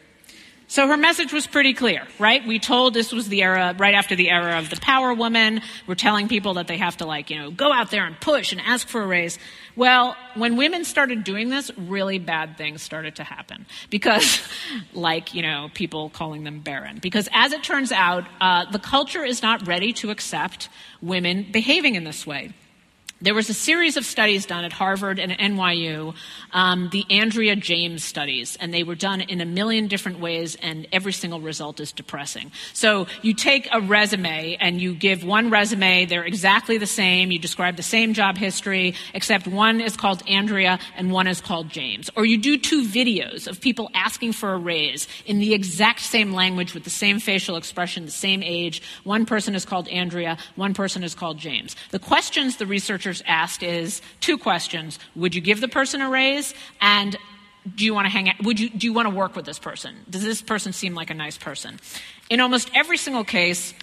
So 0.71 0.87
her 0.87 0.99
message 0.99 1.33
was 1.33 1.47
pretty 1.47 1.73
clear, 1.73 2.07
right? 2.19 2.47
We 2.47 2.59
told 2.59 2.93
this 2.93 3.11
was 3.11 3.31
the 3.31 3.43
era, 3.43 3.75
right 3.79 3.95
after 3.95 4.15
the 4.15 4.29
era 4.29 4.59
of 4.59 4.69
the 4.69 4.77
power 4.77 5.15
woman. 5.15 5.63
We're 5.87 5.95
telling 5.95 6.29
people 6.29 6.55
that 6.55 6.67
they 6.67 6.77
have 6.77 6.99
to 6.99 7.07
like, 7.07 7.31
you 7.31 7.39
know, 7.39 7.51
go 7.51 7.73
out 7.73 7.91
there 7.91 8.05
and 8.05 8.21
push 8.21 8.53
and 8.53 8.61
ask 8.61 8.87
for 8.87 9.01
a 9.01 9.07
raise. 9.07 9.39
Well, 9.77 10.15
when 10.35 10.59
women 10.59 10.85
started 10.85 11.25
doing 11.25 11.49
this, 11.49 11.71
really 11.79 12.19
bad 12.19 12.59
things 12.59 12.83
started 12.83 13.17
to 13.17 13.25
happen. 13.25 13.65
Because, 13.89 14.47
like, 14.93 15.33
you 15.33 15.41
know, 15.41 15.71
people 15.73 16.11
calling 16.11 16.45
them 16.45 16.61
barren. 16.61 16.99
Because 17.01 17.31
as 17.33 17.53
it 17.53 17.63
turns 17.63 17.91
out, 17.91 18.25
uh, 18.39 18.71
the 18.71 18.79
culture 18.79 19.25
is 19.25 19.41
not 19.41 19.67
ready 19.67 19.95
to 19.95 20.11
accept 20.11 20.69
women 21.01 21.47
behaving 21.51 21.95
in 21.95 22.05
this 22.05 22.27
way. 22.27 22.53
There 23.21 23.35
was 23.35 23.51
a 23.51 23.55
series 23.55 23.97
of 23.97 24.05
studies 24.07 24.47
done 24.47 24.65
at 24.65 24.73
Harvard 24.73 25.19
and 25.19 25.33
at 25.33 25.41
NYU, 25.41 26.15
um, 26.53 26.89
the 26.91 27.05
Andrea 27.11 27.57
James 27.57 28.05
studies, 28.05 28.57
and 28.61 28.73
they 28.73 28.85
were 28.85 28.95
done 28.95 29.23
in 29.23 29.41
a 29.41 29.45
million 29.45 29.89
different 29.89 30.21
ways, 30.21 30.57
and 30.63 30.87
every 30.93 31.13
single 31.13 31.41
result 31.41 31.81
is 31.81 31.91
depressing. 31.91 32.53
So 32.75 33.09
you 33.23 33.35
take 33.35 33.67
a 33.73 33.81
resume 33.81 34.57
and 34.61 34.81
you 34.81 34.95
give 34.95 35.25
one 35.25 35.51
resume, 35.51 36.07
they're 36.07 36.23
exactly 36.23 36.79
the 36.79 36.87
same, 36.87 37.33
you 37.33 37.41
describe 37.41 37.75
the 37.75 37.83
same 37.83 38.15
job 38.15 38.37
history, 38.37 38.95
except 39.13 39.49
one 39.49 39.81
is 39.81 39.97
called 39.97 40.23
Andrea 40.29 40.79
and 40.97 41.11
one 41.11 41.27
is 41.27 41.41
called 41.41 41.71
James. 41.71 42.11
Or 42.15 42.25
you 42.25 42.39
do 42.39 42.57
two 42.57 42.87
videos 42.87 43.49
of 43.49 43.61
people 43.61 43.91
asking 43.95 44.35
for 44.35 44.53
a 44.53 44.59
raise 44.59 45.09
in 45.27 45.41
the 45.41 45.55
exact 45.55 46.03
same 46.03 46.33
language 46.33 46.73
with 46.73 46.85
the 46.85 46.91
same 46.91 47.19
facial 47.19 47.57
expression, 47.57 48.05
the 48.05 48.13
same 48.13 48.45
age. 48.45 48.81
One 49.03 49.27
person 49.27 49.57
is 49.57 49.65
called 49.65 49.89
Andrea, 49.89 50.39
one 50.55 50.73
person 50.73 51.03
is 51.03 51.17
called 51.17 51.39
James. 51.39 51.75
The 51.91 51.99
questions 51.99 52.59
the 52.59 52.67
researchers 52.67 53.08
asked 53.27 53.63
is 53.63 54.03
two 54.21 54.39
questions. 54.39 54.99
Would 55.15 55.35
you 55.35 55.41
give 55.41 55.61
the 55.61 55.69
person 55.69 56.03
a 56.03 56.09
raise? 56.09 56.55
And 56.81 57.17
do 57.75 57.85
you 57.85 57.95
want 57.95 58.07
to 58.07 58.11
hang 58.11 58.29
out? 58.29 58.37
Would 58.43 58.61
you, 58.61 58.71
do 58.71 58.87
you 58.87 58.93
want 58.93 59.09
to 59.09 59.15
work 59.15 59.37
with 59.37 59.45
this 59.45 59.59
person? 59.59 59.95
Does 60.09 60.23
this 60.23 60.43
person 60.43 60.73
seem 60.73 60.95
like 60.95 61.11
a 61.11 61.15
nice 61.15 61.37
person? 61.37 61.79
In 62.31 62.41
almost 62.41 62.71
every 62.75 62.97
single 62.97 63.25
case, 63.25 63.75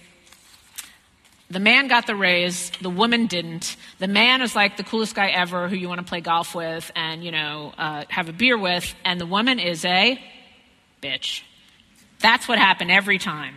the 1.49 1.59
man 1.59 1.87
got 1.87 2.07
the 2.07 2.15
raise, 2.15 2.71
the 2.81 2.89
woman 2.89 3.27
didn't. 3.27 3.75
The 3.99 4.07
man 4.07 4.41
is 4.41 4.55
like 4.55 4.77
the 4.77 4.83
coolest 4.83 5.13
guy 5.13 5.29
ever 5.29 5.67
who 5.67 5.75
you 5.75 5.87
want 5.87 5.99
to 5.99 6.05
play 6.05 6.21
golf 6.21 6.55
with 6.55 6.91
and, 6.95 7.23
you 7.23 7.31
know, 7.31 7.73
uh, 7.77 8.05
have 8.09 8.29
a 8.29 8.33
beer 8.33 8.57
with, 8.57 8.95
and 9.03 9.21
the 9.21 9.27
woman 9.27 9.59
is 9.59 9.85
a 9.85 10.19
bitch. 11.03 11.43
That's 12.19 12.47
what 12.47 12.57
happened 12.57 12.91
every 12.91 13.19
time. 13.19 13.55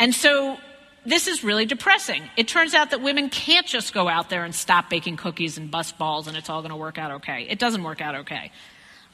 And 0.00 0.12
so 0.14 0.58
this 1.06 1.26
is 1.26 1.44
really 1.44 1.66
depressing. 1.66 2.22
It 2.36 2.48
turns 2.48 2.74
out 2.74 2.90
that 2.90 3.02
women 3.02 3.30
can't 3.30 3.66
just 3.66 3.92
go 3.94 4.08
out 4.08 4.30
there 4.30 4.44
and 4.44 4.54
stop 4.54 4.90
baking 4.90 5.16
cookies 5.16 5.58
and 5.58 5.70
bust 5.70 5.98
balls 5.98 6.26
and 6.26 6.36
it's 6.36 6.50
all 6.50 6.60
going 6.60 6.70
to 6.70 6.76
work 6.76 6.98
out 6.98 7.10
okay. 7.12 7.46
It 7.48 7.58
doesn't 7.58 7.82
work 7.82 8.00
out 8.00 8.14
okay. 8.14 8.50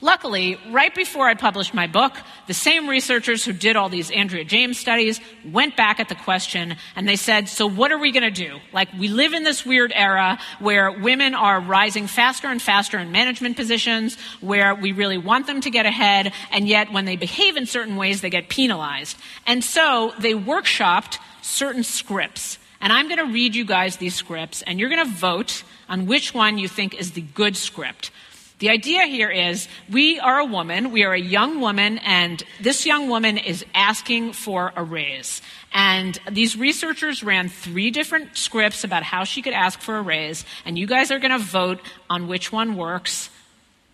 Luckily, 0.00 0.58
right 0.70 0.94
before 0.94 1.26
I 1.28 1.34
published 1.34 1.72
my 1.72 1.86
book, 1.86 2.12
the 2.46 2.52
same 2.52 2.88
researchers 2.88 3.44
who 3.44 3.52
did 3.54 3.74
all 3.74 3.88
these 3.88 4.10
Andrea 4.10 4.44
James 4.44 4.76
studies 4.76 5.20
went 5.50 5.76
back 5.76 5.98
at 5.98 6.10
the 6.10 6.14
question 6.14 6.76
and 6.96 7.08
they 7.08 7.16
said, 7.16 7.48
so 7.48 7.66
what 7.66 7.92
are 7.92 7.96
we 7.96 8.12
going 8.12 8.24
to 8.24 8.30
do? 8.30 8.58
Like, 8.72 8.92
we 8.98 9.08
live 9.08 9.32
in 9.32 9.44
this 9.44 9.64
weird 9.64 9.92
era 9.94 10.38
where 10.58 10.90
women 10.90 11.34
are 11.34 11.60
rising 11.60 12.06
faster 12.06 12.48
and 12.48 12.60
faster 12.60 12.98
in 12.98 13.12
management 13.12 13.56
positions, 13.56 14.18
where 14.40 14.74
we 14.74 14.92
really 14.92 15.16
want 15.16 15.46
them 15.46 15.60
to 15.62 15.70
get 15.70 15.86
ahead, 15.86 16.32
and 16.50 16.68
yet 16.68 16.92
when 16.92 17.04
they 17.06 17.16
behave 17.16 17.56
in 17.56 17.64
certain 17.64 17.96
ways, 17.96 18.20
they 18.20 18.30
get 18.30 18.50
penalized. 18.50 19.16
And 19.46 19.64
so 19.64 20.12
they 20.18 20.34
workshopped 20.34 21.18
certain 21.44 21.84
scripts. 21.84 22.58
And 22.80 22.92
I'm 22.92 23.06
going 23.06 23.18
to 23.18 23.32
read 23.32 23.54
you 23.54 23.64
guys 23.64 23.96
these 23.96 24.14
scripts, 24.14 24.62
and 24.62 24.80
you're 24.80 24.88
going 24.88 25.06
to 25.06 25.12
vote 25.12 25.62
on 25.88 26.06
which 26.06 26.34
one 26.34 26.58
you 26.58 26.68
think 26.68 26.94
is 26.94 27.12
the 27.12 27.20
good 27.20 27.56
script. 27.56 28.10
The 28.58 28.70
idea 28.70 29.02
here 29.06 29.30
is 29.30 29.68
we 29.90 30.18
are 30.20 30.38
a 30.38 30.44
woman, 30.44 30.90
we 30.90 31.02
are 31.02 31.12
a 31.12 31.20
young 31.20 31.60
woman, 31.60 31.98
and 31.98 32.42
this 32.60 32.86
young 32.86 33.08
woman 33.08 33.36
is 33.36 33.64
asking 33.74 34.32
for 34.32 34.72
a 34.76 34.82
raise. 34.82 35.42
And 35.72 36.18
these 36.30 36.56
researchers 36.56 37.22
ran 37.22 37.48
three 37.48 37.90
different 37.90 38.36
scripts 38.36 38.84
about 38.84 39.02
how 39.02 39.24
she 39.24 39.42
could 39.42 39.54
ask 39.54 39.80
for 39.80 39.96
a 39.96 40.02
raise, 40.02 40.44
and 40.64 40.78
you 40.78 40.86
guys 40.86 41.10
are 41.10 41.18
going 41.18 41.32
to 41.32 41.38
vote 41.38 41.80
on 42.08 42.28
which 42.28 42.52
one 42.52 42.76
works. 42.76 43.28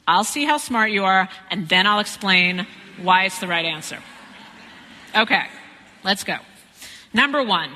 I'll 0.07 0.25
see 0.25 0.45
how 0.45 0.59
smart 0.59 0.91
you 0.91 1.05
are, 1.05 1.29
and 1.51 1.69
then 1.69 1.87
I'll 1.87 2.01
explain 2.01 2.67
why 3.01 3.25
it's 3.25 3.39
the 3.39 3.49
right 3.49 3.65
answer. 3.65 3.99
Okay, 5.17 5.47
let's 6.05 6.23
go. 6.23 6.37
Number 7.13 7.43
one, 7.43 7.71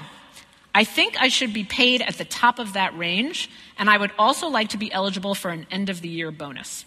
I 0.75 0.85
think 0.85 1.21
I 1.21 1.29
should 1.29 1.53
be 1.53 1.65
paid 1.65 2.03
at 2.03 2.19
the 2.19 2.25
top 2.25 2.59
of 2.59 2.73
that 2.73 2.97
range, 2.97 3.51
and 3.79 3.89
I 3.89 3.97
would 3.97 4.11
also 4.19 4.49
like 4.49 4.71
to 4.71 4.77
be 4.77 4.93
eligible 4.93 5.35
for 5.35 5.51
an 5.51 5.67
end 5.71 5.89
of 5.89 6.01
the 6.01 6.09
year 6.09 6.31
bonus. 6.31 6.85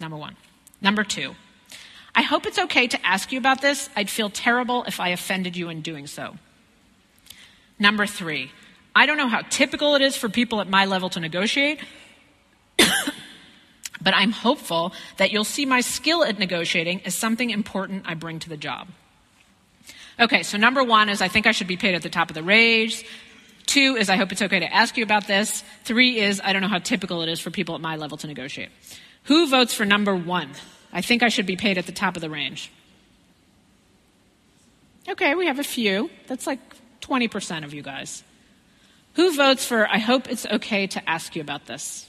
Number 0.00 0.16
one. 0.16 0.36
Number 0.80 1.02
two, 1.02 1.34
I 2.14 2.22
hope 2.22 2.46
it's 2.46 2.58
okay 2.58 2.86
to 2.88 3.06
ask 3.06 3.32
you 3.32 3.38
about 3.38 3.62
this. 3.62 3.88
I'd 3.96 4.10
feel 4.10 4.30
terrible 4.30 4.84
if 4.84 5.00
I 5.00 5.08
offended 5.08 5.56
you 5.56 5.68
in 5.68 5.80
doing 5.80 6.06
so. 6.06 6.36
Number 7.78 8.06
three, 8.06 8.52
I 8.94 9.06
don't 9.06 9.16
know 9.16 9.28
how 9.28 9.42
typical 9.42 9.94
it 9.94 10.02
is 10.02 10.16
for 10.16 10.28
people 10.28 10.60
at 10.60 10.68
my 10.68 10.84
level 10.84 11.08
to 11.10 11.20
negotiate, 11.20 11.80
but 12.78 14.14
I'm 14.14 14.30
hopeful 14.30 14.92
that 15.16 15.32
you'll 15.32 15.44
see 15.44 15.66
my 15.66 15.80
skill 15.80 16.22
at 16.22 16.38
negotiating 16.38 17.00
as 17.04 17.14
something 17.14 17.50
important 17.50 18.04
I 18.06 18.14
bring 18.14 18.38
to 18.40 18.48
the 18.48 18.56
job. 18.56 18.88
Okay, 20.20 20.42
so 20.42 20.56
number 20.56 20.84
one 20.84 21.08
is 21.08 21.20
I 21.20 21.28
think 21.28 21.46
I 21.46 21.52
should 21.52 21.66
be 21.66 21.76
paid 21.76 21.94
at 21.94 22.02
the 22.02 22.10
top 22.10 22.30
of 22.30 22.34
the 22.34 22.42
range. 22.42 23.04
Two 23.66 23.96
is 23.96 24.08
I 24.08 24.16
hope 24.16 24.30
it's 24.30 24.42
okay 24.42 24.60
to 24.60 24.72
ask 24.72 24.96
you 24.96 25.02
about 25.02 25.26
this. 25.26 25.64
Three 25.84 26.20
is 26.20 26.40
I 26.44 26.52
don't 26.52 26.62
know 26.62 26.68
how 26.68 26.78
typical 26.78 27.22
it 27.22 27.28
is 27.28 27.40
for 27.40 27.50
people 27.50 27.74
at 27.74 27.80
my 27.80 27.96
level 27.96 28.16
to 28.18 28.26
negotiate. 28.26 28.70
Who 29.24 29.48
votes 29.48 29.74
for 29.74 29.84
number 29.84 30.14
one? 30.14 30.50
I 30.92 31.00
think 31.00 31.22
I 31.22 31.28
should 31.28 31.46
be 31.46 31.56
paid 31.56 31.78
at 31.78 31.86
the 31.86 31.92
top 31.92 32.16
of 32.16 32.22
the 32.22 32.30
range. 32.30 32.70
Okay, 35.08 35.34
we 35.34 35.46
have 35.46 35.58
a 35.58 35.64
few. 35.64 36.10
That's 36.28 36.46
like 36.46 36.60
20% 37.00 37.64
of 37.64 37.74
you 37.74 37.82
guys. 37.82 38.22
Who 39.14 39.34
votes 39.34 39.64
for 39.64 39.88
I 39.88 39.98
hope 39.98 40.28
it's 40.28 40.46
okay 40.46 40.86
to 40.88 41.08
ask 41.08 41.34
you 41.34 41.42
about 41.42 41.66
this? 41.66 42.08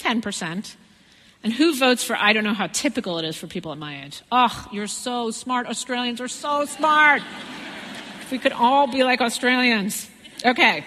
10%. 0.00 0.76
And 1.44 1.52
who 1.52 1.74
votes 1.76 2.04
for 2.04 2.16
I 2.16 2.32
don't 2.32 2.44
know 2.44 2.54
how 2.54 2.68
typical 2.68 3.18
it 3.18 3.24
is 3.24 3.36
for 3.36 3.46
people 3.46 3.72
at 3.72 3.78
my 3.78 4.04
age? 4.04 4.22
Oh, 4.30 4.68
you're 4.72 4.86
so 4.86 5.30
smart. 5.30 5.66
Australians 5.66 6.20
are 6.20 6.28
so 6.28 6.64
smart. 6.66 7.22
if 8.20 8.30
we 8.30 8.38
could 8.38 8.52
all 8.52 8.86
be 8.86 9.02
like 9.02 9.20
Australians. 9.20 10.08
Okay. 10.44 10.84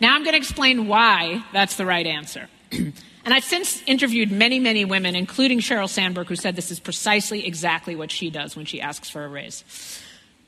Now 0.00 0.14
I'm 0.14 0.22
going 0.22 0.32
to 0.32 0.38
explain 0.38 0.88
why 0.88 1.44
that's 1.52 1.76
the 1.76 1.86
right 1.86 2.06
answer. 2.06 2.48
and 2.72 2.94
I've 3.26 3.44
since 3.44 3.82
interviewed 3.86 4.32
many, 4.32 4.58
many 4.58 4.84
women, 4.84 5.14
including 5.14 5.60
Sheryl 5.60 5.88
Sandberg, 5.88 6.26
who 6.26 6.36
said 6.36 6.56
this 6.56 6.70
is 6.70 6.80
precisely 6.80 7.46
exactly 7.46 7.94
what 7.94 8.10
she 8.10 8.30
does 8.30 8.56
when 8.56 8.66
she 8.66 8.80
asks 8.80 9.10
for 9.10 9.24
a 9.24 9.28
raise. 9.28 9.64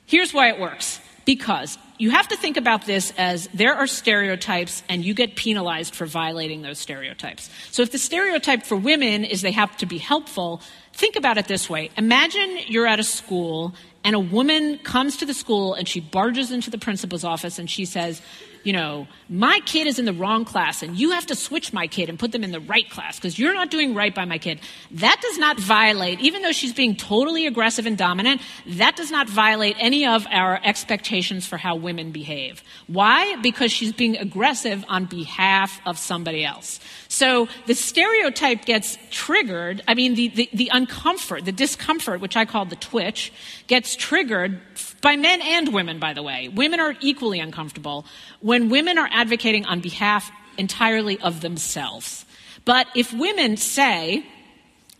Here's 0.05 0.33
why 0.33 0.49
it 0.49 0.59
works. 0.59 0.99
Because 1.25 1.77
you 1.97 2.09
have 2.11 2.27
to 2.29 2.37
think 2.37 2.57
about 2.57 2.85
this 2.85 3.13
as 3.17 3.47
there 3.53 3.75
are 3.75 3.87
stereotypes 3.87 4.83
and 4.89 5.05
you 5.05 5.13
get 5.13 5.35
penalized 5.35 5.95
for 5.95 6.05
violating 6.05 6.61
those 6.61 6.79
stereotypes. 6.79 7.49
So 7.71 7.81
if 7.81 7.91
the 7.91 7.97
stereotype 7.97 8.65
for 8.65 8.75
women 8.75 9.23
is 9.23 9.41
they 9.41 9.51
have 9.51 9.75
to 9.77 9.85
be 9.85 9.97
helpful, 9.97 10.61
think 10.93 11.15
about 11.15 11.37
it 11.37 11.47
this 11.47 11.69
way 11.69 11.91
Imagine 11.97 12.59
you're 12.67 12.87
at 12.87 12.99
a 12.99 13.03
school 13.03 13.73
and 14.03 14.15
a 14.15 14.19
woman 14.19 14.77
comes 14.79 15.17
to 15.17 15.25
the 15.25 15.33
school 15.33 15.73
and 15.73 15.87
she 15.87 15.99
barges 15.99 16.51
into 16.51 16.69
the 16.69 16.77
principal's 16.77 17.23
office 17.23 17.59
and 17.59 17.69
she 17.69 17.85
says, 17.85 18.21
you 18.63 18.71
know, 18.71 19.07
my 19.29 19.59
kid 19.65 19.87
is 19.87 19.99
in 19.99 20.05
the 20.05 20.13
wrong 20.13 20.45
class 20.45 20.81
and 20.81 20.97
you 20.97 21.11
have 21.11 21.25
to 21.25 21.35
switch 21.35 21.73
my 21.73 21.87
kid 21.87 22.07
and 22.09 22.17
put 22.17 22.31
them 22.31 22.43
in 22.43 22.51
the 22.51 22.61
right 22.61 22.89
class 22.89 23.17
because 23.17 23.37
you're 23.37 23.53
not 23.53 23.69
doing 23.69 23.93
right 23.93 24.15
by 24.15 24.23
my 24.23 24.37
kid. 24.37 24.59
That 24.91 25.19
does 25.21 25.37
not 25.37 25.59
violate, 25.59 26.21
even 26.21 26.41
though 26.41 26.53
she's 26.53 26.73
being 26.73 26.95
totally 26.95 27.45
aggressive 27.45 27.85
and 27.85 27.97
dominant, 27.97 28.41
that 28.65 28.95
does 28.95 29.11
not 29.11 29.27
violate 29.27 29.75
any 29.79 30.05
of 30.05 30.25
our 30.31 30.61
expectations 30.63 31.45
for 31.45 31.57
how 31.57 31.75
women 31.75 32.11
behave. 32.11 32.63
Why? 32.87 33.35
Because 33.41 33.71
she's 33.71 33.91
being 33.91 34.17
aggressive 34.17 34.85
on 34.87 35.05
behalf 35.05 35.81
of 35.85 35.97
somebody 35.97 36.45
else. 36.45 36.79
So 37.09 37.49
the 37.67 37.75
stereotype 37.75 38.63
gets 38.65 38.97
triggered. 39.11 39.83
I 39.87 39.93
mean, 39.93 40.15
the, 40.15 40.29
the, 40.29 40.49
the 40.53 40.71
uncomfort, 40.73 41.43
the 41.43 41.51
discomfort, 41.51 42.21
which 42.21 42.37
I 42.37 42.45
call 42.45 42.65
the 42.65 42.77
twitch, 42.77 43.33
gets 43.67 43.95
triggered 43.95 44.59
by 45.01 45.15
men 45.15 45.41
and 45.41 45.73
women, 45.73 45.99
by 45.99 46.13
the 46.13 46.23
way. 46.23 46.47
Women 46.47 46.79
are 46.79 46.95
equally 46.99 47.39
uncomfortable 47.39 48.05
when 48.39 48.69
women 48.69 48.97
are 48.97 49.09
advocating 49.11 49.65
on 49.65 49.79
behalf 49.79 50.31
entirely 50.57 51.19
of 51.19 51.41
themselves. 51.41 52.25
But 52.65 52.87
if 52.95 53.11
women 53.13 53.57
say, 53.57 54.25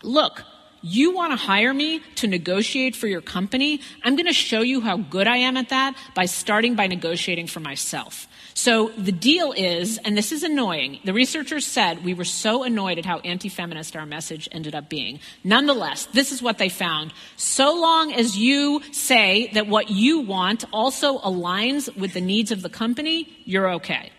look, 0.02 0.44
you 0.82 1.16
want 1.16 1.32
to 1.32 1.38
hire 1.38 1.74
me 1.74 2.02
to 2.16 2.28
negotiate 2.28 2.96
for 2.96 3.08
your 3.08 3.22
company? 3.22 3.80
I'm 4.04 4.16
going 4.16 4.28
to 4.28 4.34
show 4.34 4.62
you 4.62 4.82
how 4.82 4.98
good 4.98 5.28
I 5.28 5.38
am 5.38 5.56
at 5.56 5.70
that 5.70 5.96
by 6.14 6.26
starting 6.26 6.76
by 6.76 6.88
negotiating 6.88 7.48
for 7.48 7.62
myself. 7.62 8.28
So 8.54 8.90
the 8.90 9.12
deal 9.12 9.52
is, 9.52 9.98
and 10.00 10.18
this 10.18 10.32
is 10.32 10.44
annoying, 10.44 11.00
the 11.04 11.14
researchers 11.14 11.66
said 11.66 12.06
we 12.06 12.14
were 12.14 12.26
so 12.26 12.64
annoyed 12.64 13.00
at 13.00 13.06
how 13.06 13.20
anti 13.20 13.50
feminist 13.50 13.96
our 13.96 14.06
message 14.06 14.48
ended 14.52 14.76
up 14.76 14.90
being. 14.90 15.20
Nonetheless, 15.44 16.06
this 16.08 16.32
is 16.32 16.42
what 16.42 16.60
they 16.60 16.70
found. 16.70 17.14
So 17.36 17.74
long 17.74 18.14
as 18.14 18.38
you 18.38 18.82
say 18.92 19.50
that 19.54 19.68
what 19.68 19.90
you 19.90 20.20
want 20.20 20.66
also 20.72 21.18
aligns 21.20 21.96
with 21.98 22.14
the 22.14 22.22
needs 22.22 22.52
of 22.52 22.62
the 22.62 22.70
company, 22.70 23.28
you're 23.46 23.74
okay. 23.74 24.12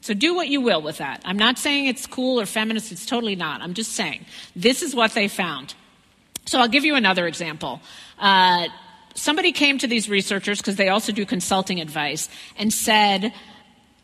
So 0.00 0.14
do 0.14 0.36
what 0.36 0.48
you 0.48 0.60
will 0.60 0.82
with 0.82 0.98
that. 0.98 1.20
I'm 1.24 1.38
not 1.38 1.58
saying 1.58 1.86
it's 1.86 2.06
cool 2.06 2.40
or 2.40 2.46
feminist, 2.46 2.92
it's 2.92 3.06
totally 3.06 3.34
not. 3.34 3.60
I'm 3.60 3.74
just 3.74 3.92
saying 3.92 4.24
this 4.54 4.82
is 4.82 4.94
what 4.94 5.14
they 5.14 5.26
found. 5.26 5.74
So 6.44 6.60
I'll 6.60 6.68
give 6.68 6.84
you 6.84 6.94
another 6.94 7.26
example. 7.26 7.80
Uh, 8.16 8.68
somebody 9.14 9.50
came 9.50 9.78
to 9.78 9.88
these 9.88 10.08
researchers 10.08 10.58
because 10.58 10.76
they 10.76 10.88
also 10.88 11.10
do 11.10 11.26
consulting 11.26 11.80
advice 11.80 12.28
and 12.56 12.72
said, 12.72 13.32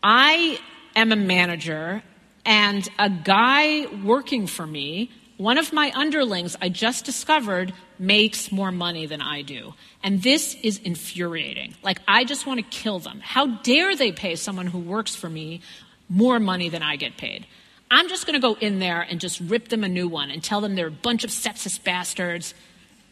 I 0.02 0.58
am 0.96 1.12
a 1.12 1.16
manager, 1.16 2.02
and 2.44 2.88
a 2.98 3.08
guy 3.08 3.86
working 4.04 4.46
for 4.46 4.66
me, 4.66 5.10
one 5.36 5.58
of 5.58 5.72
my 5.72 5.92
underlings 5.94 6.56
I 6.60 6.68
just 6.68 7.04
discovered, 7.04 7.72
makes 7.98 8.50
more 8.50 8.72
money 8.72 9.06
than 9.06 9.20
I 9.22 9.42
do. 9.42 9.74
And 10.02 10.22
this 10.22 10.56
is 10.62 10.78
infuriating. 10.78 11.74
Like, 11.82 12.00
I 12.08 12.24
just 12.24 12.46
want 12.46 12.58
to 12.58 12.66
kill 12.66 12.98
them. 12.98 13.20
How 13.22 13.46
dare 13.46 13.94
they 13.96 14.12
pay 14.12 14.34
someone 14.34 14.66
who 14.66 14.78
works 14.78 15.14
for 15.14 15.30
me 15.30 15.60
more 16.08 16.40
money 16.40 16.68
than 16.68 16.82
I 16.82 16.96
get 16.96 17.16
paid? 17.16 17.46
I'm 17.90 18.08
just 18.08 18.26
going 18.26 18.34
to 18.34 18.40
go 18.40 18.54
in 18.54 18.78
there 18.78 19.02
and 19.02 19.20
just 19.20 19.38
rip 19.40 19.68
them 19.68 19.84
a 19.84 19.88
new 19.88 20.08
one 20.08 20.30
and 20.30 20.42
tell 20.42 20.60
them 20.60 20.74
they're 20.74 20.88
a 20.88 20.90
bunch 20.90 21.24
of 21.24 21.30
sexist 21.30 21.84
bastards, 21.84 22.54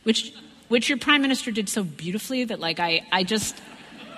which, 0.02 0.32
which 0.68 0.88
your 0.88 0.98
prime 0.98 1.22
minister 1.22 1.50
did 1.50 1.68
so 1.68 1.84
beautifully 1.84 2.44
that, 2.44 2.58
like, 2.58 2.80
I, 2.80 3.06
I 3.12 3.22
just, 3.22 3.60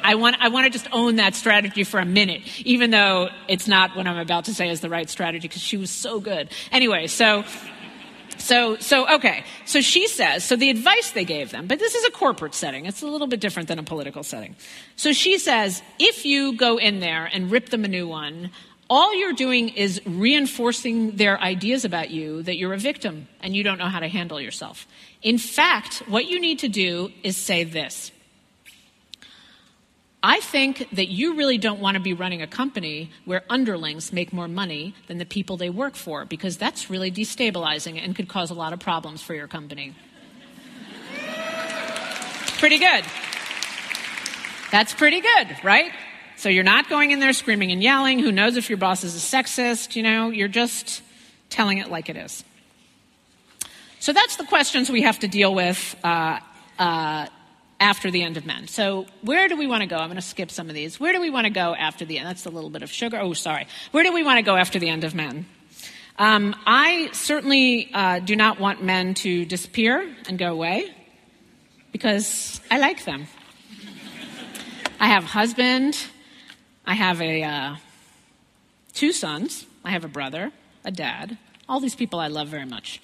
I 0.02 0.14
want, 0.16 0.36
I 0.40 0.48
want 0.48 0.64
to 0.66 0.70
just 0.70 0.88
own 0.92 1.16
that 1.16 1.34
strategy 1.34 1.84
for 1.84 2.00
a 2.00 2.04
minute, 2.04 2.42
even 2.66 2.90
though 2.90 3.28
it's 3.48 3.68
not 3.68 3.96
what 3.96 4.06
I'm 4.06 4.18
about 4.18 4.46
to 4.46 4.54
say 4.54 4.68
is 4.68 4.80
the 4.80 4.90
right 4.90 5.08
strategy, 5.08 5.48
because 5.48 5.62
she 5.62 5.76
was 5.76 5.90
so 5.90 6.20
good. 6.20 6.50
Anyway, 6.70 7.06
so, 7.06 7.44
so, 8.38 8.76
so, 8.78 9.14
okay. 9.16 9.44
So 9.66 9.80
she 9.80 10.08
says, 10.08 10.44
so 10.44 10.56
the 10.56 10.70
advice 10.70 11.12
they 11.12 11.24
gave 11.24 11.50
them, 11.50 11.66
but 11.66 11.78
this 11.78 11.94
is 11.94 12.04
a 12.04 12.10
corporate 12.10 12.54
setting. 12.54 12.86
It's 12.86 13.02
a 13.02 13.06
little 13.06 13.28
bit 13.28 13.40
different 13.40 13.68
than 13.68 13.78
a 13.78 13.84
political 13.84 14.22
setting. 14.22 14.56
So 14.96 15.12
she 15.12 15.38
says, 15.38 15.82
if 15.98 16.24
you 16.24 16.56
go 16.56 16.78
in 16.78 17.00
there 17.00 17.28
and 17.32 17.50
rip 17.50 17.68
them 17.70 17.84
a 17.84 17.88
new 17.88 18.08
one, 18.08 18.50
all 18.90 19.14
you're 19.14 19.32
doing 19.32 19.70
is 19.70 20.02
reinforcing 20.04 21.16
their 21.16 21.40
ideas 21.40 21.84
about 21.84 22.10
you 22.10 22.42
that 22.42 22.58
you're 22.58 22.74
a 22.74 22.78
victim 22.78 23.28
and 23.40 23.56
you 23.56 23.62
don't 23.62 23.78
know 23.78 23.86
how 23.86 24.00
to 24.00 24.08
handle 24.08 24.40
yourself. 24.40 24.86
In 25.22 25.38
fact, 25.38 26.02
what 26.08 26.26
you 26.26 26.40
need 26.40 26.58
to 26.58 26.68
do 26.68 27.10
is 27.22 27.36
say 27.36 27.64
this. 27.64 28.10
I 30.22 30.38
think 30.40 30.88
that 30.92 31.08
you 31.08 31.34
really 31.34 31.58
don't 31.58 31.80
want 31.80 31.96
to 31.96 32.00
be 32.00 32.12
running 32.12 32.42
a 32.42 32.46
company 32.46 33.10
where 33.24 33.42
underlings 33.50 34.12
make 34.12 34.32
more 34.32 34.46
money 34.46 34.94
than 35.08 35.18
the 35.18 35.26
people 35.26 35.56
they 35.56 35.70
work 35.70 35.96
for, 35.96 36.24
because 36.24 36.56
that's 36.56 36.88
really 36.88 37.10
destabilizing 37.10 38.02
and 38.02 38.14
could 38.14 38.28
cause 38.28 38.50
a 38.50 38.54
lot 38.54 38.72
of 38.72 38.78
problems 38.78 39.20
for 39.20 39.34
your 39.34 39.48
company. 39.48 39.94
pretty 42.58 42.78
good. 42.78 43.04
That's 44.70 44.94
pretty 44.94 45.20
good, 45.20 45.56
right? 45.64 45.90
So 46.36 46.48
you're 46.48 46.62
not 46.64 46.88
going 46.88 47.10
in 47.10 47.18
there 47.18 47.32
screaming 47.32 47.72
and 47.72 47.82
yelling. 47.82 48.20
Who 48.20 48.30
knows 48.30 48.56
if 48.56 48.70
your 48.70 48.78
boss 48.78 49.02
is 49.02 49.16
a 49.16 49.18
sexist? 49.18 49.96
You 49.96 50.04
know, 50.04 50.30
you're 50.30 50.48
just 50.48 51.02
telling 51.50 51.78
it 51.78 51.90
like 51.90 52.08
it 52.08 52.16
is. 52.16 52.44
So 53.98 54.12
that's 54.12 54.36
the 54.36 54.44
questions 54.44 54.88
we 54.88 55.02
have 55.02 55.18
to 55.20 55.28
deal 55.28 55.54
with. 55.54 55.96
Uh, 56.02 56.38
uh, 56.78 57.26
after 57.82 58.12
the 58.12 58.22
end 58.22 58.36
of 58.36 58.46
men. 58.46 58.68
So, 58.68 59.06
where 59.22 59.48
do 59.48 59.56
we 59.56 59.66
want 59.66 59.80
to 59.80 59.88
go? 59.88 59.96
I'm 59.96 60.06
going 60.06 60.14
to 60.14 60.22
skip 60.22 60.52
some 60.52 60.68
of 60.68 60.74
these. 60.74 61.00
Where 61.00 61.12
do 61.12 61.20
we 61.20 61.30
want 61.30 61.46
to 61.46 61.52
go 61.52 61.74
after 61.74 62.04
the 62.04 62.18
end? 62.18 62.28
That's 62.28 62.46
a 62.46 62.50
little 62.50 62.70
bit 62.70 62.82
of 62.82 62.92
sugar. 62.92 63.18
Oh, 63.18 63.32
sorry. 63.32 63.66
Where 63.90 64.04
do 64.04 64.12
we 64.12 64.22
want 64.22 64.38
to 64.38 64.42
go 64.42 64.54
after 64.54 64.78
the 64.78 64.88
end 64.88 65.02
of 65.02 65.16
men? 65.16 65.46
Um, 66.16 66.54
I 66.64 67.10
certainly 67.12 67.90
uh, 67.92 68.20
do 68.20 68.36
not 68.36 68.60
want 68.60 68.84
men 68.84 69.14
to 69.14 69.44
disappear 69.44 70.08
and 70.28 70.38
go 70.38 70.52
away 70.52 70.94
because 71.90 72.60
I 72.70 72.78
like 72.78 73.04
them. 73.04 73.26
I 75.00 75.08
have 75.08 75.24
a 75.24 75.28
husband. 75.28 75.98
I 76.86 76.94
have 76.94 77.20
a 77.20 77.42
uh, 77.42 77.76
two 78.94 79.12
sons. 79.12 79.66
I 79.84 79.90
have 79.90 80.04
a 80.04 80.08
brother, 80.08 80.52
a 80.84 80.92
dad. 80.92 81.36
All 81.68 81.80
these 81.80 81.96
people 81.96 82.20
I 82.20 82.28
love 82.28 82.46
very 82.46 82.66
much. 82.66 83.00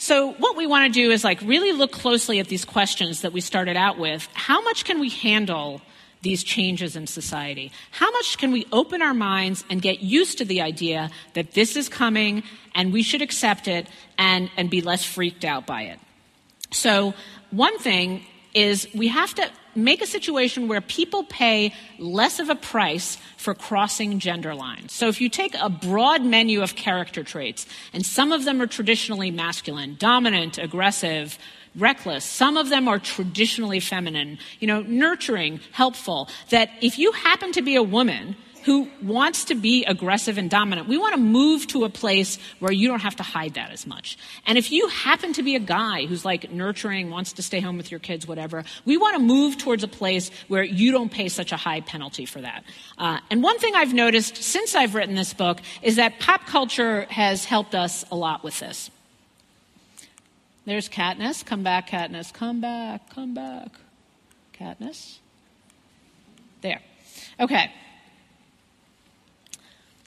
So, 0.00 0.32
what 0.32 0.56
we 0.56 0.66
want 0.66 0.90
to 0.90 0.98
do 0.98 1.10
is 1.10 1.24
like 1.24 1.42
really 1.42 1.72
look 1.72 1.92
closely 1.92 2.38
at 2.40 2.48
these 2.48 2.64
questions 2.64 3.20
that 3.20 3.34
we 3.34 3.42
started 3.42 3.76
out 3.76 3.98
with. 3.98 4.26
How 4.32 4.62
much 4.62 4.86
can 4.86 4.98
we 4.98 5.10
handle 5.10 5.82
these 6.22 6.42
changes 6.42 6.96
in 6.96 7.06
society? 7.06 7.70
How 7.90 8.10
much 8.10 8.38
can 8.38 8.50
we 8.50 8.66
open 8.72 9.02
our 9.02 9.12
minds 9.12 9.62
and 9.68 9.82
get 9.82 10.00
used 10.00 10.38
to 10.38 10.46
the 10.46 10.62
idea 10.62 11.10
that 11.34 11.52
this 11.52 11.76
is 11.76 11.90
coming 11.90 12.44
and 12.74 12.94
we 12.94 13.02
should 13.02 13.20
accept 13.20 13.68
it 13.68 13.88
and, 14.16 14.50
and 14.56 14.70
be 14.70 14.80
less 14.80 15.04
freaked 15.04 15.44
out 15.44 15.66
by 15.66 15.82
it? 15.82 16.00
So, 16.72 17.12
one 17.50 17.78
thing 17.78 18.24
is 18.54 18.88
we 18.94 19.08
have 19.08 19.34
to 19.34 19.48
make 19.74 20.02
a 20.02 20.06
situation 20.06 20.68
where 20.68 20.80
people 20.80 21.22
pay 21.24 21.72
less 21.98 22.40
of 22.40 22.48
a 22.48 22.54
price 22.54 23.18
for 23.36 23.54
crossing 23.54 24.18
gender 24.18 24.54
lines. 24.54 24.92
So 24.92 25.08
if 25.08 25.20
you 25.20 25.28
take 25.28 25.54
a 25.54 25.68
broad 25.68 26.24
menu 26.24 26.62
of 26.62 26.74
character 26.74 27.22
traits, 27.22 27.66
and 27.92 28.04
some 28.04 28.32
of 28.32 28.44
them 28.44 28.60
are 28.60 28.66
traditionally 28.66 29.30
masculine, 29.30 29.96
dominant, 29.98 30.58
aggressive, 30.58 31.38
reckless. 31.76 32.24
Some 32.24 32.56
of 32.56 32.68
them 32.68 32.88
are 32.88 32.98
traditionally 32.98 33.80
feminine, 33.80 34.38
you 34.58 34.66
know, 34.66 34.82
nurturing, 34.82 35.60
helpful. 35.72 36.28
That 36.50 36.70
if 36.80 36.98
you 36.98 37.12
happen 37.12 37.52
to 37.52 37.62
be 37.62 37.76
a 37.76 37.82
woman 37.82 38.36
who 38.64 38.88
wants 39.02 39.44
to 39.46 39.54
be 39.54 39.84
aggressive 39.84 40.38
and 40.38 40.50
dominant. 40.50 40.88
We 40.88 40.98
want 40.98 41.14
to 41.14 41.20
move 41.20 41.66
to 41.68 41.84
a 41.84 41.88
place 41.88 42.38
where 42.58 42.72
you 42.72 42.88
don't 42.88 43.00
have 43.00 43.16
to 43.16 43.22
hide 43.22 43.54
that 43.54 43.70
as 43.70 43.86
much. 43.86 44.18
And 44.46 44.58
if 44.58 44.70
you 44.70 44.88
happen 44.88 45.32
to 45.34 45.42
be 45.42 45.56
a 45.56 45.60
guy 45.60 46.06
who's 46.06 46.24
like 46.24 46.50
nurturing, 46.50 47.10
wants 47.10 47.32
to 47.34 47.42
stay 47.42 47.60
home 47.60 47.76
with 47.76 47.90
your 47.90 48.00
kids, 48.00 48.26
whatever, 48.26 48.64
we 48.84 48.96
want 48.96 49.16
to 49.16 49.22
move 49.22 49.58
towards 49.58 49.82
a 49.82 49.88
place 49.88 50.30
where 50.48 50.62
you 50.62 50.92
don't 50.92 51.10
pay 51.10 51.28
such 51.28 51.52
a 51.52 51.56
high 51.56 51.80
penalty 51.80 52.26
for 52.26 52.40
that. 52.40 52.64
Uh, 52.98 53.18
and 53.30 53.42
one 53.42 53.58
thing 53.58 53.74
I've 53.74 53.94
noticed 53.94 54.36
since 54.36 54.74
I've 54.74 54.94
written 54.94 55.14
this 55.14 55.34
book 55.34 55.58
is 55.82 55.96
that 55.96 56.18
pop 56.20 56.46
culture 56.46 57.06
has 57.10 57.44
helped 57.44 57.74
us 57.74 58.04
a 58.10 58.16
lot 58.16 58.44
with 58.44 58.58
this. 58.60 58.90
There's 60.66 60.88
Katniss. 60.88 61.44
Come 61.44 61.62
back, 61.62 61.88
Katniss. 61.88 62.32
Come 62.32 62.60
back, 62.60 63.10
come 63.10 63.34
back. 63.34 63.70
Katniss. 64.58 65.18
There. 66.60 66.80
Okay. 67.40 67.72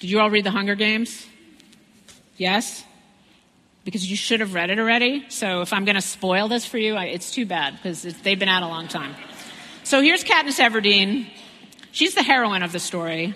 Did 0.03 0.09
you 0.09 0.19
all 0.19 0.29
read 0.29 0.43
The 0.43 0.51
Hunger 0.51 0.75
Games? 0.75 1.25
Yes? 2.35 2.83
Because 3.85 4.11
you 4.11 4.17
should 4.17 4.41
have 4.41 4.53
read 4.53 4.69
it 4.69 4.77
already. 4.77 5.23
So 5.29 5.61
if 5.61 5.71
I'm 5.71 5.85
going 5.85 5.95
to 5.95 6.01
spoil 6.01 6.49
this 6.49 6.65
for 6.65 6.77
you, 6.77 6.95
I, 6.95 7.05
it's 7.05 7.31
too 7.31 7.45
bad 7.45 7.77
because 7.77 8.03
they've 8.03 8.37
been 8.37 8.49
out 8.49 8.63
a 8.63 8.67
long 8.67 8.89
time. 8.89 9.15
So 9.85 10.01
here's 10.01 10.25
Katniss 10.25 10.59
Everdeen. 10.59 11.29
She's 11.93 12.15
the 12.15 12.21
heroine 12.21 12.63
of 12.63 12.73
the 12.73 12.81
story. 12.81 13.33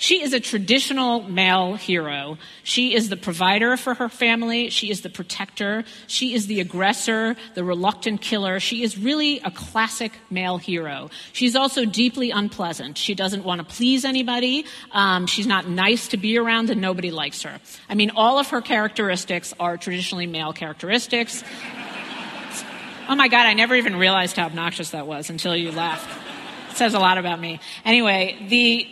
She 0.00 0.22
is 0.22 0.32
a 0.32 0.40
traditional 0.40 1.20
male 1.24 1.74
hero. 1.74 2.38
She 2.62 2.94
is 2.94 3.10
the 3.10 3.18
provider 3.18 3.76
for 3.76 3.92
her 3.92 4.08
family. 4.08 4.70
She 4.70 4.90
is 4.90 5.02
the 5.02 5.10
protector. 5.10 5.84
She 6.06 6.32
is 6.32 6.46
the 6.46 6.60
aggressor, 6.60 7.36
the 7.52 7.64
reluctant 7.64 8.22
killer. 8.22 8.60
She 8.60 8.82
is 8.82 8.96
really 8.96 9.40
a 9.40 9.50
classic 9.50 10.12
male 10.30 10.56
hero. 10.56 11.10
She's 11.34 11.54
also 11.54 11.84
deeply 11.84 12.30
unpleasant. 12.30 12.96
She 12.96 13.14
doesn't 13.14 13.44
want 13.44 13.60
to 13.60 13.74
please 13.76 14.06
anybody. 14.06 14.64
Um, 14.92 15.26
she's 15.26 15.46
not 15.46 15.68
nice 15.68 16.08
to 16.08 16.16
be 16.16 16.38
around, 16.38 16.70
and 16.70 16.80
nobody 16.80 17.10
likes 17.10 17.42
her. 17.42 17.60
I 17.86 17.94
mean, 17.94 18.12
all 18.16 18.38
of 18.38 18.48
her 18.48 18.62
characteristics 18.62 19.52
are 19.60 19.76
traditionally 19.76 20.26
male 20.26 20.54
characteristics. 20.54 21.44
oh 23.10 23.16
my 23.16 23.28
God, 23.28 23.44
I 23.44 23.52
never 23.52 23.74
even 23.74 23.96
realized 23.96 24.36
how 24.36 24.46
obnoxious 24.46 24.92
that 24.92 25.06
was 25.06 25.28
until 25.28 25.54
you 25.54 25.72
laughed 25.72 26.39
says 26.76 26.94
a 26.94 26.98
lot 26.98 27.18
about 27.18 27.40
me. 27.40 27.60
Anyway, 27.84 28.36
the 28.48 28.86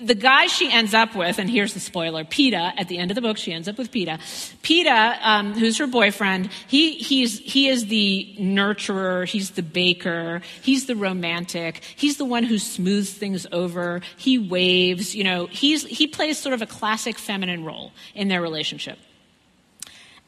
the 0.00 0.14
guy 0.14 0.46
she 0.46 0.70
ends 0.70 0.94
up 0.94 1.14
with, 1.16 1.38
and 1.38 1.48
here's 1.48 1.74
the 1.74 1.80
spoiler: 1.80 2.24
Peeta. 2.24 2.72
At 2.76 2.88
the 2.88 2.98
end 2.98 3.10
of 3.10 3.14
the 3.14 3.20
book, 3.20 3.36
she 3.36 3.52
ends 3.52 3.68
up 3.68 3.78
with 3.78 3.90
Peeta. 3.90 4.18
Peeta, 4.62 5.18
um, 5.22 5.54
who's 5.54 5.78
her 5.78 5.86
boyfriend, 5.86 6.50
he 6.66 6.94
he's 6.94 7.38
he 7.38 7.68
is 7.68 7.86
the 7.86 8.34
nurturer. 8.38 9.26
He's 9.26 9.52
the 9.52 9.62
baker. 9.62 10.42
He's 10.62 10.86
the 10.86 10.96
romantic. 10.96 11.82
He's 11.96 12.16
the 12.16 12.24
one 12.24 12.44
who 12.44 12.58
smooths 12.58 13.12
things 13.12 13.46
over. 13.52 14.00
He 14.16 14.38
waves. 14.38 15.14
You 15.14 15.24
know, 15.24 15.46
he's 15.46 15.84
he 15.84 16.06
plays 16.06 16.38
sort 16.38 16.54
of 16.54 16.62
a 16.62 16.66
classic 16.66 17.18
feminine 17.18 17.64
role 17.64 17.92
in 18.14 18.28
their 18.28 18.42
relationship. 18.42 18.98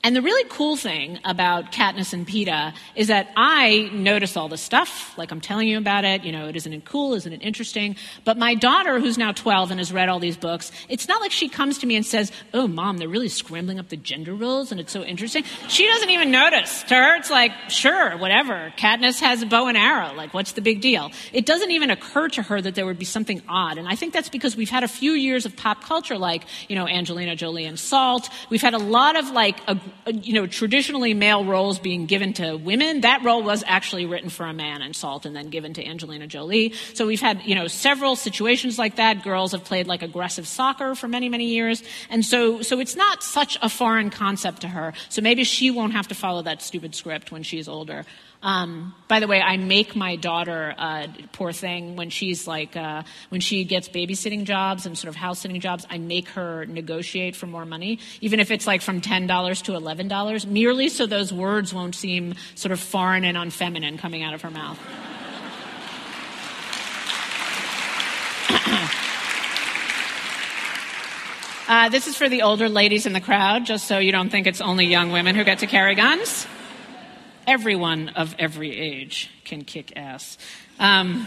And 0.07 0.15
the 0.15 0.23
really 0.23 0.49
cool 0.49 0.77
thing 0.77 1.19
about 1.25 1.73
Katniss 1.73 2.13
and 2.13 2.25
Peeta 2.29 2.73
is 2.95 3.09
that 3.09 3.29
I 3.37 3.91
notice 3.93 4.37
all 4.37 4.49
this 4.49 4.61
stuff, 4.61 5.19
like 5.19 5.33
I'm 5.33 5.41
telling 5.41 5.67
you 5.67 5.79
about 5.79 6.05
it. 6.05 6.23
You 6.23 6.31
know, 6.31 6.47
it 6.47 6.55
isn't 6.55 6.73
it 6.73 6.85
cool? 6.85 7.15
Isn't 7.15 7.33
it 7.33 7.43
interesting? 7.43 7.97
But 8.25 8.39
my 8.39 8.55
daughter, 8.55 9.01
who's 9.01 9.19
now 9.19 9.33
12 9.33 9.73
and 9.73 9.81
has 9.81 9.93
read 9.93 10.09
all 10.09 10.21
these 10.21 10.37
books, 10.37 10.71
it's 10.89 11.09
not 11.09 11.21
like 11.21 11.33
she 11.33 11.49
comes 11.49 11.79
to 11.79 11.89
me 11.89 11.97
and 11.97 12.07
says, 12.07 12.31
Oh, 12.55 12.69
mom, 12.69 12.99
they're 12.99 13.09
really 13.09 13.29
scrambling 13.29 13.81
up 13.81 13.89
the 13.89 13.97
gender 13.97 14.33
roles 14.33 14.71
and 14.71 14.81
it's 14.81 14.93
so 14.93 15.03
interesting. 15.03 15.43
She 15.67 15.89
doesn't 15.89 16.11
even 16.11 16.31
notice. 16.31 16.85
To 16.85 16.95
her, 16.95 17.17
it's 17.17 17.31
like, 17.31 17.51
sure, 17.67 18.17
whatever. 18.17 18.73
Katniss 18.79 19.19
has 19.21 19.43
a 19.43 19.47
bow 19.47 19.67
and 19.67 19.77
arrow. 19.77 20.15
Like, 20.15 20.33
what's 20.33 20.53
the 20.53 20.63
big 20.63 20.81
deal? 20.81 21.11
It 21.33 21.47
doesn't 21.47 21.73
even 21.73 21.91
occur 21.91 22.29
to 22.29 22.43
her 22.43 22.61
that 22.61 22.77
there 22.77 22.87
would 22.87 23.01
be 23.01 23.05
something 23.05 23.43
odd. 23.49 23.77
And 23.77 23.89
I 23.89 23.97
think 23.97 24.13
that's 24.13 24.29
because 24.29 24.57
we've 24.57 24.71
had 24.71 24.85
a 24.85 24.89
few 24.89 25.15
years 25.15 25.47
of 25.47 25.57
pop 25.57 25.83
culture, 25.83 26.17
like, 26.17 26.45
you 26.69 26.77
know, 26.77 26.87
Angelina 26.87 27.35
Jolie 27.35 27.65
and 27.65 27.77
Salt. 27.77 28.29
We've 28.51 28.63
had 28.63 28.75
a 28.75 28.79
lot 28.79 29.17
of 29.17 29.31
like, 29.33 29.59
a, 29.67 29.77
Uh, 30.07 30.11
you 30.11 30.33
know, 30.33 30.47
traditionally 30.47 31.15
male 31.15 31.45
roles 31.45 31.79
being 31.79 32.07
given 32.07 32.33
to 32.35 32.57
women, 32.57 33.01
that 33.03 33.23
role 33.25 33.43
was 33.43 33.65
actually 33.67 34.07
written 34.07 34.31
for 34.31 34.47
a 34.47 34.53
man 34.53 34.83
in 34.83 34.95
Salt 34.95 35.27
and 35.27 35.35
then 35.35 35.49
given 35.49 35.75
to 35.75 35.85
Angelina 35.85 36.27
Jolie. 36.27 36.73
So 36.95 37.07
we've 37.07 37.21
had, 37.21 37.43
you 37.45 37.55
know, 37.55 37.67
several 37.67 38.17
situations 38.17 38.79
like 38.79 38.97
that. 38.97 39.23
Girls 39.23 39.53
have 39.53 39.65
played 39.65 39.87
like 39.87 40.03
aggressive 40.03 40.47
soccer 40.47 40.95
for 40.95 41.09
many, 41.09 41.29
many 41.29 41.47
years. 41.47 41.83
And 42.11 42.25
so, 42.25 42.63
so 42.63 42.81
it's 42.81 42.97
not 42.97 43.23
such 43.23 43.59
a 43.63 43.69
foreign 43.69 44.11
concept 44.11 44.61
to 44.63 44.69
her. 44.69 44.93
So 45.09 45.23
maybe 45.23 45.45
she 45.45 45.71
won't 45.71 45.93
have 45.93 46.09
to 46.09 46.15
follow 46.15 46.43
that 46.43 46.63
stupid 46.63 46.95
script 46.95 47.33
when 47.33 47.43
she's 47.43 47.69
older. 47.69 48.05
Um, 48.47 48.95
by 49.09 49.19
the 49.19 49.27
way, 49.27 49.43
I 49.43 49.57
make 49.57 49.97
my 49.97 50.15
daughter, 50.15 50.73
uh, 50.79 51.09
poor 51.33 51.51
thing, 51.51 51.97
when 51.97 52.11
she's 52.11 52.47
like, 52.47 52.77
uh, 52.77 53.03
when 53.29 53.41
she 53.41 53.65
gets 53.65 53.89
babysitting 53.89 54.45
jobs 54.45 54.87
and 54.87 54.97
sort 54.97 55.09
of 55.09 55.17
house 55.17 55.41
sitting 55.41 55.61
jobs, 55.61 55.85
I 55.91 55.99
make 55.99 56.29
her 56.29 56.65
negotiate 56.65 57.35
for 57.35 57.49
more 57.49 57.65
money, 57.65 57.99
even 58.21 58.39
if 58.39 58.53
it's 58.53 58.65
like 58.65 58.83
from 58.83 59.01
$10 59.01 59.63
to 59.65 59.73
$11, 59.73 60.47
merely 60.47 60.89
so 60.89 61.07
those 61.07 61.33
words 61.33 61.75
won't 61.75 61.97
seem 61.97 62.35
sort 62.55 62.71
of 62.71 62.79
foreign 62.79 63.25
and 63.25 63.37
unfeminine 63.37 63.99
coming 63.99 64.23
out 64.23 64.33
of 64.33 64.43
her 64.43 64.51
mouth. 64.51 64.79
Uh, 71.69 71.89
this 71.89 72.07
is 72.07 72.17
for 72.17 72.29
the 72.29 72.43
older 72.43 72.69
ladies 72.69 73.07
in 73.07 73.13
the 73.13 73.21
crowd, 73.21 73.67
just 73.67 73.89
so 73.89 73.99
you 73.99 74.13
don't 74.13 74.31
think 74.31 74.47
it's 74.47 74.61
only 74.61 74.87
young 74.87 75.11
women 75.11 75.35
who 75.35 75.43
get 75.43 75.59
to 75.59 75.67
carry 75.67 75.97
guns 75.97 76.47
everyone 77.47 78.11
of 78.11 78.35
every 78.39 78.77
age 78.77 79.31
can 79.45 79.65
kick 79.65 79.93
ass. 79.97 80.39
Um, 80.79 81.27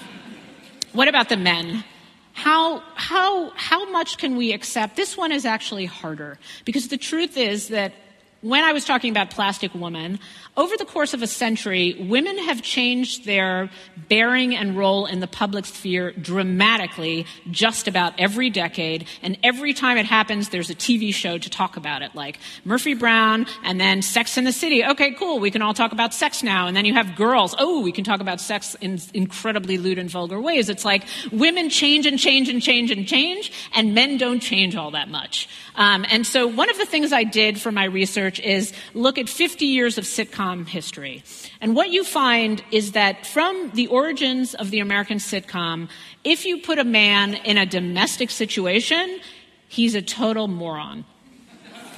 what 0.93 1.07
about 1.07 1.30
the 1.30 1.38
men? 1.38 1.84
How, 2.34 2.82
how, 2.95 3.51
how 3.55 3.89
much 3.91 4.17
can 4.17 4.38
we 4.38 4.53
accept? 4.53 4.95
This 4.95 5.17
one 5.17 5.32
is 5.32 5.45
actually 5.45 5.86
harder 5.86 6.39
because 6.65 6.88
the 6.88 6.97
truth 6.97 7.38
is 7.38 7.67
that 7.70 7.93
when 8.41 8.63
I 8.63 8.71
was 8.71 8.85
talking 8.85 9.11
about 9.11 9.31
Plastic 9.31 9.73
Woman, 9.73 10.19
over 10.55 10.75
the 10.77 10.85
course 10.85 11.13
of 11.13 11.21
a 11.21 11.27
century, 11.27 11.95
women 11.99 12.37
have 12.37 12.61
changed 12.61 13.25
their 13.25 13.69
bearing 14.09 14.55
and 14.55 14.77
role 14.77 15.05
in 15.05 15.19
the 15.19 15.27
public 15.27 15.65
sphere 15.65 16.11
dramatically 16.11 17.25
just 17.51 17.87
about 17.87 18.13
every 18.17 18.49
decade. 18.49 19.07
And 19.21 19.37
every 19.43 19.73
time 19.73 19.97
it 19.97 20.05
happens, 20.05 20.49
there's 20.49 20.69
a 20.69 20.75
TV 20.75 21.13
show 21.13 21.37
to 21.37 21.49
talk 21.49 21.77
about 21.77 22.01
it, 22.01 22.15
like 22.15 22.39
Murphy 22.65 22.93
Brown 22.93 23.45
and 23.63 23.79
then 23.79 24.01
Sex 24.01 24.37
in 24.37 24.43
the 24.43 24.51
City. 24.51 24.85
Okay, 24.85 25.11
cool. 25.11 25.39
We 25.39 25.51
can 25.51 25.61
all 25.61 25.73
talk 25.73 25.91
about 25.91 26.13
sex 26.13 26.43
now. 26.43 26.67
And 26.67 26.75
then 26.75 26.85
you 26.85 26.93
have 26.93 27.15
girls. 27.15 27.55
Oh, 27.57 27.81
we 27.81 27.91
can 27.91 28.03
talk 28.03 28.21
about 28.21 28.41
sex 28.41 28.75
in 28.81 28.99
incredibly 29.13 29.77
lewd 29.77 29.97
and 29.97 30.09
vulgar 30.09 30.39
ways. 30.39 30.69
It's 30.69 30.85
like 30.85 31.03
women 31.31 31.69
change 31.69 32.05
and 32.05 32.17
change 32.17 32.49
and 32.49 32.61
change 32.61 32.91
and 32.91 33.07
change, 33.07 33.51
and 33.75 33.93
men 33.93 34.17
don't 34.17 34.39
change 34.39 34.75
all 34.75 34.91
that 34.91 35.09
much. 35.09 35.47
Um, 35.80 36.05
and 36.11 36.27
so 36.27 36.45
one 36.45 36.69
of 36.69 36.77
the 36.77 36.86
things 36.86 37.13
I 37.13 37.23
did 37.23 37.59
for 37.59 37.71
my 37.71 37.86
research 37.86 38.41
is 38.41 38.73
look 38.93 39.17
at 39.17 39.30
50 39.30 39.65
years 39.65 39.97
of 39.97 40.03
sitcom 40.03 40.67
history. 40.67 41.23
And 41.61 41.73
what 41.73 41.89
you 41.89 42.03
find 42.03 42.61
is 42.69 42.91
that 42.91 43.25
from 43.25 43.71
the 43.73 43.88
origins 43.88 44.53
of 44.53 44.71
the 44.71 44.82
American 44.82 45.19
sitcom, 45.19 45.88
if 46.25 46.45
you 46.45 46.57
put 46.57 46.80
a 46.80 46.84
man 46.84 47.34
in 47.34 47.57
a 47.57 47.65
domestic 47.65 48.30
situation, 48.30 49.21
he's 49.69 49.95
a 49.95 50.01
total 50.01 50.49
moron. 50.49 51.05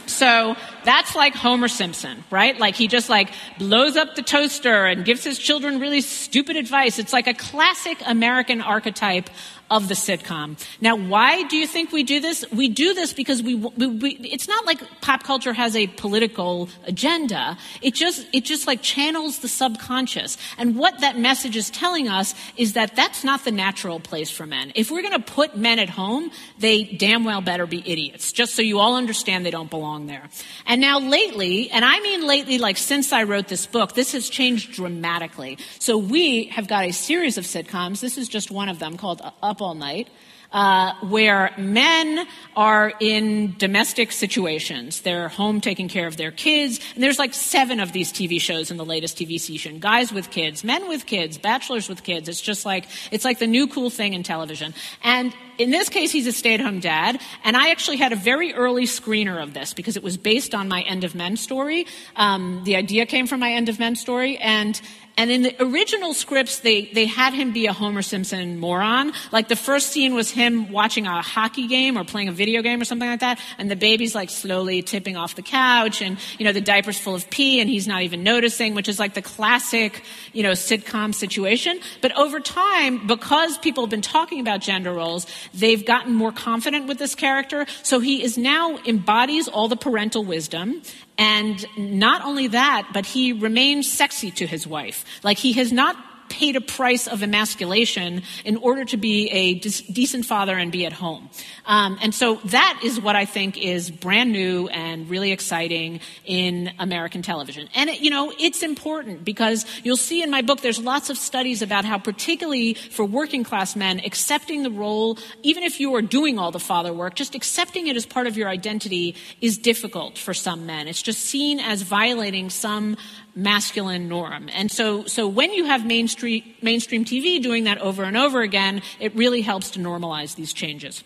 So 0.06 0.56
that's 0.84 1.16
like 1.16 1.34
Homer 1.34 1.68
Simpson, 1.68 2.24
right? 2.30 2.58
Like 2.60 2.76
he 2.76 2.88
just 2.88 3.10
like 3.10 3.32
blows 3.58 3.96
up 3.96 4.16
the 4.16 4.22
toaster 4.22 4.86
and 4.86 5.06
gives 5.06 5.24
his 5.24 5.40
children 5.40 5.80
really 5.80 6.02
stupid 6.02 6.56
advice. 6.56 7.00
It's 7.00 7.14
like 7.14 7.28
a 7.28 7.34
classic 7.34 7.98
American 8.06 8.62
archetype 8.62 9.30
of 9.72 9.88
the 9.88 9.94
sitcom. 9.94 10.60
Now, 10.82 10.98
why 10.98 11.44
do 11.44 11.56
you 11.56 11.66
think 11.66 11.94
we 11.94 12.04
do 12.04 12.20
this? 12.20 12.44
We 12.52 12.68
do 12.68 12.94
this 12.94 13.14
because 13.14 13.42
we, 13.42 13.56
we, 13.56 13.88
we, 13.88 14.10
it's 14.18 14.48
not 14.48 14.66
like 14.66 14.82
pop 15.00 15.24
culture 15.24 15.54
has 15.54 15.78
a 15.78 15.88
political 15.88 16.68
agenda. 16.84 17.58
It 17.82 17.96
just, 17.96 18.28
it 18.34 18.44
just 18.44 18.68
like 18.68 18.82
channels 18.82 19.40
the 19.40 19.48
subconscious. 19.48 20.38
And 20.58 20.76
what 20.76 21.00
that 21.00 21.18
message 21.18 21.56
is 21.56 21.70
telling 21.70 22.10
us 22.10 22.36
is 22.58 22.74
that 22.74 22.98
that's 22.98 23.24
not 23.24 23.46
the 23.46 23.52
natural 23.52 24.02
place 24.02 24.30
for 24.30 24.46
men. 24.46 24.74
If 24.76 24.92
we're 24.92 25.04
going 25.04 25.14
to 25.14 25.32
put 25.32 25.56
men 25.56 25.80
at 25.80 25.90
home, 25.90 26.32
they 26.60 26.84
damn 26.84 27.24
well 27.24 27.40
better 27.40 27.66
be 27.66 27.82
idiots, 27.90 28.34
just 28.34 28.54
so 28.56 28.62
you 28.62 28.80
all 28.80 28.98
understand 28.98 29.46
they 29.46 29.52
don't 29.52 29.70
belong 29.70 30.08
there. 30.08 30.28
And 30.66 30.82
now 30.82 31.00
lately, 31.00 31.70
and 31.70 31.86
I 31.86 32.02
mean 32.02 32.28
lately, 32.28 32.58
like 32.58 32.76
since 32.76 33.14
I 33.14 33.24
wrote 33.24 33.48
this 33.48 33.66
book, 33.66 33.94
this 33.94 34.12
has 34.12 34.30
changed 34.30 34.74
dramatically. 34.74 35.60
So 35.80 35.98
we 35.98 36.48
have 36.48 36.68
got 36.68 36.84
a 36.84 36.92
series 36.92 37.38
of 37.38 37.46
sitcoms. 37.46 38.02
This 38.02 38.18
is 38.18 38.28
just 38.28 38.52
one 38.52 38.68
of 38.68 38.80
them 38.80 38.98
called 38.98 39.22
Up 39.42 39.61
all 39.62 39.76
night, 39.76 40.10
uh, 40.52 40.94
where 41.02 41.52
men 41.58 42.28
are 42.56 42.92
in 43.00 43.56
domestic 43.58 44.12
situations. 44.12 45.02
They're 45.02 45.30
home 45.30 45.62
taking 45.62 45.88
care 45.88 46.08
of 46.08 46.18
their 46.18 46.32
kids. 46.32 46.80
And 46.94 47.04
there's 47.04 47.20
like 47.20 47.34
seven 47.34 47.80
of 47.80 47.94
these 47.94 48.12
TV 48.12 48.40
shows 48.42 48.72
in 48.72 48.78
the 48.78 48.86
latest 48.86 49.18
TV 49.18 49.40
season. 49.40 49.80
Guys 49.80 50.12
with 50.12 50.30
kids, 50.30 50.64
men 50.64 50.88
with 50.90 51.06
kids, 51.06 51.38
bachelors 51.38 51.88
with 51.88 52.04
kids. 52.04 52.28
It's 52.28 52.42
just 52.42 52.66
like, 52.66 52.88
it's 53.12 53.24
like 53.24 53.40
the 53.40 53.48
new 53.48 53.68
cool 53.68 53.90
thing 53.90 54.14
in 54.14 54.24
television. 54.24 54.74
And 55.04 55.34
in 55.58 55.70
this 55.70 55.90
case, 55.90 56.12
he's 56.12 56.26
a 56.26 56.32
stay-at-home 56.32 56.80
dad, 56.80 57.22
and 57.44 57.56
I 57.56 57.70
actually 57.70 57.98
had 57.98 58.14
a 58.14 58.16
very 58.16 58.52
early 58.54 58.86
screener 58.86 59.42
of 59.42 59.54
this 59.54 59.76
because 59.76 59.96
it 59.96 60.02
was 60.02 60.18
based 60.18 60.56
on 60.56 60.68
my 60.68 60.82
End 60.82 61.04
of 61.04 61.14
Men 61.14 61.38
story. 61.38 61.86
Um, 62.16 62.64
the 62.64 62.76
idea 62.78 63.06
came 63.06 63.28
from 63.28 63.42
my 63.42 63.52
End 63.52 63.70
of 63.70 63.78
Men 63.78 63.96
story, 63.96 64.38
and 64.38 64.82
and 65.18 65.30
in 65.30 65.42
the 65.44 65.56
original 65.62 66.14
scripts, 66.14 66.60
they, 66.60 66.86
they 66.86 67.06
had 67.06 67.34
him 67.34 67.52
be 67.52 67.68
a 67.68 67.74
Homer 67.74 68.02
Simpson 68.02 68.60
moron. 68.60 69.12
Like 69.32 69.50
the 69.50 69.56
first 69.56 69.92
scene 69.92 70.14
was 70.14 70.32
him 70.32 70.72
watching 70.72 71.06
a 71.06 71.22
hockey 71.22 71.68
game 71.68 71.98
or 71.98 72.04
playing 72.04 72.30
a 72.30 72.32
video 72.32 72.62
game 72.62 72.82
or 72.82 72.86
something 72.86 73.10
like 73.10 73.20
that, 73.20 73.40
and 73.58 73.70
the 73.70 73.76
baby's 73.76 74.16
like 74.16 74.30
slowly 74.30 74.82
tipping 74.82 75.18
off 75.18 75.36
the 75.36 75.42
couch, 75.42 76.02
and 76.02 76.18
you 76.38 76.46
know 76.46 76.52
the 76.52 76.62
diaper's 76.62 76.98
full 76.98 77.16
of 77.16 77.30
pee, 77.30 77.60
and 77.60 77.70
he's 77.70 77.88
not 77.88 78.04
even 78.04 78.24
noticing, 78.24 78.74
which 78.74 78.88
is 78.88 79.00
like 79.00 79.14
the 79.14 79.22
classic 79.22 80.04
you 80.34 80.44
know 80.44 80.52
sitcom 80.52 81.14
situation. 81.14 81.80
But 82.02 82.18
over 82.18 82.40
time, 82.40 83.06
because 83.06 83.58
people 83.58 83.84
have 83.84 83.92
been 83.92 84.02
talking 84.02 84.40
about 84.40 84.62
gender 84.62 84.94
roles, 84.94 85.28
they've 85.54 85.86
gotten 85.86 86.14
more 86.14 86.32
confident 86.32 86.88
with 86.88 86.98
this 86.98 87.16
character. 87.16 87.66
So 87.84 88.00
he 88.00 88.24
is 88.24 88.38
now 88.38 88.78
embodies 88.86 89.48
all 89.48 89.68
the 89.68 89.76
parental 89.78 90.24
wisdom 90.24 90.82
and 91.22 91.64
not 91.78 92.26
only 92.26 92.48
that, 92.48 92.90
but 92.94 93.06
he 93.06 93.32
remains 93.32 93.92
sexy 93.92 94.32
to 94.32 94.48
his 94.48 94.66
wife. 94.66 95.06
Like 95.22 95.38
he 95.38 95.54
has 95.54 95.72
not 95.72 95.96
paid 96.32 96.56
a 96.56 96.62
price 96.62 97.08
of 97.08 97.22
emasculation 97.22 98.24
in 98.46 98.56
order 98.58 98.86
to 98.86 98.98
be 98.98 99.30
a 99.30 99.54
decent 99.56 100.26
father 100.26 100.58
and 100.58 100.72
be 100.72 100.86
at 100.86 100.94
home. 100.94 101.30
Um, 101.66 102.00
and 102.02 102.16
so 102.16 102.36
that 102.46 102.80
is 102.84 103.00
what 103.00 103.16
I 103.18 103.26
think 103.26 103.58
is 103.58 103.92
brand 103.92 104.32
new 104.32 104.68
and 104.70 105.10
really 105.10 105.32
exciting 105.32 106.00
in 106.26 106.72
American 106.80 107.22
television. 107.22 107.68
And, 107.76 107.90
it, 107.90 108.00
you 108.00 108.10
know, 108.10 108.34
it's 108.40 108.64
important 108.64 109.26
because 109.26 109.66
you'll 109.84 109.98
see 109.98 110.24
in 110.24 110.32
my 110.32 110.42
book 110.42 110.62
there's 110.62 110.80
lots 110.80 111.10
of 111.10 111.18
studies 111.18 111.62
about 111.62 111.84
how, 111.84 111.98
particularly 111.98 112.76
for 112.76 113.04
working 113.04 113.44
class 113.44 113.76
men, 113.76 114.00
accepting 114.06 114.64
the 114.64 114.72
role, 114.72 115.20
even 115.44 115.64
if 115.64 115.80
you 115.80 115.94
are 115.96 116.02
doing 116.02 116.40
all 116.40 116.52
the 116.52 116.60
father 116.60 116.94
work, 116.94 117.16
just 117.16 117.36
accepting 117.36 117.88
it 117.88 117.96
as 117.98 118.06
part 118.06 118.26
of 118.26 118.38
your 118.38 118.48
identity 118.48 119.16
is 119.42 119.58
difficult 119.58 120.18
for 120.18 120.34
some 120.34 120.66
men. 120.66 120.88
It's 120.88 121.02
just 121.02 121.20
seen 121.20 121.60
as 121.60 121.82
violating 121.82 122.50
some 122.50 122.96
masculine 123.36 124.08
norm. 124.08 124.50
And 124.54 124.72
so, 124.72 125.06
so 125.06 125.28
when 125.28 125.54
you 125.54 125.66
have 125.66 125.86
mainstream, 125.86 126.44
mainstream 126.62 127.06
TV 127.06 127.42
doing 127.42 127.66
that 127.66 127.78
over 127.80 128.04
and 128.04 128.18
over 128.18 128.42
again, 128.42 128.82
it 129.00 129.16
really 129.16 129.42
helps 129.42 129.72
to 129.72 129.80
normalize 129.80 130.36
these 130.36 130.54
changes. 130.54 131.04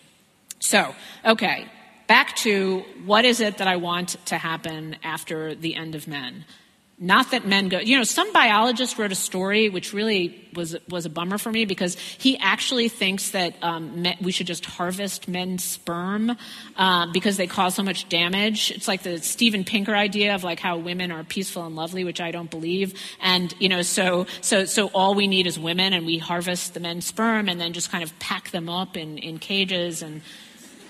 So, 0.58 0.94
okay, 1.24 1.66
back 2.06 2.36
to 2.36 2.84
what 3.04 3.24
is 3.24 3.40
it 3.40 3.58
that 3.58 3.68
I 3.68 3.76
want 3.76 4.16
to 4.26 4.38
happen 4.38 4.96
after 5.02 5.54
the 5.54 5.74
end 5.74 5.94
of 5.94 6.08
men? 6.08 6.44
Not 6.98 7.32
that 7.32 7.46
men 7.46 7.68
go, 7.68 7.78
you 7.78 7.98
know, 7.98 8.04
some 8.04 8.32
biologist 8.32 8.98
wrote 8.98 9.12
a 9.12 9.16
story 9.16 9.68
which 9.68 9.92
really 9.92 10.48
was, 10.54 10.74
was 10.88 11.04
a 11.04 11.10
bummer 11.10 11.36
for 11.36 11.52
me 11.52 11.66
because 11.66 11.94
he 11.94 12.38
actually 12.38 12.88
thinks 12.88 13.32
that 13.32 13.54
um, 13.62 14.06
we 14.22 14.32
should 14.32 14.46
just 14.46 14.64
harvest 14.64 15.28
men's 15.28 15.62
sperm 15.62 16.34
uh, 16.76 17.12
because 17.12 17.36
they 17.36 17.46
cause 17.46 17.74
so 17.74 17.82
much 17.82 18.08
damage. 18.08 18.70
It's 18.70 18.88
like 18.88 19.02
the 19.02 19.18
Steven 19.18 19.62
Pinker 19.62 19.94
idea 19.94 20.34
of 20.34 20.42
like 20.42 20.58
how 20.58 20.78
women 20.78 21.12
are 21.12 21.22
peaceful 21.22 21.66
and 21.66 21.76
lovely, 21.76 22.02
which 22.02 22.22
I 22.22 22.30
don't 22.30 22.50
believe. 22.50 22.98
And, 23.20 23.54
you 23.58 23.68
know, 23.68 23.82
so, 23.82 24.26
so, 24.40 24.64
so 24.64 24.86
all 24.94 25.14
we 25.14 25.26
need 25.26 25.46
is 25.46 25.58
women 25.58 25.92
and 25.92 26.06
we 26.06 26.16
harvest 26.16 26.72
the 26.72 26.80
men's 26.80 27.04
sperm 27.04 27.50
and 27.50 27.60
then 27.60 27.74
just 27.74 27.90
kind 27.90 28.02
of 28.02 28.18
pack 28.18 28.52
them 28.52 28.70
up 28.70 28.96
in, 28.96 29.18
in 29.18 29.38
cages 29.38 30.00
and, 30.00 30.22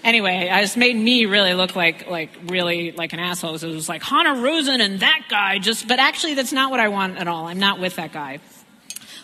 Anyway, 0.07 0.49
it 0.49 0.77
made 0.77 0.95
me 0.95 1.27
really 1.27 1.53
look 1.55 1.75
like, 1.75 2.07
like 2.07 2.31
really 2.47 2.93
like 2.93 3.13
an 3.13 3.19
asshole. 3.19 3.59
So 3.59 3.69
it 3.69 3.75
was 3.75 3.89
like 3.89 4.05
Hanna 4.05 4.41
Rosin 4.41 4.81
and 4.81 5.01
that 5.01 5.23
guy 5.29 5.59
just, 5.59 5.89
but 5.89 5.99
actually 5.99 6.35
that's 6.35 6.53
not 6.53 6.71
what 6.71 6.79
I 6.79 6.87
want 6.87 7.19
at 7.19 7.27
all. 7.27 7.47
I'm 7.47 7.59
not 7.59 7.81
with 7.81 7.97
that 7.97 8.13
guy. 8.13 8.39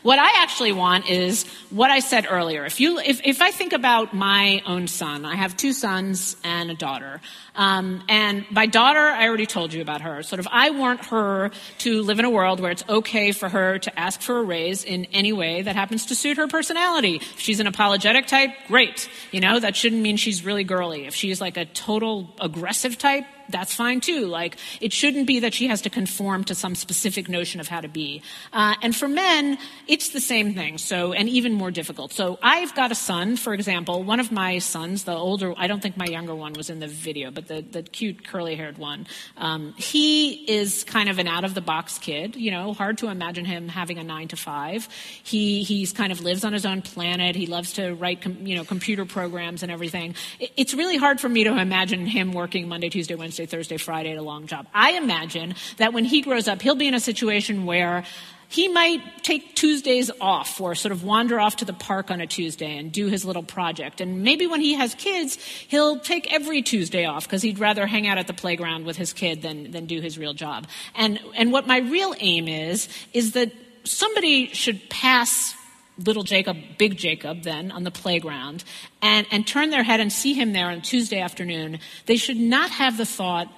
What 0.03 0.18
I 0.18 0.42
actually 0.42 0.72
want 0.72 1.09
is 1.09 1.44
what 1.70 1.90
I 1.90 2.00
said 2.00 2.26
earlier. 2.28 2.64
If 2.64 2.80
you, 2.80 2.98
if, 2.98 3.20
if 3.24 3.40
I 3.40 3.53
think 3.53 3.72
about 3.72 4.12
my 4.12 4.61
own 4.66 4.88
son, 4.88 5.24
I 5.24 5.36
have 5.36 5.57
two 5.57 5.72
sons 5.72 6.36
and 6.42 6.70
a 6.70 6.74
daughter. 6.74 7.20
Um, 7.55 8.03
and 8.09 8.44
my 8.50 8.66
daughter, 8.66 8.98
I 8.98 9.28
already 9.28 9.46
told 9.46 9.72
you 9.72 9.80
about 9.80 10.00
her. 10.00 10.22
Sort 10.24 10.40
of, 10.40 10.48
I 10.50 10.70
want 10.70 11.07
her 11.07 11.53
to 11.78 12.03
live 12.03 12.18
in 12.18 12.24
a 12.24 12.30
world 12.30 12.59
where 12.59 12.72
it's 12.72 12.84
okay 12.88 13.30
for 13.30 13.48
her 13.48 13.78
to 13.78 13.98
ask 13.98 14.20
for 14.20 14.38
a 14.38 14.42
raise 14.42 14.84
in 14.84 15.05
any 15.07 15.32
way 15.32 15.62
that 15.62 15.76
happens 15.76 16.07
to 16.07 16.16
suit 16.16 16.36
her 16.36 16.48
personality. 16.48 17.16
If 17.16 17.38
she's 17.38 17.61
an 17.61 17.68
apologetic 17.68 18.26
type, 18.26 18.50
great. 18.66 19.09
You 19.30 19.40
know, 19.40 19.61
that 19.61 19.76
shouldn't 19.76 20.03
mean 20.03 20.16
she's 20.16 20.44
really 20.44 20.64
girly. 20.64 21.07
If 21.07 21.14
she's 21.14 21.40
like 21.40 21.57
a 21.57 21.64
total 21.64 22.34
aggressive 22.40 22.98
type, 22.98 23.24
that's 23.49 23.74
fine 23.74 24.01
too. 24.01 24.26
Like, 24.26 24.57
it 24.80 24.93
shouldn't 24.93 25.26
be 25.26 25.40
that 25.40 25.55
she 25.55 25.68
has 25.68 25.82
to 25.82 25.90
conform 25.90 26.45
to 26.45 26.55
some 26.55 26.74
specific 26.74 27.28
notion 27.28 27.61
of 27.61 27.68
how 27.68 27.80
to 27.80 27.88
be. 27.88 28.22
Uh, 28.53 28.74
and 28.82 28.95
for 28.95 29.09
men, 29.09 29.59
it's 29.86 30.11
the 30.11 30.20
same 30.20 30.55
thing. 30.55 30.78
So, 30.78 31.12
and 31.12 31.28
even 31.28 31.53
more 31.53 31.70
difficult. 31.70 32.12
So, 32.12 32.38
I've 32.43 32.74
got 32.74 32.90
a 32.90 32.95
son, 32.95 33.36
for 33.36 33.55
example. 33.55 34.03
One 34.03 34.20
of 34.20 34.32
my 34.32 34.59
sons, 34.59 35.05
the 35.05 35.14
older, 35.14 35.55
I 35.57 35.66
don't 35.66 35.80
think 35.80 35.97
my 35.97 36.07
younger 36.07 36.34
one 36.34 36.53
was 36.55 36.70
in 36.70 36.80
the 36.80 36.88
video, 36.88 37.30
but 37.30 37.49
the, 37.49 37.62
the 37.62 37.82
cute 37.82 38.26
curly 38.26 38.55
haired 38.55 38.78
one, 38.78 39.07
um, 39.36 39.74
he 39.76 40.32
is 40.51 40.84
kind 40.84 41.09
of 41.09 41.18
an 41.18 41.28
out 41.28 41.45
of 41.45 41.55
the 41.55 41.61
box 41.61 41.99
kid. 41.99 42.36
You 42.36 42.51
know, 42.51 42.72
hard 42.72 42.99
to 42.99 43.09
imagine 43.09 43.45
him 43.45 43.68
having 43.68 43.99
a 43.99 44.05
nine 44.05 44.28
to 44.28 44.36
five. 44.36 44.88
He 45.22 45.62
he's 45.62 45.93
kind 45.93 46.12
of 46.12 46.20
lives 46.20 46.45
on 46.45 46.53
his 46.53 46.66
own 46.66 46.82
planet. 46.82 47.36
He 47.36 47.47
loves 47.47 47.74
to 47.74 47.95
write, 47.95 48.22
com, 48.22 48.47
you 48.47 48.57
know, 48.57 48.64
computer 48.64 49.05
programs 49.05 49.62
and 49.62 49.70
everything. 49.70 50.14
It, 50.38 50.53
it's 50.57 50.74
really 50.74 50.97
hard 50.97 51.20
for 51.20 51.28
me 51.28 51.45
to 51.45 51.59
imagine 51.59 52.07
him 52.07 52.32
working 52.32 52.68
Monday, 52.68 52.88
Tuesday, 52.88 53.14
Wednesday 53.14 53.41
Wednesday, 53.43 53.57
Thursday, 53.57 53.76
Friday 53.76 54.12
at 54.12 54.18
a 54.18 54.22
long 54.22 54.47
job. 54.47 54.66
I 54.72 54.93
imagine 54.93 55.55
that 55.78 55.93
when 55.93 56.05
he 56.05 56.20
grows 56.20 56.47
up, 56.47 56.62
he'll 56.62 56.76
be 56.76 56.86
in 56.86 56.95
a 56.95 57.01
situation 57.01 57.66
where 57.66 58.05
he 58.49 58.68
might 58.68 59.24
take 59.24 59.57
Tuesdays 59.57 60.11
off 60.20 60.61
or 60.61 60.74
sort 60.74 60.93
of 60.93 61.03
wander 61.03 61.40
off 61.40 61.57
to 61.57 61.64
the 61.64 61.72
park 61.72 62.11
on 62.11 62.20
a 62.20 62.26
Tuesday 62.26 62.76
and 62.76 62.93
do 62.93 63.07
his 63.07 63.24
little 63.24 63.43
project. 63.43 64.01
And 64.01 64.22
maybe 64.22 64.47
when 64.47 64.61
he 64.61 64.74
has 64.74 64.95
kids, 64.95 65.36
he'll 65.68 65.99
take 65.99 66.32
every 66.32 66.62
Tuesday 66.62 67.07
off 67.07 67.24
because 67.26 67.43
he'd 67.43 67.59
rather 67.59 67.86
hang 67.86 68.07
out 68.07 68.18
at 68.18 68.26
the 68.26 68.34
playground 68.34 68.84
with 68.84 68.97
his 68.97 69.12
kid 69.12 69.43
than, 69.43 69.70
than 69.70 69.86
do 69.86 70.01
his 70.01 70.18
real 70.18 70.34
job. 70.34 70.66
And, 70.95 71.18
and 71.34 71.51
what 71.51 71.66
my 71.66 71.78
real 71.78 72.14
aim 72.20 72.47
is, 72.47 72.88
is 73.12 73.32
that 73.32 73.53
somebody 73.84 74.49
should 74.49 74.88
pass 74.90 75.55
little 75.99 76.22
Jacob, 76.22 76.57
big 76.78 76.97
Jacob, 76.97 77.43
then 77.43 77.70
on 77.70 77.84
the 77.84 77.90
playground, 77.90 78.64
and, 79.01 79.26
and 79.30 79.47
turn 79.47 79.70
their 79.70 79.82
head 79.82 80.01
and 80.01 80.12
see 80.12 80.32
him 80.34 80.53
there 80.53 80.68
on 80.68 80.80
Tuesday 80.80 81.20
afternoon, 81.20 81.78
they 82.07 82.16
should 82.16 82.36
not 82.36 82.70
have 82.70 82.97
the 82.97 83.07
thought, 83.07 83.49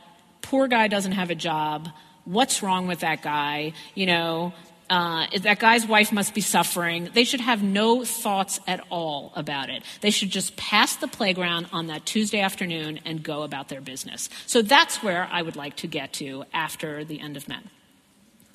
poor 0.43 0.69
guy 0.69 0.89
doesn't 0.89 1.13
have 1.13 1.31
a 1.31 1.35
job. 1.35 1.89
What's 2.25 2.63
wrong 2.63 2.87
with 2.87 3.01
that 3.01 3.23
guy? 3.23 3.73
You 3.95 4.07
know, 4.07 4.55
uh, 4.91 5.27
that 5.43 5.59
guy's 5.59 5.87
wife 5.87 6.13
must 6.13 6.35
be 6.35 6.41
suffering. 6.41 7.09
They 7.15 7.25
should 7.25 7.41
have 7.41 7.63
no 7.63 8.05
thoughts 8.05 8.61
at 8.67 8.81
all 8.91 9.33
about 9.35 9.71
it. 9.71 9.83
They 10.01 10.11
should 10.11 10.31
just 10.31 10.57
pass 10.57 10.97
the 10.97 11.09
playground 11.09 11.69
on 11.73 11.87
that 11.87 12.05
Tuesday 12.05 12.41
afternoon 12.41 13.01
and 13.05 13.23
go 13.23 13.43
about 13.43 13.69
their 13.69 13.81
business. 13.81 14.29
So 14.47 14.61
that's 14.63 15.03
where 15.03 15.29
I 15.31 15.43
would 15.43 15.57
like 15.57 15.77
to 15.77 15.87
get 15.87 16.13
to 16.15 16.45
after 16.53 17.05
the 17.05 17.21
end 17.21 17.37
of 17.37 17.49
Men. 17.49 17.71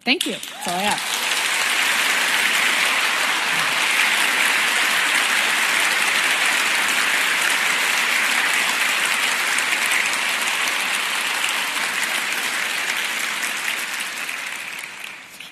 Thank 0.02 0.26
you. 0.26 0.34
That's 0.34 0.68
all 0.68 0.76
I 0.76 0.82
have. 0.82 1.39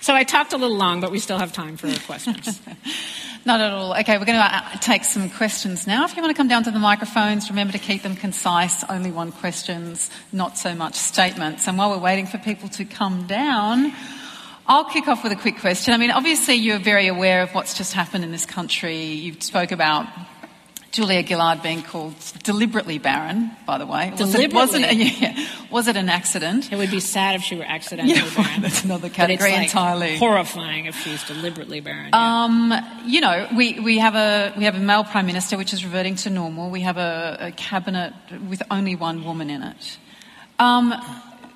So 0.08 0.16
I 0.16 0.24
talked 0.24 0.54
a 0.54 0.58
little 0.58 0.78
long, 0.78 1.02
but 1.02 1.12
we 1.12 1.20
still 1.20 1.38
have 1.38 1.52
time 1.52 1.76
for 1.76 1.94
questions. 2.06 2.62
Not 3.46 3.60
at 3.60 3.74
all. 3.74 3.94
Okay, 3.94 4.18
we're 4.18 4.24
going 4.24 4.40
to 4.40 4.56
uh, 4.56 4.78
take 4.78 5.04
some 5.04 5.30
questions 5.30 5.86
now. 5.86 6.06
If 6.06 6.16
you 6.16 6.22
want 6.22 6.34
to 6.34 6.38
come 6.38 6.48
down 6.48 6.64
to 6.64 6.72
the 6.72 6.80
microphones, 6.80 7.50
remember 7.50 7.74
to 7.74 7.78
keep 7.78 8.04
them 8.04 8.16
concise, 8.16 8.86
only 8.86 9.12
one 9.12 9.34
questions, 9.34 10.10
not 10.32 10.58
so 10.58 10.74
much 10.76 10.96
statements. 10.96 11.68
And 11.68 11.78
while 11.78 11.90
we're 11.90 11.98
waiting 11.98 12.26
for 12.26 12.38
people 12.38 12.70
to 12.70 12.86
come 12.86 13.28
down, 13.28 13.92
I'll 14.66 14.86
kick 14.86 15.10
off 15.10 15.24
with 15.24 15.34
a 15.34 15.36
quick 15.36 15.60
question. 15.60 15.94
I 15.94 15.98
mean, 15.98 16.12
obviously 16.12 16.56
you're 16.56 16.80
very 16.80 17.08
aware 17.08 17.42
of 17.42 17.54
what's 17.54 17.74
just 17.74 17.92
happened 17.92 18.24
in 18.24 18.32
this 18.32 18.46
country. 18.46 19.08
You 19.08 19.36
spoke 19.42 19.74
about 19.74 20.08
Julia 20.98 21.24
Gillard 21.24 21.62
being 21.62 21.84
called 21.84 22.16
deliberately 22.42 22.98
barren, 22.98 23.52
by 23.68 23.78
the 23.78 23.86
way. 23.86 24.12
Deliberately? 24.18 24.56
Was 24.56 24.74
it, 24.74 25.22
yeah, 25.22 25.48
was 25.70 25.88
it 25.88 25.96
an 25.96 26.10
accident? 26.10 26.72
It 26.72 26.76
would 26.76 26.90
be 26.90 27.00
sad 27.00 27.36
if 27.36 27.44
she 27.44 27.56
were 27.56 27.66
accidentally 27.66 28.16
yeah, 28.16 28.28
barren. 28.36 28.64
That's 28.64 28.84
another 28.84 29.08
category 29.08 29.52
like 29.52 29.66
entirely. 29.66 30.18
Horrifying 30.18 30.88
if 30.88 30.96
she's 30.96 31.24
deliberately 31.28 31.82
barren. 31.82 32.10
Yeah. 32.12 32.46
Um, 32.46 32.74
you 33.06 33.22
know, 33.22 33.48
we, 33.56 33.80
we 33.80 34.00
have 34.00 34.16
a 34.16 34.58
we 34.58 34.64
have 34.64 34.74
a 34.74 34.80
male 34.80 35.04
prime 35.04 35.28
minister, 35.28 35.56
which 35.56 35.72
is 35.72 35.86
reverting 35.86 36.16
to 36.16 36.32
normal. 36.32 36.72
We 36.72 36.82
have 36.82 36.98
a, 36.98 37.38
a 37.42 37.52
cabinet 37.52 38.14
with 38.50 38.64
only 38.72 38.96
one 38.96 39.24
woman 39.24 39.52
in 39.52 39.62
it. 39.62 40.00
Um, 40.58 40.96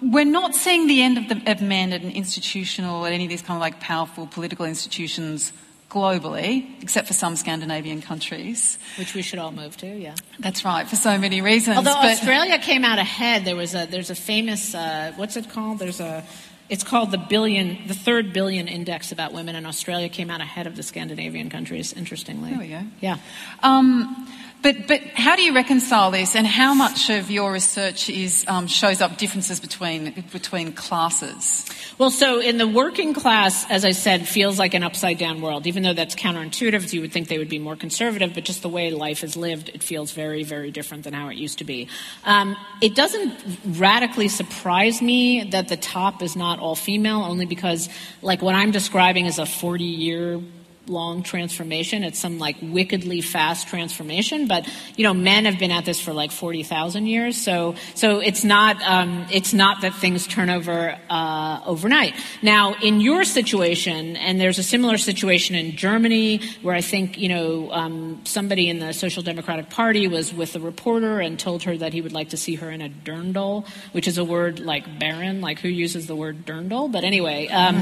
we're 0.04 0.24
not 0.24 0.54
seeing 0.54 0.86
the 0.86 1.02
end 1.02 1.18
of, 1.18 1.30
the, 1.30 1.52
of 1.52 1.64
men 1.64 1.94
at 1.94 2.04
an 2.04 2.12
institutional, 2.12 3.08
at 3.08 3.14
any 3.14 3.24
of 3.24 3.32
these 3.32 3.42
kind 3.42 3.58
of 3.58 3.62
like 3.62 3.80
powerful 3.80 4.28
political 4.28 4.68
institutions 4.68 5.52
globally, 5.92 6.82
except 6.82 7.08
for 7.08 7.14
some 7.14 7.36
Scandinavian 7.36 8.02
countries. 8.02 8.80
Which 8.98 9.14
we 9.14 9.22
should 9.22 9.39
all 9.39 9.52
move 9.52 9.76
to, 9.78 9.88
yeah. 9.88 10.16
That's 10.39 10.64
right, 10.64 10.88
for 10.88 10.96
so 10.96 11.18
many 11.18 11.42
reasons. 11.42 11.78
Although 11.78 11.94
but... 11.94 12.14
Australia 12.14 12.58
came 12.58 12.86
out 12.86 12.98
ahead, 12.98 13.44
there 13.44 13.58
was 13.58 13.76
a, 13.76 13.86
there's 13.86 14.10
a 14.10 14.16
famous, 14.16 14.74
uh, 14.74 15.12
what's 15.18 15.36
it 15.36 15.50
called? 15.50 15.80
There's 15.80 16.00
a, 16.00 16.24
it's 16.70 16.86
called 16.86 17.12
the 17.12 17.18
billion, 17.18 17.78
the 17.88 17.94
third 17.94 18.32
billion 18.32 18.70
index 18.70 19.12
about 19.12 19.34
women, 19.34 19.58
and 19.58 19.68
Australia 19.68 20.08
came 20.08 20.30
out 20.30 20.39
ahead 20.39 20.66
of 20.66 20.78
the 20.78 20.84
Scandinavian 20.84 21.50
countries, 21.50 21.92
interestingly. 21.92 22.52
There 22.52 22.60
we 22.60 22.70
go. 22.70 22.84
Yeah. 23.02 23.18
Um, 23.62 24.32
but, 24.62 24.88
but 24.88 25.01
how 25.16 25.36
do 25.36 25.41
you 25.41 25.53
reconcile 25.53 26.12
this, 26.12 26.36
and 26.36 26.45
how 26.45 26.74
much 26.74 27.09
of 27.09 27.32
your 27.32 27.51
research 27.51 28.09
is, 28.09 28.45
um, 28.47 28.68
shows 28.68 29.01
up 29.01 29.18
differences 29.18 29.59
between, 29.59 30.24
between 30.32 30.74
classes? 30.74 31.66
Well, 31.97 32.12
so 32.12 32.39
in 32.39 32.57
the 32.57 32.68
working 32.68 33.14
class, 33.14 33.70
as 33.70 33.86
I 33.86 33.91
said, 33.91 34.28
feels 34.28 34.59
like 34.59 34.74
an 34.74 34.84
upside 34.84 35.18
down 35.18 35.41
world. 35.41 35.68
Even 35.68 35.84
though 35.84 35.93
that's 35.93 36.16
counterintuitive, 36.16 36.93
you 36.93 37.01
would 37.01 37.12
think 37.12 37.28
they 37.28 37.38
would 37.38 37.49
be 37.49 37.59
more 37.59 37.76
conservative, 37.76 38.34
but 38.34 38.43
just 38.43 38.62
the 38.62 38.70
way 38.70 38.91
life 38.91 39.24
is 39.24 39.36
lived, 39.36 39.70
it 39.70 39.84
feels 39.84 40.12
very, 40.12 40.43
very 40.43 40.72
different 40.72 41.03
than 41.03 41.14
how 41.14 41.30
it 41.30 41.38
used 41.38 41.57
to 41.57 41.64
be. 41.64 41.88
Um, 42.24 42.55
it 42.82 42.95
doesn't 42.95 43.34
radically 43.66 44.28
surprise 44.28 45.01
me 45.01 45.43
that 45.51 45.68
the 45.68 45.78
top 45.78 46.22
is 46.22 46.36
not 46.36 46.59
all 46.59 46.76
female, 46.76 47.22
only 47.22 47.45
because, 47.45 47.89
like, 48.22 48.41
what 48.41 48.55
I'm 48.55 48.72
describing 48.72 49.26
is 49.26 49.39
a 49.39 49.45
40 49.45 49.84
year 49.84 50.39
long 50.88 51.24
transformation. 51.24 52.04
It's 52.04 52.20
some 52.20 52.40
like 52.40 52.58
wickedly 52.62 53.22
fast 53.22 53.68
transformation. 53.68 54.48
But 54.48 54.68
you 54.96 55.04
know, 55.04 55.14
men 55.14 55.46
have 55.46 55.60
been 55.60 55.72
at 55.72 55.86
this 55.86 56.00
for 56.00 56.14
like 56.14 56.32
forty 56.32 56.64
thousand 56.64 57.08
years, 57.08 57.38
so 57.38 57.76
so 57.96 58.20
it's 58.20 58.44
not 58.44 58.82
um, 58.84 59.26
it's 59.32 59.54
not 59.54 59.82
that 59.82 59.94
things 59.96 60.28
turn 60.28 60.50
over 60.50 60.98
uh, 61.10 61.62
overnight. 61.66 62.16
Now, 62.42 62.76
in 62.82 63.02
your 63.02 63.24
situation, 63.24 64.16
and 64.18 64.40
there's 64.40 64.58
a 64.58 64.64
similar 64.64 64.98
situation 64.98 65.56
in 65.56 65.76
Germany, 65.76 66.42
where 66.62 66.76
I 66.76 66.82
think 66.82 67.18
you 67.18 67.30
know 67.30 67.72
um, 67.72 68.22
somebody 68.24 68.70
in 68.70 68.80
the 68.80 68.94
Social 68.94 69.24
Democratic 69.24 69.70
Party 69.70 70.08
was 70.08 70.34
with 70.34 70.56
a 70.56 70.60
reporter 70.60 71.20
and 71.20 71.40
told 71.40 71.64
her 71.64 71.78
that 71.78 71.94
he 71.94 72.02
would 72.02 72.14
like 72.14 72.30
to 72.30 72.38
see 72.38 72.56
her 72.56 72.70
in 72.70 72.82
a 72.82 72.90
dirndl, 72.90 73.68
which 73.92 74.08
is 74.08 74.18
a 74.18 74.26
word 74.26 74.60
like 74.60 75.00
barren, 75.00 75.42
like 75.42 75.60
who 75.60 75.70
uses 75.70 76.08
the 76.08 76.16
word 76.16 76.46
dirndl? 76.46 76.92
But 76.92 77.04
anyway, 77.04 77.48
um, 77.48 77.76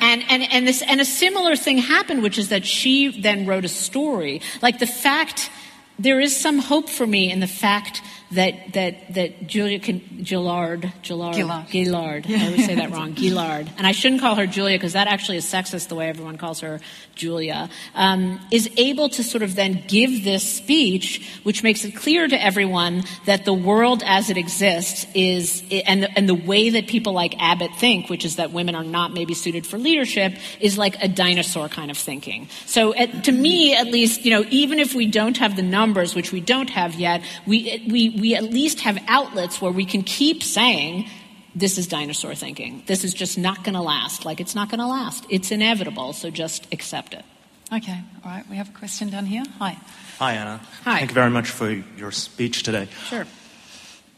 and 0.00 0.24
and 0.28 0.42
and 0.50 0.66
this 0.66 0.82
and 0.82 1.00
a 1.00 1.04
similar 1.04 1.54
thing 1.56 1.78
happened, 1.78 2.22
which 2.22 2.37
is 2.38 2.48
that 2.50 2.64
she 2.66 3.20
then 3.20 3.46
wrote 3.46 3.64
a 3.64 3.68
story. 3.68 4.40
Like 4.62 4.78
the 4.78 4.86
fact, 4.86 5.50
there 5.98 6.20
is 6.20 6.36
some 6.36 6.58
hope 6.58 6.88
for 6.88 7.06
me 7.06 7.30
in 7.30 7.40
the 7.40 7.46
fact 7.46 8.02
that 8.32 8.74
that 8.74 9.14
that 9.14 9.46
Julia 9.46 9.80
Gillard 9.80 10.92
Gillard 11.02 11.34
Gillard, 11.34 11.66
Gillard. 11.70 12.26
I 12.28 12.46
always 12.46 12.66
say 12.66 12.74
that 12.74 12.90
wrong. 12.90 13.14
Gillard. 13.14 13.70
And 13.78 13.86
I 13.86 13.92
shouldn't 13.92 14.20
call 14.20 14.34
her 14.34 14.46
Julia 14.46 14.76
because 14.76 14.92
that 14.92 15.08
actually 15.08 15.38
is 15.38 15.46
sexist 15.46 15.88
the 15.88 15.94
way 15.94 16.08
everyone 16.08 16.36
calls 16.36 16.60
her 16.60 16.80
Julia. 17.14 17.70
Um, 17.94 18.40
is 18.50 18.70
able 18.76 19.08
to 19.10 19.22
sort 19.22 19.42
of 19.42 19.54
then 19.54 19.84
give 19.86 20.24
this 20.24 20.42
speech 20.42 21.26
which 21.42 21.62
makes 21.62 21.84
it 21.84 21.92
clear 21.92 22.28
to 22.28 22.42
everyone 22.42 23.02
that 23.24 23.46
the 23.46 23.54
world 23.54 24.02
as 24.04 24.28
it 24.28 24.36
exists 24.36 25.06
is 25.14 25.64
and 25.86 26.02
the, 26.02 26.18
and 26.18 26.28
the 26.28 26.34
way 26.34 26.70
that 26.70 26.86
people 26.86 27.14
like 27.14 27.34
Abbott 27.40 27.70
think 27.76 28.10
which 28.10 28.26
is 28.26 28.36
that 28.36 28.52
women 28.52 28.74
are 28.74 28.84
not 28.84 29.12
maybe 29.12 29.32
suited 29.32 29.66
for 29.66 29.78
leadership 29.78 30.34
is 30.60 30.76
like 30.76 31.02
a 31.02 31.08
dinosaur 31.08 31.68
kind 31.68 31.90
of 31.90 31.96
thinking. 31.96 32.48
So 32.66 32.94
at, 32.94 33.24
to 33.24 33.32
me 33.32 33.74
at 33.74 33.86
least 33.86 34.26
you 34.26 34.32
know 34.32 34.44
even 34.50 34.78
if 34.78 34.94
we 34.94 35.06
don't 35.06 35.38
have 35.38 35.56
the 35.56 35.62
numbers 35.62 36.14
which 36.14 36.30
we 36.30 36.40
don't 36.40 36.70
have 36.70 36.94
yet 36.94 37.22
we 37.46 37.82
we 37.88 38.17
we 38.20 38.34
at 38.34 38.44
least 38.44 38.80
have 38.80 38.98
outlets 39.08 39.60
where 39.60 39.72
we 39.72 39.84
can 39.84 40.02
keep 40.02 40.42
saying, 40.42 41.08
this 41.54 41.78
is 41.78 41.86
dinosaur 41.86 42.34
thinking. 42.34 42.82
This 42.86 43.04
is 43.04 43.14
just 43.14 43.38
not 43.38 43.64
going 43.64 43.74
to 43.74 43.80
last. 43.80 44.24
Like, 44.24 44.40
it's 44.40 44.54
not 44.54 44.68
going 44.68 44.80
to 44.80 44.86
last. 44.86 45.26
It's 45.28 45.50
inevitable, 45.50 46.12
so 46.12 46.30
just 46.30 46.66
accept 46.72 47.14
it. 47.14 47.24
Okay, 47.72 48.00
all 48.24 48.30
right. 48.30 48.48
We 48.48 48.56
have 48.56 48.70
a 48.70 48.72
question 48.72 49.10
down 49.10 49.26
here. 49.26 49.44
Hi. 49.58 49.76
Hi, 50.18 50.32
Anna. 50.34 50.60
Hi. 50.84 50.98
Thank 50.98 51.10
you 51.10 51.14
very 51.14 51.30
much 51.30 51.50
for 51.50 51.70
your 51.70 52.12
speech 52.12 52.62
today. 52.62 52.88
Sure. 53.08 53.26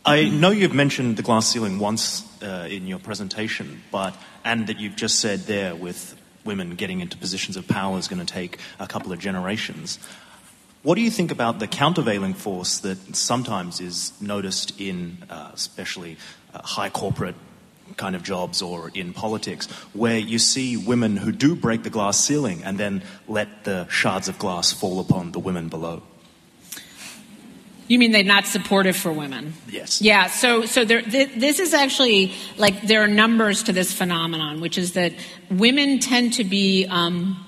I 0.05 0.28
know 0.28 0.51
you've 0.51 0.72
mentioned 0.72 1.16
the 1.16 1.22
glass 1.22 1.48
ceiling 1.48 1.78
once 1.78 2.24
uh, 2.42 2.68
in 2.70 2.86
your 2.86 2.98
presentation, 2.98 3.82
but 3.90 4.14
and 4.44 4.66
that 4.68 4.78
you've 4.80 4.96
just 4.96 5.18
said 5.18 5.40
there 5.40 5.74
with 5.74 6.16
women 6.44 6.74
getting 6.74 7.01
into 7.01 7.16
positions 7.18 7.57
of 7.57 7.68
power 7.68 7.98
is 7.98 8.09
going 8.09 8.24
to 8.24 8.32
take 8.32 8.59
a 8.78 8.86
couple 8.86 9.12
of 9.12 9.18
generations. 9.18 9.98
What 10.83 10.95
do 10.95 11.03
you 11.03 11.11
think 11.11 11.31
about 11.31 11.59
the 11.59 11.66
countervailing 11.66 12.33
force 12.33 12.78
that 12.78 13.14
sometimes 13.14 13.81
is 13.81 14.12
noticed 14.20 14.81
in, 14.81 15.18
uh, 15.28 15.51
especially 15.53 16.16
uh, 16.55 16.62
high 16.62 16.89
corporate 16.89 17.35
kind 17.99 18.16
of 18.16 18.22
jobs 18.22 18.62
or 18.62 18.91
in 18.95 19.12
politics, 19.12 19.66
where 19.93 20.16
you 20.16 20.39
see 20.39 20.78
women 20.78 21.18
who 21.18 21.33
do 21.33 21.55
break 21.55 21.83
the 21.83 21.91
glass 21.91 22.18
ceiling 22.18 22.62
and 22.64 22.78
then 22.78 23.03
let 23.28 23.64
the 23.64 23.89
shards 23.89 24.28
of 24.28 24.39
glass 24.39 24.72
fall 24.72 25.01
upon 25.01 25.33
the 25.33 25.39
women 25.39 25.68
below? 25.68 26.03
You 27.87 27.99
mean 27.99 28.12
they're 28.12 28.22
not 28.22 28.47
supportive 28.47 28.97
for 28.97 29.12
women? 29.12 29.53
Yes. 29.68 30.01
Yeah. 30.01 30.28
So, 30.28 30.64
so 30.64 30.85
there, 30.85 31.03
th- 31.03 31.35
this 31.37 31.59
is 31.59 31.74
actually 31.74 32.33
like 32.57 32.83
there 32.83 33.03
are 33.03 33.09
numbers 33.09 33.64
to 33.64 33.72
this 33.72 33.93
phenomenon, 33.93 34.61
which 34.61 34.78
is 34.78 34.93
that 34.93 35.12
women 35.51 35.99
tend 35.99 36.35
to 36.35 36.45
be 36.45 36.87
um, 36.89 37.45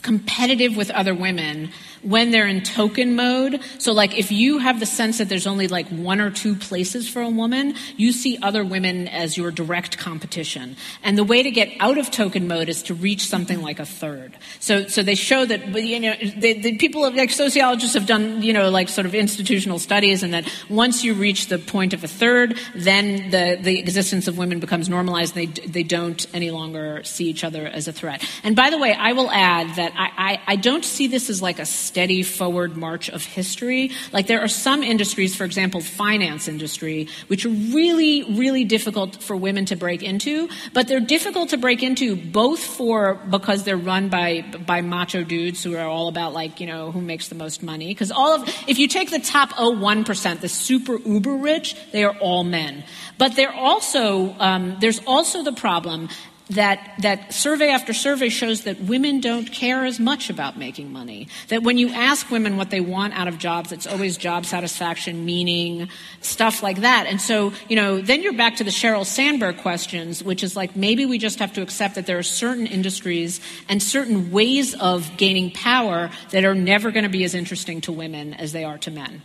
competitive 0.00 0.76
with 0.76 0.90
other 0.90 1.14
women 1.14 1.70
when 2.04 2.30
they're 2.30 2.46
in 2.46 2.62
token 2.62 3.16
mode. 3.16 3.60
So, 3.78 3.92
like, 3.92 4.16
if 4.16 4.30
you 4.30 4.58
have 4.58 4.80
the 4.80 4.86
sense 4.86 5.18
that 5.18 5.28
there's 5.28 5.46
only 5.46 5.68
like 5.68 5.88
one 5.88 6.20
or 6.20 6.30
two 6.30 6.54
places 6.54 7.08
for 7.08 7.22
a 7.22 7.28
woman, 7.28 7.74
you 7.96 8.12
see 8.12 8.38
other 8.42 8.64
women 8.64 9.08
as 9.08 9.36
your 9.36 9.50
direct 9.50 9.98
competition. 9.98 10.76
And 11.02 11.16
the 11.18 11.24
way 11.24 11.42
to 11.42 11.50
get 11.50 11.72
out 11.80 11.98
of 11.98 12.10
token 12.10 12.46
mode 12.46 12.68
is 12.68 12.82
to 12.84 12.94
reach 12.94 13.26
something 13.26 13.62
like 13.62 13.80
a 13.80 13.86
third. 13.86 14.36
So, 14.60 14.86
so 14.86 15.02
they 15.02 15.14
show 15.14 15.44
that, 15.44 15.74
you 15.82 16.00
know, 16.00 16.14
the, 16.36 16.52
the 16.54 16.76
people, 16.76 17.04
of 17.04 17.14
like 17.14 17.30
sociologists 17.30 17.94
have 17.94 18.06
done, 18.06 18.42
you 18.42 18.52
know, 18.52 18.70
like 18.70 18.88
sort 18.88 19.06
of 19.06 19.14
institutional 19.14 19.78
studies, 19.78 20.22
and 20.22 20.34
that 20.34 20.50
once 20.68 21.04
you 21.04 21.14
reach 21.14 21.48
the 21.48 21.58
point 21.58 21.94
of 21.94 22.04
a 22.04 22.08
third, 22.08 22.58
then 22.74 23.30
the, 23.30 23.58
the 23.60 23.78
existence 23.78 24.28
of 24.28 24.38
women 24.38 24.60
becomes 24.60 24.88
normalized. 24.88 25.36
And 25.36 25.54
they, 25.54 25.66
they 25.66 25.82
don't 25.82 26.26
any 26.34 26.50
longer 26.50 27.02
see 27.04 27.26
each 27.26 27.44
other 27.44 27.66
as 27.66 27.88
a 27.88 27.92
threat. 27.92 28.24
And 28.42 28.54
by 28.54 28.70
the 28.70 28.78
way, 28.78 28.92
I 28.92 29.12
will 29.12 29.30
add 29.30 29.76
that 29.76 29.92
I, 29.96 30.10
I, 30.16 30.40
I 30.46 30.56
don't 30.56 30.84
see 30.84 31.06
this 31.06 31.30
as 31.30 31.40
like 31.40 31.58
a 31.58 31.66
steady 31.94 32.24
forward 32.24 32.76
march 32.76 33.08
of 33.08 33.22
history. 33.24 33.88
Like 34.10 34.26
there 34.26 34.40
are 34.40 34.48
some 34.48 34.82
industries, 34.82 35.36
for 35.36 35.44
example, 35.44 35.80
finance 35.80 36.48
industry, 36.48 37.06
which 37.28 37.46
are 37.46 37.50
really, 37.50 38.24
really 38.34 38.64
difficult 38.64 39.22
for 39.22 39.36
women 39.36 39.64
to 39.66 39.76
break 39.76 40.02
into, 40.02 40.48
but 40.72 40.88
they're 40.88 40.98
difficult 40.98 41.50
to 41.50 41.56
break 41.56 41.84
into 41.84 42.16
both 42.16 42.58
for 42.58 43.14
because 43.30 43.62
they're 43.62 43.76
run 43.76 44.08
by 44.08 44.42
by 44.66 44.80
macho 44.80 45.22
dudes 45.22 45.62
who 45.62 45.76
are 45.76 45.86
all 45.86 46.08
about 46.08 46.32
like, 46.32 46.58
you 46.58 46.66
know, 46.66 46.90
who 46.90 47.00
makes 47.00 47.28
the 47.28 47.36
most 47.36 47.62
money. 47.62 47.86
Because 47.86 48.10
all 48.10 48.42
of 48.42 48.48
if 48.66 48.76
you 48.80 48.88
take 48.88 49.12
the 49.12 49.20
top 49.20 49.50
01%, 49.50 50.40
the 50.40 50.48
super 50.48 50.98
uber 50.98 51.36
rich, 51.36 51.76
they 51.92 52.02
are 52.02 52.16
all 52.18 52.42
men. 52.42 52.82
But 53.18 53.36
they're 53.36 53.54
also 53.54 54.34
um, 54.40 54.78
there's 54.80 55.00
also 55.06 55.44
the 55.44 55.52
problem 55.52 56.08
that, 56.50 56.96
that 57.00 57.32
survey 57.32 57.70
after 57.70 57.94
survey 57.94 58.28
shows 58.28 58.64
that 58.64 58.78
women 58.80 59.20
don't 59.20 59.50
care 59.50 59.84
as 59.84 59.98
much 59.98 60.28
about 60.28 60.58
making 60.58 60.92
money. 60.92 61.28
That 61.48 61.62
when 61.62 61.78
you 61.78 61.88
ask 61.88 62.30
women 62.30 62.58
what 62.58 62.70
they 62.70 62.80
want 62.80 63.14
out 63.14 63.28
of 63.28 63.38
jobs, 63.38 63.72
it's 63.72 63.86
always 63.86 64.18
job 64.18 64.44
satisfaction, 64.44 65.24
meaning, 65.24 65.88
stuff 66.20 66.62
like 66.62 66.82
that. 66.82 67.06
And 67.06 67.20
so, 67.20 67.54
you 67.68 67.76
know, 67.76 68.00
then 68.00 68.22
you're 68.22 68.34
back 68.34 68.56
to 68.56 68.64
the 68.64 68.70
Sheryl 68.70 69.06
Sandberg 69.06 69.58
questions, 69.58 70.22
which 70.22 70.42
is 70.42 70.54
like 70.54 70.76
maybe 70.76 71.06
we 71.06 71.18
just 71.18 71.38
have 71.38 71.54
to 71.54 71.62
accept 71.62 71.94
that 71.94 72.04
there 72.06 72.18
are 72.18 72.22
certain 72.22 72.66
industries 72.66 73.40
and 73.68 73.82
certain 73.82 74.30
ways 74.30 74.74
of 74.74 75.16
gaining 75.16 75.50
power 75.50 76.10
that 76.30 76.44
are 76.44 76.54
never 76.54 76.90
going 76.90 77.04
to 77.04 77.10
be 77.10 77.24
as 77.24 77.34
interesting 77.34 77.80
to 77.82 77.92
women 77.92 78.34
as 78.34 78.52
they 78.52 78.64
are 78.64 78.76
to 78.78 78.90
men. 78.90 79.22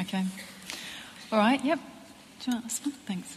Okay. 0.00 0.22
All 1.32 1.38
right, 1.38 1.64
yep. 1.64 1.78
Do 2.40 2.50
you 2.50 2.58
want 2.58 2.80
one? 2.84 2.92
Thanks. 3.06 3.36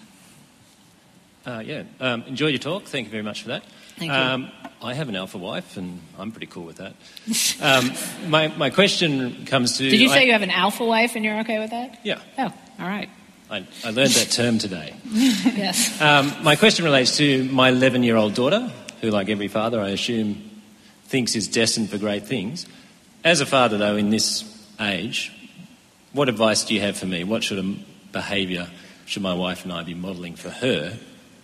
Uh, 1.46 1.64
yeah, 1.66 1.84
um, 2.00 2.24
enjoyed 2.24 2.52
your 2.52 2.60
talk. 2.60 2.84
Thank 2.84 3.06
you 3.06 3.12
very 3.12 3.24
much 3.24 3.44
for 3.44 3.50
that. 3.50 3.64
Thank 3.98 4.12
you. 4.12 4.18
Um, 4.18 4.52
I 4.82 4.94
have 4.94 5.10
an 5.10 5.16
alpha 5.16 5.38
wife, 5.38 5.78
and 5.78 6.00
I'm 6.18 6.32
pretty 6.32 6.48
cool 6.48 6.64
with 6.64 6.78
that. 6.78 6.94
Um, 7.62 7.92
my, 8.30 8.48
my 8.50 8.70
question 8.70 9.46
comes 9.46 9.78
to. 9.78 9.90
Did 9.90 10.00
you 10.00 10.10
say 10.10 10.22
I, 10.22 10.24
you 10.24 10.32
have 10.32 10.42
an 10.42 10.52
alpha 10.52 10.86
wife 10.86 11.16
and 11.16 11.26
you're 11.26 11.40
okay 11.40 11.60
with 11.60 11.72
that? 11.72 12.00
Yeah. 12.04 12.22
Oh, 12.38 12.54
all 12.80 12.88
right. 12.88 13.10
I, 13.50 13.66
I 13.84 13.90
learned 13.90 14.12
that 14.12 14.30
term 14.32 14.58
today. 14.58 14.96
yes. 15.06 16.00
Um, 16.02 16.34
my 16.44 16.56
question 16.56 16.86
relates 16.86 17.18
to 17.18 17.44
my 17.46 17.70
11 17.70 18.04
year 18.04 18.16
old 18.16 18.36
daughter, 18.36 18.72
who, 19.02 19.10
like 19.10 19.30
every 19.30 19.48
father, 19.48 19.82
I 19.82 19.90
assume, 19.90 20.50
thinks 21.06 21.36
is 21.36 21.48
destined 21.48 21.90
for 21.90 21.98
great 21.98 22.26
things. 22.26 22.68
As 23.24 23.42
a 23.42 23.46
father, 23.46 23.78
though, 23.78 23.96
in 23.96 24.12
this 24.12 24.46
age, 24.80 25.34
what 26.14 26.30
advice 26.30 26.64
do 26.64 26.74
you 26.74 26.82
have 26.82 26.98
for 26.98 27.06
me? 27.06 27.24
What 27.24 27.44
sort 27.44 27.60
of 27.60 28.12
behaviour 28.12 28.70
should 29.06 29.24
my 29.24 29.34
wife 29.34 29.64
and 29.64 29.74
I 29.74 29.84
be 29.84 29.94
modelling 29.94 30.36
for 30.36 30.50
her 30.50 30.98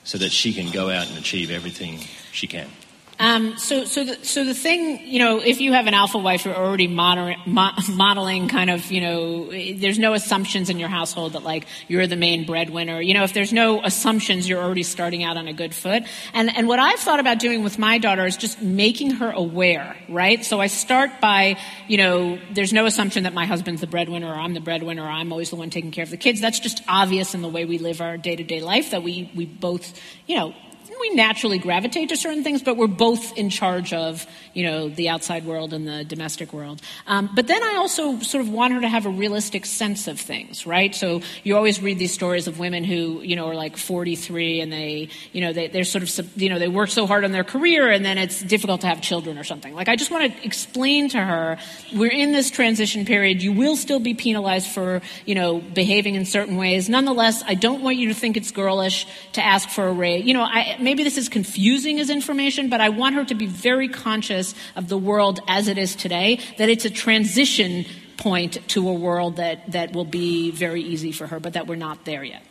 so 0.06 0.18
that 0.20 0.32
she 0.32 0.53
can 0.53 0.72
go 0.72 0.89
out 0.89 1.08
and 1.10 1.18
achieve 1.18 1.51
everything 1.51 1.99
she 2.32 2.47
can. 2.47 2.70
Um, 3.18 3.57
so, 3.57 3.86
so, 3.86 4.03
the, 4.03 4.26
so 4.26 4.43
the 4.43 4.53
thing, 4.53 5.07
you 5.07 5.20
know, 5.20 5.39
if 5.39 5.61
you 5.61 5.72
have 5.72 5.88
an 5.88 5.93
alpha 5.93 6.18
wife, 6.18 6.43
you're 6.43 6.55
already 6.55 6.88
moder- 6.88 7.36
mo- 7.45 7.72
modeling 7.89 8.49
kind 8.49 8.70
of, 8.70 8.91
you 8.91 8.99
know, 8.99 9.49
there's 9.49 9.97
no 9.97 10.13
assumptions 10.13 10.70
in 10.70 10.80
your 10.80 10.89
household 10.89 11.34
that 11.34 11.43
like 11.43 11.66
you're 11.88 12.07
the 12.07 12.18
main 12.18 12.45
breadwinner. 12.45 12.99
You 12.99 13.13
know, 13.13 13.24
if 13.24 13.34
there's 13.34 13.53
no 13.53 13.82
assumptions, 13.84 14.49
you're 14.49 14.61
already 14.61 14.84
starting 14.84 15.24
out 15.24 15.38
on 15.38 15.47
a 15.47 15.53
good 15.53 15.74
foot. 15.74 16.03
And 16.34 16.55
and 16.55 16.68
what 16.68 16.80
I've 16.80 16.99
thought 16.99 17.20
about 17.20 17.39
doing 17.39 17.63
with 17.63 17.80
my 17.80 17.99
daughter 17.99 18.26
is 18.26 18.36
just 18.36 18.61
making 18.61 19.11
her 19.11 19.32
aware, 19.32 19.95
right? 20.09 20.43
So 20.43 20.59
I 20.59 20.68
start 20.68 21.22
by, 21.22 21.57
you 21.88 21.97
know, 21.97 22.38
there's 22.53 22.74
no 22.74 22.86
assumption 22.86 23.24
that 23.24 23.34
my 23.34 23.45
husband's 23.45 23.82
the 23.82 23.88
breadwinner 23.88 24.28
or 24.28 24.36
I'm 24.36 24.53
the 24.53 24.59
breadwinner 24.59 25.03
or 25.03 25.09
I'm 25.09 25.32
always 25.32 25.49
the 25.49 25.55
one 25.55 25.70
taking 25.70 25.91
care 25.91 26.03
of 26.03 26.09
the 26.09 26.18
kids. 26.18 26.41
That's 26.41 26.59
just 26.59 26.82
obvious 26.88 27.34
in 27.34 27.41
the 27.41 27.49
way 27.49 27.63
we 27.66 27.78
live 27.78 28.01
our 28.01 28.18
day 28.18 28.36
to 28.36 28.43
day 28.43 28.61
life 28.61 28.91
that 28.91 29.03
we 29.03 29.32
we 29.36 29.45
both, 29.45 29.99
you 30.28 30.36
know, 30.36 30.53
we 31.00 31.10
naturally 31.10 31.58
gravitate 31.58 32.10
to 32.10 32.18
certain 32.18 32.43
things, 32.43 32.62
but 32.62 32.78
we're 32.78 32.88
both 32.88 33.38
in 33.38 33.50
charge 33.50 33.93
of, 33.93 34.26
you 34.54 34.64
know, 34.64 34.89
the 34.89 35.10
outside 35.10 35.46
world 35.46 35.74
and 35.74 35.88
the 35.88 36.04
domestic 36.04 36.54
world. 36.54 36.82
Um, 37.08 37.30
but 37.34 37.48
then 37.48 37.62
I 37.64 37.76
also 37.78 38.20
sort 38.20 38.41
of 38.43 38.50
want 38.50 38.74
her 38.74 38.82
to 38.82 38.88
have 38.88 39.06
a 39.06 39.10
realistic 39.10 39.66
sense 39.66 40.08
of 40.08 40.20
things, 40.20 40.66
right? 40.66 40.93
So 40.93 41.22
you 41.43 41.56
always 41.56 41.82
read 41.82 42.00
these 42.00 42.14
stories 42.14 42.48
of 42.48 42.60
women 42.60 42.84
who, 42.84 43.22
you 43.22 43.36
know, 43.36 43.48
are 43.48 43.56
like 43.56 43.78
43 43.78 44.62
and 44.62 44.72
they, 44.72 45.10
you 45.32 45.41
know, 45.41 45.54
they, 45.54 45.68
they're 45.68 45.84
sort 45.84 46.04
of, 46.04 46.41
you 46.41 46.50
know, 46.50 46.60
they 46.60 46.68
work 46.68 46.89
so 46.89 47.08
hard 47.08 47.24
on 47.24 47.32
their 47.32 47.43
career 47.43 47.89
and 47.89 48.06
then 48.06 48.18
it's 48.18 48.41
difficult 48.41 48.82
to 48.82 48.88
have 48.88 49.02
children 49.02 49.38
or 49.38 49.43
something. 49.43 49.74
Like 49.74 49.89
I 49.89 49.96
just 49.96 50.12
want 50.12 50.34
to 50.34 50.46
explain 50.46 51.10
to 51.10 51.20
her, 51.20 51.58
we're 51.93 52.12
in 52.12 52.32
this 52.32 52.50
transition 52.52 53.06
period. 53.06 53.41
You 53.41 53.54
will 53.54 53.76
still 53.76 54.00
be 54.00 54.14
penalized 54.14 54.68
for, 54.68 55.02
you 55.26 55.36
know, 55.36 55.60
behaving 55.60 56.16
in 56.16 56.26
certain 56.26 56.58
ways. 56.58 56.89
Nonetheless, 56.89 57.43
I 57.46 57.56
don't 57.56 57.82
want 57.82 57.98
you 57.98 58.10
to 58.10 58.14
think 58.14 58.38
it's 58.38 58.52
girlish 58.52 59.08
to 59.34 59.43
ask 59.43 59.70
for 59.70 59.88
a 59.88 59.93
raise. 59.93 60.26
You 60.26 60.34
know, 60.34 60.43
I, 60.43 60.78
maybe 60.86 61.03
this 61.03 61.17
is 61.17 61.27
confusing 61.27 61.99
as 61.99 62.09
information, 62.09 62.69
but 62.69 62.79
I 62.79 62.89
want 62.89 63.15
her 63.15 63.25
to 63.25 63.36
be 63.36 63.45
very 63.45 63.89
conscious 63.89 64.55
of 64.77 64.88
the 64.88 64.97
world 64.97 65.41
as 65.47 65.67
it 65.67 65.77
is 65.77 65.95
today, 65.95 66.39
that 66.57 66.69
it's 66.69 66.86
a 66.86 66.89
transition 66.89 67.86
point 68.15 68.65
to 68.69 68.88
a 68.88 68.93
world 68.93 69.36
that, 69.38 69.71
that 69.73 69.91
will 69.93 70.05
be 70.05 70.51
very 70.51 70.81
easy 70.81 71.11
for 71.11 71.27
her, 71.27 71.41
but 71.41 71.53
that 71.53 71.67
we're 71.67 71.75
not 71.75 72.05
there 72.05 72.23
yet. 72.23 72.43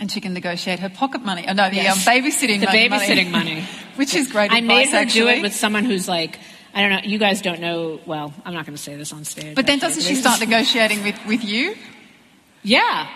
And 0.00 0.10
she 0.10 0.20
can 0.20 0.34
negotiate 0.34 0.80
her 0.80 0.88
pocket 0.88 1.22
money. 1.22 1.44
Oh, 1.46 1.52
no, 1.52 1.70
the 1.70 1.76
yes. 1.76 2.04
um, 2.04 2.12
babysitting 2.12 2.58
the 2.58 2.66
money. 2.66 2.88
The 2.88 2.94
babysitting 2.96 3.30
money. 3.30 3.64
Which 3.96 4.14
is 4.14 4.32
great 4.32 4.50
I 4.50 4.58
advice, 4.58 4.66
made 4.66 4.88
her 4.88 4.96
actually. 4.96 5.20
do 5.20 5.28
it 5.28 5.42
with 5.42 5.54
someone 5.54 5.84
who's 5.84 6.08
like, 6.08 6.40
I 6.74 6.80
don't 6.80 6.90
know, 6.90 7.00
you 7.04 7.18
guys 7.18 7.40
don't 7.42 7.60
know, 7.60 8.00
well, 8.04 8.34
I'm 8.44 8.54
not 8.54 8.66
going 8.66 8.76
to 8.76 8.82
say 8.82 8.96
this 8.96 9.12
on 9.12 9.24
stage. 9.24 9.54
But 9.54 9.66
then 9.66 9.78
doesn't 9.78 10.02
she 10.02 10.16
start 10.16 10.40
negotiating 10.40 11.04
with, 11.04 11.24
with 11.26 11.44
you? 11.44 11.76
Yeah. 12.64 13.08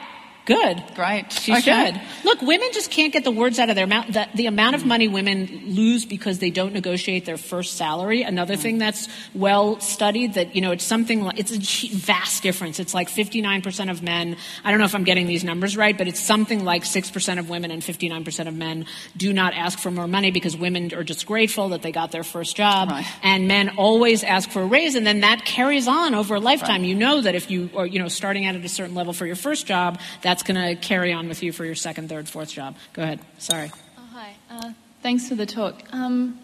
Good. 0.49 0.83
Great. 0.95 1.31
She 1.31 1.53
okay. 1.53 1.93
should. 1.93 2.01
Look, 2.25 2.41
women 2.41 2.69
just 2.73 2.91
can't 2.91 3.13
get 3.13 3.23
the 3.23 3.31
words 3.31 3.59
out 3.59 3.69
of 3.69 3.77
their 3.77 3.87
mouth. 3.87 4.07
The, 4.11 4.27
the 4.35 4.47
amount 4.47 4.77
of 4.77 4.87
money 4.87 5.07
women 5.07 5.61
lose 5.67 6.07
because 6.07 6.39
they 6.39 6.49
don't 6.49 6.73
negotiate 6.73 7.27
their 7.27 7.37
first 7.37 7.75
salary. 7.75 8.23
Another 8.23 8.55
mm. 8.55 8.61
thing 8.61 8.79
that's 8.79 9.09
well 9.35 9.79
studied 9.81 10.35
that, 10.35 10.57
you 10.57 10.63
know, 10.63 10.71
it's 10.71 10.85
something 10.85 11.23
like, 11.23 11.39
it's 11.39 11.53
a 11.53 11.89
vast 11.99 12.43
difference. 12.43 12.81
It's 12.81 12.95
like 12.95 13.11
59% 13.11 13.91
of 13.91 14.03
men, 14.03 14.39
I 14.65 14.71
don't 14.71 14.79
know 14.79 14.87
if 14.87 14.95
I'm 14.95 15.05
getting 15.05 15.27
these 15.27 15.45
numbers 15.45 15.77
right, 15.77 15.97
but 15.97 16.09
it's 16.09 16.21
something 16.21 16.65
like 16.65 16.85
6% 16.85 17.39
of 17.39 17.51
women 17.51 17.71
and 17.71 17.83
59% 17.83 18.49
of 18.49 18.55
men 18.55 18.87
do 19.19 19.35
not 19.35 19.53
ask 19.53 19.79
for 19.79 19.91
more 19.91 20.09
money 20.09 20.31
because 20.31 20.57
women 20.57 20.95
are 20.95 21.05
just 21.05 21.27
grateful 21.27 21.69
that 21.69 21.83
they 21.83 21.93
got 21.93 22.11
their 22.11 22.25
first 22.25 22.57
job. 22.57 22.89
Right. 22.89 23.07
And 23.23 23.49
men 23.49 23.77
always 23.77 24.25
ask 24.25 24.49
for 24.49 24.63
a 24.63 24.67
raise 24.67 24.95
and 24.95 25.07
then 25.07 25.21
that 25.21 25.45
carries 25.45 25.87
on 25.87 26.15
over 26.15 26.37
a 26.37 26.41
lifetime. 26.41 26.81
Right. 26.81 26.89
You 26.89 26.95
know 26.95 27.21
that 27.21 27.35
if 27.35 27.51
you 27.51 27.69
are, 27.77 27.87
you 27.87 27.99
know, 27.99 28.09
starting 28.09 28.47
out 28.47 28.55
at 28.55 28.65
a 28.65 28.69
certain 28.69 28.95
level 28.95 29.13
for 29.13 29.27
your 29.27 29.37
first 29.37 29.67
job, 29.67 30.01
that's 30.23 30.38
that's 30.39 30.47
going 30.47 30.77
to 30.77 30.81
carry 30.81 31.13
on 31.13 31.27
with 31.27 31.43
you 31.43 31.51
for 31.51 31.65
your 31.65 31.75
second, 31.75 32.09
third, 32.09 32.29
fourth 32.29 32.53
job. 32.53 32.77
Go 32.93 33.03
ahead. 33.03 33.19
Sorry. 33.39 33.73
Oh, 33.99 34.09
hi. 34.13 34.37
Uh, 34.49 34.73
thanks 35.03 35.29
for 35.29 35.35
the 35.35 35.47
talk. 35.47 35.83
Um, 35.93 36.39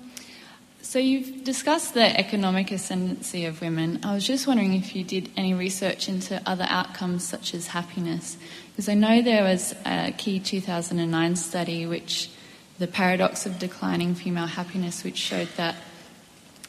so 0.82 0.98
you've 0.98 1.44
discussed 1.44 1.94
the 1.94 2.18
economic 2.18 2.72
ascendancy 2.72 3.44
of 3.44 3.60
women. 3.60 4.00
I 4.02 4.12
was 4.12 4.26
just 4.26 4.48
wondering 4.48 4.74
if 4.74 4.96
you 4.96 5.04
did 5.04 5.30
any 5.36 5.54
research 5.54 6.08
into 6.08 6.42
other 6.44 6.66
outcomes 6.68 7.22
such 7.22 7.54
as 7.54 7.68
happiness, 7.68 8.36
because 8.72 8.88
I 8.88 8.94
know 8.94 9.22
there 9.22 9.44
was 9.44 9.76
a 9.86 10.10
key 10.10 10.40
2009 10.40 11.36
study 11.36 11.86
which 11.86 12.30
the 12.80 12.88
paradox 12.88 13.46
of 13.46 13.60
declining 13.60 14.16
female 14.16 14.46
happiness, 14.46 15.04
which 15.04 15.18
showed 15.18 15.48
that 15.56 15.76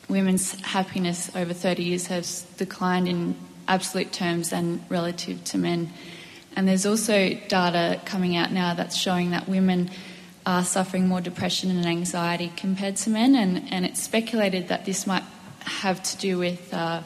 women's 0.08 0.52
happiness 0.62 1.36
over 1.36 1.54
30 1.54 1.84
years 1.86 2.06
has 2.06 2.44
declined 2.58 3.08
in 3.08 3.36
absolute 3.68 4.14
terms 4.14 4.54
and 4.54 4.86
relative 4.90 5.44
to 5.46 5.58
men. 5.58 5.92
And 6.56 6.68
there's 6.68 6.86
also 6.86 7.34
data 7.48 8.00
coming 8.06 8.36
out 8.38 8.52
now 8.52 8.74
that's 8.74 8.96
showing 8.96 9.32
that 9.32 9.48
women 9.50 9.92
are 10.46 10.64
suffering 10.64 11.08
more 11.08 11.22
depression 11.22 11.70
and 11.72 11.86
anxiety 11.86 12.52
compared 12.56 12.96
to 12.98 13.10
men, 13.10 13.36
and, 13.36 13.72
and 13.72 13.86
it's 13.86 14.02
speculated 14.02 14.68
that 14.68 14.86
this 14.86 15.08
might 15.08 15.24
have 15.62 16.02
to 16.04 16.18
do 16.18 16.38
with 16.38 16.74
uh, 16.74 17.02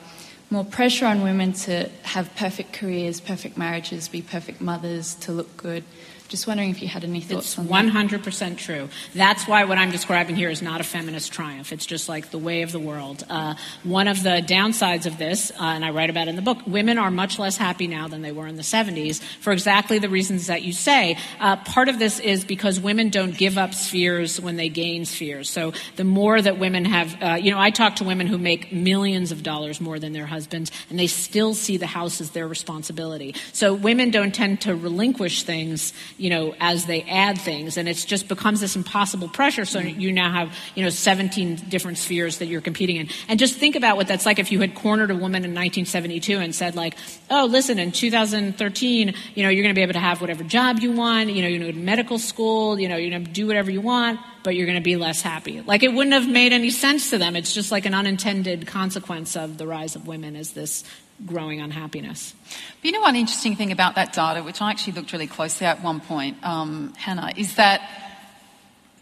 more 0.50 0.66
pressure 0.66 1.06
on 1.06 1.22
women 1.22 1.54
to 1.54 1.90
have 2.04 2.34
perfect 2.36 2.74
careers, 2.74 3.22
perfect 3.22 3.58
marriages, 3.58 4.08
be 4.08 4.22
perfect 4.22 4.60
mothers, 4.60 5.16
to 5.16 5.32
look 5.32 5.56
good. 5.56 5.84
Just 6.30 6.46
wondering 6.46 6.70
if 6.70 6.80
you 6.80 6.88
had 6.88 7.04
any 7.04 7.22
thoughts 7.22 7.58
it's 7.58 7.60
on 7.60 7.68
100% 7.68 8.40
that. 8.40 8.58
true. 8.60 8.88
That's 9.16 9.48
why 9.48 9.64
what 9.64 9.80
I'm 9.80 9.90
describing 9.90 10.36
here 10.36 10.52
is 10.52 10.62
not 10.62 10.80
a 10.80 10.84
feminist 10.84 11.34
triumph. 11.34 11.74
It's 11.74 11.88
just 11.88 12.08
like 12.08 12.30
the 12.30 12.38
way 12.38 12.62
of 12.62 12.72
the 12.72 12.80
world. 12.80 13.26
Uh, 13.28 13.56
one 13.84 14.08
of 14.08 14.22
the 14.22 14.44
downsides 14.46 15.08
of 15.08 15.18
this, 15.18 15.50
uh, 15.60 15.64
and 15.64 15.84
I 15.84 15.90
write 15.90 16.12
about 16.12 16.28
it 16.28 16.30
in 16.30 16.36
the 16.36 16.44
book, 16.44 16.60
women 16.68 17.00
are 17.00 17.10
much 17.10 17.40
less 17.40 17.58
happy 17.58 17.88
now 17.88 18.08
than 18.08 18.22
they 18.22 18.32
were 18.32 18.46
in 18.46 18.58
the 18.58 18.62
70s 18.62 19.24
for 19.42 19.52
exactly 19.52 19.98
the 19.98 20.08
reasons 20.08 20.46
that 20.48 20.62
you 20.62 20.72
say. 20.72 21.18
Uh, 21.40 21.56
part 21.56 21.90
of 21.90 21.98
this 21.98 22.20
is 22.20 22.46
because 22.46 22.80
women 22.80 23.10
don't 23.10 23.36
give 23.36 23.58
up 23.58 23.74
spheres 23.74 24.40
when 24.40 24.56
they 24.56 24.70
gain 24.70 25.06
spheres. 25.06 25.50
So 25.50 25.74
the 25.96 26.04
more 26.04 26.40
that 26.40 26.60
women 26.60 26.86
have, 26.86 27.24
uh, 27.24 27.34
you 27.42 27.50
know, 27.50 27.60
I 27.60 27.72
talk 27.72 27.96
to 27.96 28.04
women 28.04 28.28
who 28.28 28.38
make 28.38 28.72
millions 28.72 29.32
of 29.32 29.42
dollars 29.42 29.82
more 29.82 29.98
than 29.98 30.14
their 30.14 30.28
husbands, 30.28 30.72
and 30.92 31.00
they 31.00 31.08
still 31.08 31.56
see 31.56 31.78
the 31.78 31.88
house 31.88 32.22
as 32.22 32.30
their 32.32 32.48
responsibility. 32.48 33.34
So 33.52 33.74
women 33.74 34.12
don't 34.12 34.36
tend 34.36 34.62
to 34.62 34.76
relinquish 34.76 35.42
things 35.42 35.92
you 36.20 36.30
know, 36.30 36.54
as 36.60 36.86
they 36.86 37.02
add 37.04 37.40
things, 37.40 37.78
and 37.78 37.88
it 37.88 37.96
just 37.96 38.28
becomes 38.28 38.60
this 38.60 38.76
impossible 38.76 39.30
pressure. 39.30 39.66
So 39.66 39.80
mm-hmm. 39.80 40.00
you 40.00 40.12
now 40.12 40.32
have, 40.32 40.56
you 40.76 40.84
know, 40.84 40.90
17 40.90 41.56
different 41.70 41.98
spheres 41.98 42.40
that 42.40 42.48
you're 42.48 42.62
competing 42.62 42.98
in. 42.98 43.10
And 43.28 43.40
just 43.40 43.56
think 43.56 43.76
about 43.76 43.96
what 43.96 44.08
that's 44.08 44.26
like 44.26 44.38
if 44.38 44.52
you 44.52 44.60
had 44.60 44.76
cornered 44.76 45.12
a 45.12 45.16
woman 45.16 45.46
in 45.46 45.52
1972 45.52 46.38
and 46.38 46.54
said, 46.54 46.76
like, 46.76 46.96
oh, 47.30 47.46
listen, 47.46 47.80
in 47.80 47.92
2013, 47.92 49.14
you 49.36 49.44
know, 49.44 49.50
you're 49.50 49.64
going 49.64 49.74
to 49.74 49.80
be 49.80 49.84
able 49.84 49.94
to 49.94 50.00
have 50.00 50.20
whatever 50.22 50.44
job 50.44 50.80
you 50.80 50.92
want, 50.92 51.30
you 51.32 51.42
know, 51.42 51.48
you're 51.48 51.60
going 51.60 51.74
to 51.74 51.80
medical 51.80 52.20
school, 52.20 52.80
you 52.80 52.90
know, 52.90 52.98
you're 52.98 53.12
going 53.12 53.26
to 53.26 53.32
do 53.32 53.48
whatever 53.48 53.72
you 53.72 53.82
want, 53.82 54.20
but 54.44 54.56
you're 54.56 54.66
going 54.66 54.78
to 54.78 54.84
be 54.84 54.96
less 54.96 55.22
happy. 55.22 55.62
Like, 55.62 55.84
it 55.84 55.94
wouldn't 55.94 56.14
have 56.14 56.28
made 56.28 56.54
any 56.54 56.70
sense 56.70 57.10
to 57.10 57.18
them. 57.18 57.36
It's 57.36 57.54
just 57.54 57.72
like 57.72 57.86
an 57.86 57.94
unintended 57.94 58.68
consequence 58.68 59.36
of 59.36 59.58
the 59.58 59.68
rise 59.68 59.96
of 59.96 60.08
women 60.08 60.36
as 60.36 60.54
this 60.54 60.84
growing 61.26 61.60
unhappiness. 61.60 62.34
But 62.82 62.86
you 62.86 62.92
know, 62.94 63.02
one 63.02 63.16
interesting 63.16 63.56
thing 63.56 63.72
about 63.72 63.96
that 63.96 64.14
data, 64.14 64.42
which 64.44 64.62
I 64.62 64.72
actually 64.72 64.94
looked 64.94 65.12
really 65.12 65.28
closely 65.28 65.68
at 65.68 65.84
one 65.84 66.00
point, 66.00 66.38
um, 66.44 66.94
Hanna, 66.98 67.34
is 67.36 67.56
that 67.56 67.82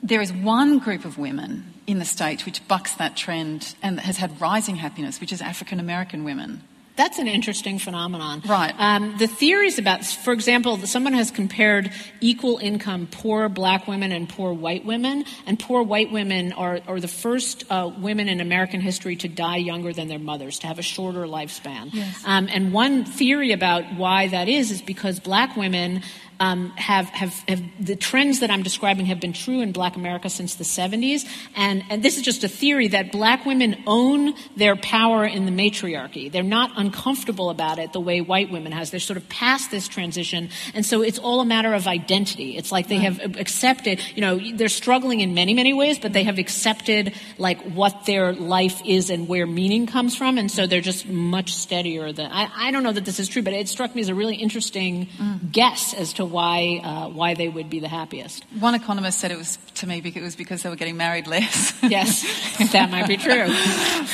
there 0.02 0.22
is 0.22 0.32
one 0.32 0.80
group 0.80 1.06
of 1.06 1.18
women 1.18 1.74
in 1.86 2.00
the 2.00 2.06
States 2.06 2.46
which 2.46 2.68
bucks 2.68 2.94
that 2.96 3.16
trend 3.16 3.76
and 3.82 4.00
has 4.00 4.18
had 4.18 4.40
rising 4.42 4.76
happiness, 4.76 5.20
which 5.20 5.32
is 5.32 5.42
African 5.42 5.80
American 5.80 6.24
women. 6.24 6.64
That's 6.98 7.20
an 7.20 7.28
interesting 7.28 7.78
phenomenon. 7.78 8.41
Right. 8.45 8.74
Um, 8.78 9.16
the 9.20 9.28
theories 9.28 9.78
about, 9.78 10.04
for 10.04 10.34
example, 10.34 10.78
someone 10.80 11.14
has 11.14 11.30
compared 11.30 11.91
equal 12.22 12.58
income 12.58 13.08
poor 13.10 13.50
black 13.50 13.88
women 13.88 14.12
and 14.12 14.28
poor 14.28 14.52
white 14.52 14.84
women, 14.84 15.24
and 15.45 15.60
poor 15.60 15.84
white 15.84 16.12
women 16.12 16.54
are, 16.54 16.80
are 16.88 17.00
the 17.00 17.08
first 17.08 17.64
uh, 17.70 17.91
women 18.00 18.28
in 18.28 18.41
American 18.41 18.82
history 18.82 19.16
to 19.18 19.28
die 19.28 19.58
younger 19.58 19.93
than 19.93 20.08
their 20.08 20.18
mothers, 20.18 20.58
to 20.60 20.68
have 20.68 20.80
a 20.80 20.84
shorter 20.84 21.26
lifespan. 21.26 21.93
Yes. 21.93 22.24
Um, 22.26 22.50
and 22.52 22.74
one 22.74 23.06
theory 23.06 23.52
about 23.52 23.84
why 23.95 24.28
that 24.30 24.50
is 24.50 24.72
is 24.72 24.82
because 24.82 25.20
black 25.20 25.56
women 25.56 26.02
um, 26.40 26.72
have, 26.72 27.06
have, 27.10 27.34
have, 27.48 27.64
the 27.80 27.96
trends 27.96 28.42
that 28.42 28.52
I'm 28.52 28.64
describing 28.64 29.08
have 29.08 29.20
been 29.20 29.34
true 29.34 29.62
in 29.62 29.72
black 29.72 29.96
America 29.96 30.30
since 30.30 30.56
the 30.56 30.64
70s. 30.64 31.26
And, 31.56 31.84
and 31.90 32.04
this 32.04 32.18
is 32.18 32.24
just 32.24 32.44
a 32.44 32.48
theory 32.48 32.90
that 32.90 33.12
black 33.12 33.46
women 33.46 33.84
own 33.88 34.34
their 34.56 34.76
power 34.76 35.26
in 35.26 35.46
the 35.46 35.52
matriarchy. 35.52 36.30
They're 36.30 36.44
not 36.44 36.72
uncomfortable 36.76 37.50
about 37.50 37.80
it 37.80 37.94
the 37.94 38.00
way 38.00 38.22
white 38.22 38.52
women 38.52 38.72
has. 38.72 38.92
They're 38.92 39.00
sort 39.00 39.18
of 39.18 39.28
past 39.30 39.72
this 39.72 39.88
transition. 39.88 40.50
And 40.74 40.86
so 40.86 41.02
it's 41.02 41.20
all 41.20 41.42
a 41.42 41.46
matter 41.46 41.74
of 41.74 41.88
identity. 41.88 42.58
It's 42.58 42.72
like 42.72 42.88
they 42.88 42.98
have 42.98 43.38
accepted, 43.38 44.02
you 44.16 44.22
know, 44.22 44.40
they're 44.56 44.70
struggling 44.70 45.22
in 45.22 45.34
many, 45.34 45.54
many 45.54 45.74
ways, 45.74 46.00
but 46.00 46.14
they 46.14 46.24
have 46.24 46.38
accepted 46.38 47.14
like 47.38 47.62
what 47.62 48.06
their 48.06 48.34
life 48.34 48.82
is 48.86 49.10
and 49.10 49.28
where 49.28 49.48
meaning 49.48 49.88
comes 49.88 50.16
from. 50.16 50.38
And 50.38 50.52
so 50.52 50.68
they're 50.68 50.82
just 50.82 51.08
much 51.08 51.54
steadier 51.54 52.12
than, 52.14 52.32
I, 52.32 52.50
I 52.56 52.72
don't 52.72 52.84
know 52.84 52.92
that 52.92 53.06
this 53.06 53.20
is 53.20 53.28
true, 53.28 53.42
but 53.42 53.54
it 53.54 53.68
struck 53.68 53.96
me 53.96 54.02
as 54.02 54.10
a 54.10 54.16
really 54.16 54.36
interesting 54.36 55.08
mm. 55.08 55.52
guess 55.52 55.94
as 55.94 56.14
to 56.14 56.27
why 56.28 56.82
uh, 56.84 57.10
why 57.10 57.34
they 57.34 57.48
would 57.48 57.70
be 57.70 57.80
the 57.80 57.88
happiest. 57.88 58.46
One 58.60 58.76
economist 58.76 59.20
said 59.20 59.32
it 59.32 59.38
was 59.38 59.58
to 59.76 59.88
me 59.88 60.02
because 60.02 60.22
it 60.22 60.26
was 60.26 60.36
because 60.36 60.64
they 60.64 60.70
were 60.70 60.76
getting 60.76 60.98
married 60.98 61.28
less. 61.28 61.78
yes, 61.84 62.24
that 62.72 62.92
might 62.92 63.08
be 63.08 63.18
true. 63.18 63.48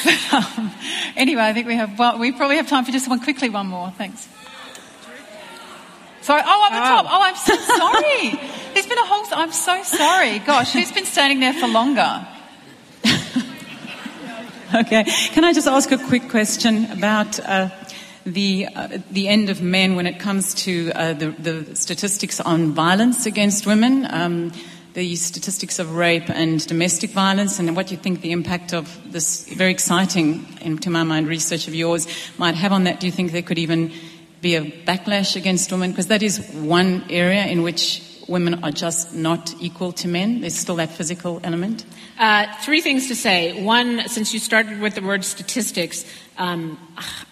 but, 0.03 0.33
um, 0.57 0.71
anyway, 1.15 1.43
I 1.43 1.53
think 1.53 1.67
we 1.67 1.75
have 1.75 1.97
well, 1.97 2.17
we 2.17 2.31
probably 2.31 2.57
have 2.57 2.69
time 2.69 2.85
for 2.85 2.91
just 2.91 3.09
one 3.09 3.19
quickly 3.19 3.49
one 3.49 3.67
more. 3.67 3.91
Thanks. 3.91 4.27
Sorry. 6.21 6.41
Oh, 6.45 6.63
on 6.63 6.71
the 6.71 6.79
oh. 6.79 6.81
top. 6.81 7.05
Oh, 7.09 7.21
I'm 7.21 7.35
so 7.35 7.55
sorry. 7.57 8.39
There's 8.73 8.87
been 8.87 8.97
a 8.97 9.05
whole. 9.05 9.25
I'm 9.33 9.51
so 9.51 9.83
sorry. 9.83 10.39
Gosh, 10.39 10.71
who's 10.71 10.91
been 10.91 11.05
standing 11.05 11.41
there 11.41 11.53
for 11.53 11.67
longer? 11.67 12.25
okay. 14.73 15.03
Can 15.03 15.43
I 15.43 15.51
just 15.51 15.67
ask 15.67 15.91
a 15.91 15.97
quick 15.97 16.29
question 16.29 16.89
about? 16.91 17.39
Uh, 17.41 17.69
the, 18.25 18.67
uh, 18.75 18.99
the 19.11 19.27
end 19.27 19.49
of 19.49 19.61
men 19.61 19.95
when 19.95 20.07
it 20.07 20.19
comes 20.19 20.53
to 20.53 20.91
uh, 20.93 21.13
the, 21.13 21.31
the, 21.31 21.75
statistics 21.75 22.39
on 22.39 22.71
violence 22.71 23.25
against 23.25 23.65
women, 23.65 24.07
um, 24.09 24.51
the 24.93 25.15
statistics 25.15 25.79
of 25.79 25.95
rape 25.95 26.29
and 26.29 26.65
domestic 26.67 27.09
violence, 27.09 27.59
and 27.59 27.75
what 27.75 27.91
you 27.91 27.97
think 27.97 28.21
the 28.21 28.31
impact 28.31 28.73
of 28.73 28.99
this 29.11 29.47
very 29.49 29.71
exciting, 29.71 30.45
to 30.77 30.89
my 30.89 31.03
mind, 31.03 31.27
research 31.27 31.67
of 31.67 31.75
yours 31.75 32.07
might 32.37 32.55
have 32.55 32.71
on 32.71 32.83
that. 32.83 32.99
Do 32.99 33.07
you 33.07 33.11
think 33.11 33.31
there 33.31 33.41
could 33.41 33.57
even 33.57 33.91
be 34.41 34.55
a 34.55 34.61
backlash 34.61 35.35
against 35.35 35.71
women? 35.71 35.91
Because 35.91 36.07
that 36.07 36.21
is 36.21 36.39
one 36.53 37.03
area 37.09 37.45
in 37.45 37.63
which 37.63 38.12
women 38.27 38.63
are 38.63 38.71
just 38.71 39.13
not 39.13 39.53
equal 39.59 39.91
to 39.93 40.07
men. 40.07 40.41
There's 40.41 40.57
still 40.57 40.75
that 40.77 40.91
physical 40.91 41.39
element. 41.43 41.85
Uh, 42.17 42.45
three 42.61 42.81
things 42.81 43.07
to 43.07 43.15
say. 43.15 43.63
One, 43.63 44.07
since 44.07 44.33
you 44.33 44.39
started 44.39 44.79
with 44.79 44.95
the 44.95 45.01
word 45.01 45.25
statistics, 45.25 46.05
um, 46.37 46.79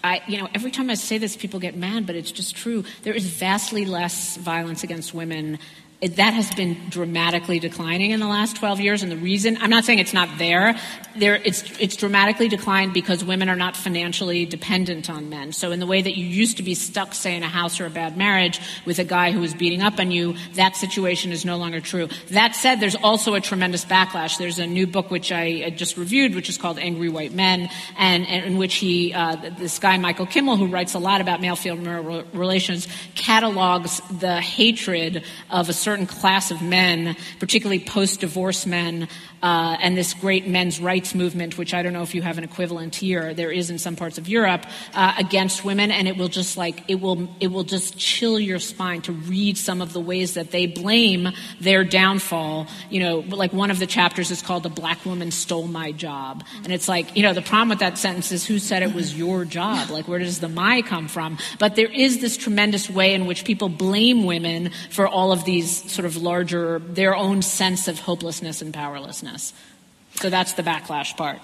I, 0.04 0.22
you 0.26 0.38
know, 0.38 0.48
every 0.54 0.70
time 0.70 0.90
I 0.90 0.94
say 0.94 1.18
this, 1.18 1.36
people 1.36 1.60
get 1.60 1.76
mad, 1.76 2.06
but 2.06 2.14
it's 2.14 2.30
just 2.30 2.56
true. 2.56 2.84
There 3.02 3.14
is 3.14 3.26
vastly 3.26 3.84
less 3.84 4.36
violence 4.36 4.84
against 4.84 5.14
women 5.14 5.58
it, 6.02 6.16
that 6.16 6.34
has 6.34 6.50
been 6.50 6.76
dramatically 6.90 7.60
declining 7.60 8.10
in 8.10 8.18
the 8.18 8.26
last 8.26 8.56
12 8.56 8.80
years. 8.80 9.02
And 9.04 9.12
the 9.12 9.16
reason, 9.16 9.56
I'm 9.60 9.70
not 9.70 9.84
saying 9.84 10.00
it's 10.00 10.12
not 10.12 10.28
there, 10.36 10.76
there 11.16 11.36
it's, 11.36 11.62
it's 11.78 11.94
dramatically 11.94 12.48
declined 12.48 12.92
because 12.92 13.24
women 13.24 13.48
are 13.48 13.56
not 13.56 13.76
financially 13.76 14.44
dependent 14.44 15.08
on 15.08 15.28
men. 15.28 15.52
So 15.52 15.70
in 15.70 15.78
the 15.78 15.86
way 15.86 16.02
that 16.02 16.16
you 16.16 16.26
used 16.26 16.56
to 16.56 16.64
be 16.64 16.74
stuck, 16.74 17.14
say, 17.14 17.36
in 17.36 17.44
a 17.44 17.48
house 17.48 17.80
or 17.80 17.86
a 17.86 17.90
bad 17.90 18.16
marriage 18.16 18.60
with 18.84 18.98
a 18.98 19.04
guy 19.04 19.30
who 19.30 19.38
was 19.38 19.54
beating 19.54 19.80
up 19.80 20.00
on 20.00 20.10
you, 20.10 20.34
that 20.54 20.74
situation 20.74 21.30
is 21.30 21.44
no 21.44 21.56
longer 21.56 21.80
true. 21.80 22.08
That 22.30 22.56
said, 22.56 22.80
there's 22.80 22.96
also 22.96 23.34
a 23.34 23.40
tremendous 23.40 23.84
backlash. 23.84 24.38
There's 24.38 24.58
a 24.58 24.66
new 24.66 24.88
book 24.88 25.10
which 25.10 25.30
I 25.30 25.70
just 25.70 25.96
reviewed, 25.96 26.34
which 26.34 26.48
is 26.48 26.58
called 26.58 26.80
Angry 26.80 27.10
White 27.10 27.32
Men, 27.32 27.70
and, 27.96 28.26
and 28.26 28.44
in 28.44 28.58
which 28.58 28.74
he, 28.76 29.14
uh, 29.14 29.36
this 29.36 29.78
guy 29.78 29.96
Michael 29.98 30.26
Kimmel, 30.26 30.56
who 30.56 30.66
writes 30.66 30.94
a 30.94 30.98
lot 30.98 31.20
about 31.20 31.40
male-female 31.40 32.24
relations, 32.32 32.88
catalogs 33.14 34.00
the 34.18 34.40
hatred 34.40 35.24
of 35.48 35.68
a 35.68 35.72
certain 35.72 35.91
certain 35.92 36.06
class 36.06 36.50
of 36.50 36.62
men, 36.62 37.14
particularly 37.38 37.78
post 37.78 38.20
divorce 38.20 38.64
men, 38.64 39.06
uh, 39.42 39.76
and 39.80 39.96
this 39.96 40.14
great 40.14 40.46
men's 40.46 40.80
rights 40.80 41.14
movement, 41.14 41.58
which 41.58 41.74
I 41.74 41.82
don't 41.82 41.92
know 41.92 42.02
if 42.02 42.14
you 42.14 42.22
have 42.22 42.38
an 42.38 42.44
equivalent 42.44 42.94
here, 42.94 43.34
there 43.34 43.50
is 43.50 43.70
in 43.70 43.78
some 43.78 43.96
parts 43.96 44.18
of 44.18 44.28
Europe, 44.28 44.64
uh, 44.94 45.14
against 45.18 45.64
women, 45.64 45.90
and 45.90 46.06
it 46.06 46.16
will 46.16 46.28
just 46.28 46.56
like, 46.56 46.82
it 46.88 47.00
will, 47.00 47.28
it 47.40 47.48
will 47.48 47.64
just 47.64 47.98
chill 47.98 48.38
your 48.38 48.58
spine 48.58 49.02
to 49.02 49.12
read 49.12 49.58
some 49.58 49.82
of 49.82 49.92
the 49.92 50.00
ways 50.00 50.34
that 50.34 50.50
they 50.50 50.66
blame 50.66 51.28
their 51.60 51.84
downfall. 51.84 52.68
You 52.90 53.00
know, 53.00 53.18
like 53.18 53.52
one 53.52 53.70
of 53.70 53.78
the 53.78 53.86
chapters 53.86 54.30
is 54.30 54.42
called 54.42 54.62
The 54.62 54.68
Black 54.68 55.04
Woman 55.04 55.30
Stole 55.30 55.66
My 55.66 55.92
Job. 55.92 56.44
And 56.62 56.72
it's 56.72 56.88
like, 56.88 57.16
you 57.16 57.22
know, 57.22 57.32
the 57.32 57.42
problem 57.42 57.70
with 57.70 57.80
that 57.80 57.98
sentence 57.98 58.30
is 58.30 58.46
who 58.46 58.58
said 58.58 58.82
it 58.82 58.94
was 58.94 59.16
your 59.16 59.44
job? 59.44 59.90
Like, 59.90 60.06
where 60.06 60.18
does 60.18 60.40
the 60.40 60.48
my 60.48 60.82
come 60.82 61.08
from? 61.08 61.38
But 61.58 61.74
there 61.74 61.90
is 61.90 62.20
this 62.20 62.36
tremendous 62.36 62.88
way 62.88 63.14
in 63.14 63.26
which 63.26 63.44
people 63.44 63.68
blame 63.68 64.24
women 64.24 64.70
for 64.90 65.08
all 65.08 65.32
of 65.32 65.44
these 65.44 65.90
sort 65.90 66.06
of 66.06 66.16
larger, 66.16 66.78
their 66.78 67.16
own 67.16 67.42
sense 67.42 67.88
of 67.88 67.98
hopelessness 67.98 68.62
and 68.62 68.72
powerlessness. 68.72 69.31
So 69.38 70.30
that's 70.30 70.52
the 70.54 70.62
backlash 70.62 71.16
part. 71.16 71.38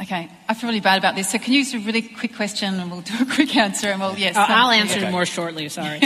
Okay, 0.00 0.28
I 0.48 0.54
feel 0.54 0.68
really 0.70 0.80
bad 0.80 0.98
about 0.98 1.14
this. 1.14 1.30
So 1.30 1.38
can 1.38 1.52
you 1.52 1.60
use 1.60 1.72
a 1.72 1.78
really 1.78 2.02
quick 2.02 2.34
question 2.34 2.80
and 2.80 2.90
we'll 2.90 3.02
do 3.02 3.14
a 3.20 3.26
quick 3.26 3.54
answer 3.54 3.88
and 3.88 4.00
we'll, 4.00 4.18
yes. 4.18 4.36
Uh, 4.36 4.44
I'll 4.48 4.70
answer 4.70 4.98
okay. 4.98 5.10
more 5.10 5.24
shortly, 5.24 5.68
sorry. 5.68 6.00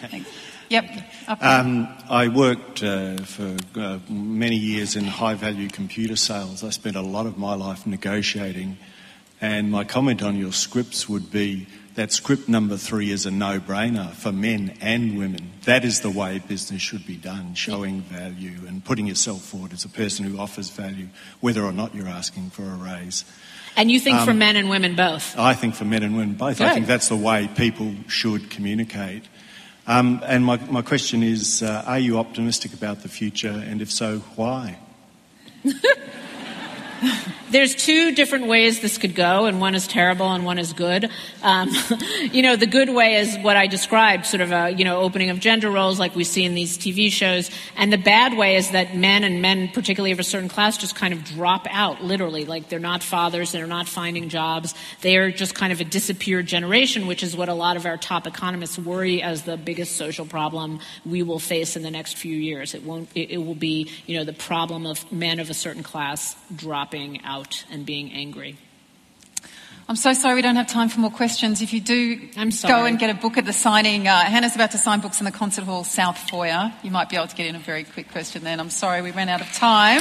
yep. 0.68 0.84
Um, 1.40 1.88
I 2.10 2.26
worked 2.26 2.82
uh, 2.82 3.18
for 3.18 3.56
uh, 3.76 4.00
many 4.08 4.56
years 4.56 4.96
in 4.96 5.04
high 5.04 5.34
value 5.34 5.68
computer 5.68 6.16
sales. 6.16 6.64
I 6.64 6.70
spent 6.70 6.96
a 6.96 7.02
lot 7.02 7.26
of 7.26 7.38
my 7.38 7.54
life 7.54 7.86
negotiating, 7.86 8.78
and 9.40 9.70
my 9.70 9.84
comment 9.84 10.20
on 10.20 10.36
your 10.36 10.52
scripts 10.52 11.08
would 11.08 11.30
be 11.30 11.68
that 11.94 12.12
script 12.12 12.48
number 12.48 12.76
three 12.76 13.10
is 13.10 13.24
a 13.24 13.30
no 13.30 13.60
brainer 13.60 14.12
for 14.12 14.32
men 14.32 14.76
and 14.80 15.16
women. 15.16 15.52
That 15.64 15.84
is 15.84 16.00
the 16.00 16.10
way 16.10 16.40
business 16.40 16.82
should 16.82 17.06
be 17.06 17.16
done, 17.16 17.54
showing 17.54 18.00
value 18.02 18.66
and 18.66 18.84
putting 18.84 19.06
yourself 19.06 19.42
forward 19.42 19.72
as 19.72 19.84
a 19.84 19.88
person 19.88 20.24
who 20.24 20.38
offers 20.38 20.70
value, 20.70 21.08
whether 21.40 21.62
or 21.62 21.72
not 21.72 21.94
you're 21.94 22.08
asking 22.08 22.50
for 22.50 22.64
a 22.64 22.74
raise. 22.74 23.24
And 23.76 23.90
you 23.90 24.00
think 24.00 24.18
um, 24.18 24.26
for 24.26 24.34
men 24.34 24.56
and 24.56 24.68
women 24.68 24.96
both? 24.96 25.38
I 25.38 25.54
think 25.54 25.74
for 25.74 25.84
men 25.84 26.02
and 26.02 26.16
women 26.16 26.34
both. 26.34 26.58
Good. 26.58 26.66
I 26.66 26.74
think 26.74 26.86
that's 26.86 27.08
the 27.08 27.16
way 27.16 27.48
people 27.54 27.94
should 28.08 28.50
communicate. 28.50 29.24
Um, 29.86 30.22
and 30.24 30.44
my, 30.44 30.56
my 30.56 30.82
question 30.82 31.22
is 31.22 31.62
uh, 31.62 31.84
are 31.86 31.98
you 31.98 32.18
optimistic 32.18 32.72
about 32.72 33.02
the 33.02 33.08
future? 33.08 33.62
And 33.66 33.82
if 33.82 33.90
so, 33.90 34.18
why? 34.36 34.78
There's 37.50 37.74
two 37.74 38.12
different 38.12 38.46
ways 38.46 38.80
this 38.80 38.98
could 38.98 39.14
go, 39.14 39.44
and 39.44 39.60
one 39.60 39.74
is 39.74 39.86
terrible 39.86 40.32
and 40.32 40.44
one 40.44 40.58
is 40.58 40.72
good. 40.72 41.08
Um, 41.42 41.70
you 42.32 42.42
know, 42.42 42.56
the 42.56 42.66
good 42.66 42.90
way 42.90 43.16
is 43.16 43.36
what 43.38 43.56
I 43.56 43.68
described, 43.68 44.26
sort 44.26 44.40
of 44.40 44.50
a, 44.50 44.70
you 44.70 44.84
know, 44.84 45.00
opening 45.00 45.30
of 45.30 45.38
gender 45.38 45.70
roles 45.70 45.98
like 46.00 46.16
we 46.16 46.24
see 46.24 46.44
in 46.44 46.54
these 46.54 46.76
TV 46.76 47.12
shows. 47.12 47.50
And 47.76 47.92
the 47.92 47.98
bad 47.98 48.36
way 48.36 48.56
is 48.56 48.72
that 48.72 48.96
men 48.96 49.22
and 49.22 49.40
men, 49.40 49.68
particularly 49.68 50.10
of 50.10 50.18
a 50.18 50.24
certain 50.24 50.48
class, 50.48 50.76
just 50.76 50.96
kind 50.96 51.14
of 51.14 51.22
drop 51.24 51.68
out, 51.70 52.02
literally. 52.02 52.44
Like 52.44 52.68
they're 52.70 52.80
not 52.80 53.02
fathers, 53.02 53.52
they're 53.52 53.66
not 53.68 53.88
finding 53.88 54.30
jobs. 54.30 54.74
They 55.02 55.16
are 55.16 55.30
just 55.30 55.54
kind 55.54 55.72
of 55.72 55.80
a 55.80 55.84
disappeared 55.84 56.46
generation, 56.46 57.06
which 57.06 57.22
is 57.22 57.36
what 57.36 57.48
a 57.48 57.54
lot 57.54 57.76
of 57.76 57.86
our 57.86 57.96
top 57.96 58.26
economists 58.26 58.78
worry 58.78 59.22
as 59.22 59.42
the 59.42 59.56
biggest 59.56 59.96
social 59.96 60.26
problem 60.26 60.80
we 61.06 61.22
will 61.22 61.38
face 61.38 61.76
in 61.76 61.82
the 61.82 61.90
next 61.90 62.16
few 62.16 62.36
years. 62.36 62.74
It 62.74 62.82
won't, 62.82 63.08
it, 63.14 63.30
it 63.30 63.38
will 63.38 63.54
be, 63.54 63.90
you 64.06 64.18
know, 64.18 64.24
the 64.24 64.32
problem 64.32 64.86
of 64.86 65.10
men 65.12 65.38
of 65.38 65.50
a 65.50 65.54
certain 65.54 65.84
class 65.84 66.34
dropping 66.56 66.83
out 66.92 67.20
out 67.24 67.64
and 67.70 67.86
being 67.86 68.12
angry. 68.12 68.56
I'm 69.86 69.96
so 69.96 70.14
sorry 70.14 70.36
we 70.36 70.42
don't 70.42 70.56
have 70.56 70.66
time 70.66 70.88
for 70.88 71.00
more 71.00 71.10
questions. 71.10 71.60
If 71.60 71.74
you 71.74 71.80
do 71.80 72.28
I'm 72.38 72.50
go 72.66 72.86
and 72.86 72.98
get 72.98 73.10
a 73.10 73.14
book 73.14 73.36
at 73.36 73.44
the 73.44 73.52
signing, 73.52 74.08
uh, 74.08 74.18
Hanna's 74.20 74.54
about 74.54 74.70
to 74.70 74.78
sign 74.78 75.00
books 75.00 75.20
in 75.20 75.26
the 75.26 75.30
concert 75.30 75.64
hall 75.64 75.84
South 75.84 76.16
Foyer. 76.16 76.72
You 76.82 76.90
might 76.90 77.10
be 77.10 77.16
able 77.16 77.26
to 77.26 77.36
get 77.36 77.46
in 77.46 77.54
a 77.54 77.58
very 77.58 77.84
quick 77.84 78.10
question 78.10 78.44
then. 78.44 78.60
I'm 78.60 78.70
sorry 78.70 79.02
we 79.02 79.10
ran 79.10 79.28
out 79.28 79.42
of 79.42 79.52
time. 79.52 80.00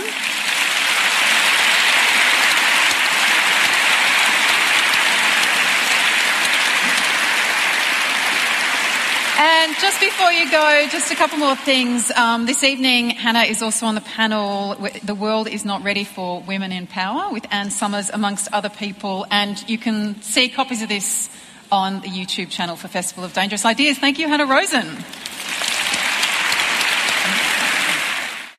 And 9.63 9.73
just 9.79 10.01
before 10.01 10.29
you 10.29 10.51
go, 10.51 10.87
just 10.89 11.09
a 11.13 11.15
couple 11.15 11.37
more 11.37 11.55
things. 11.55 12.11
Um, 12.11 12.45
this 12.45 12.65
evening, 12.65 13.11
Hanna 13.11 13.43
is 13.43 13.61
also 13.61 13.85
on 13.85 13.95
the 13.95 14.01
panel. 14.01 14.75
The 15.05 15.15
world 15.15 15.47
is 15.47 15.63
not 15.63 15.85
ready 15.85 16.03
for 16.03 16.41
women 16.41 16.73
in 16.73 16.85
power 16.85 17.31
with 17.31 17.47
Anne 17.49 17.71
Summers, 17.71 18.09
amongst 18.09 18.51
other 18.51 18.67
people. 18.67 19.25
And 19.31 19.57
you 19.69 19.77
can 19.77 20.21
see 20.21 20.49
copies 20.49 20.81
of 20.81 20.89
this 20.89 21.29
on 21.71 22.01
the 22.01 22.09
YouTube 22.09 22.49
channel 22.49 22.75
for 22.75 22.89
Festival 22.89 23.23
of 23.23 23.31
Dangerous 23.31 23.63
Ideas. 23.63 23.97
Thank 23.97 24.19
you, 24.19 24.27
Hanna 24.27 24.47
Rosin. 24.47 24.97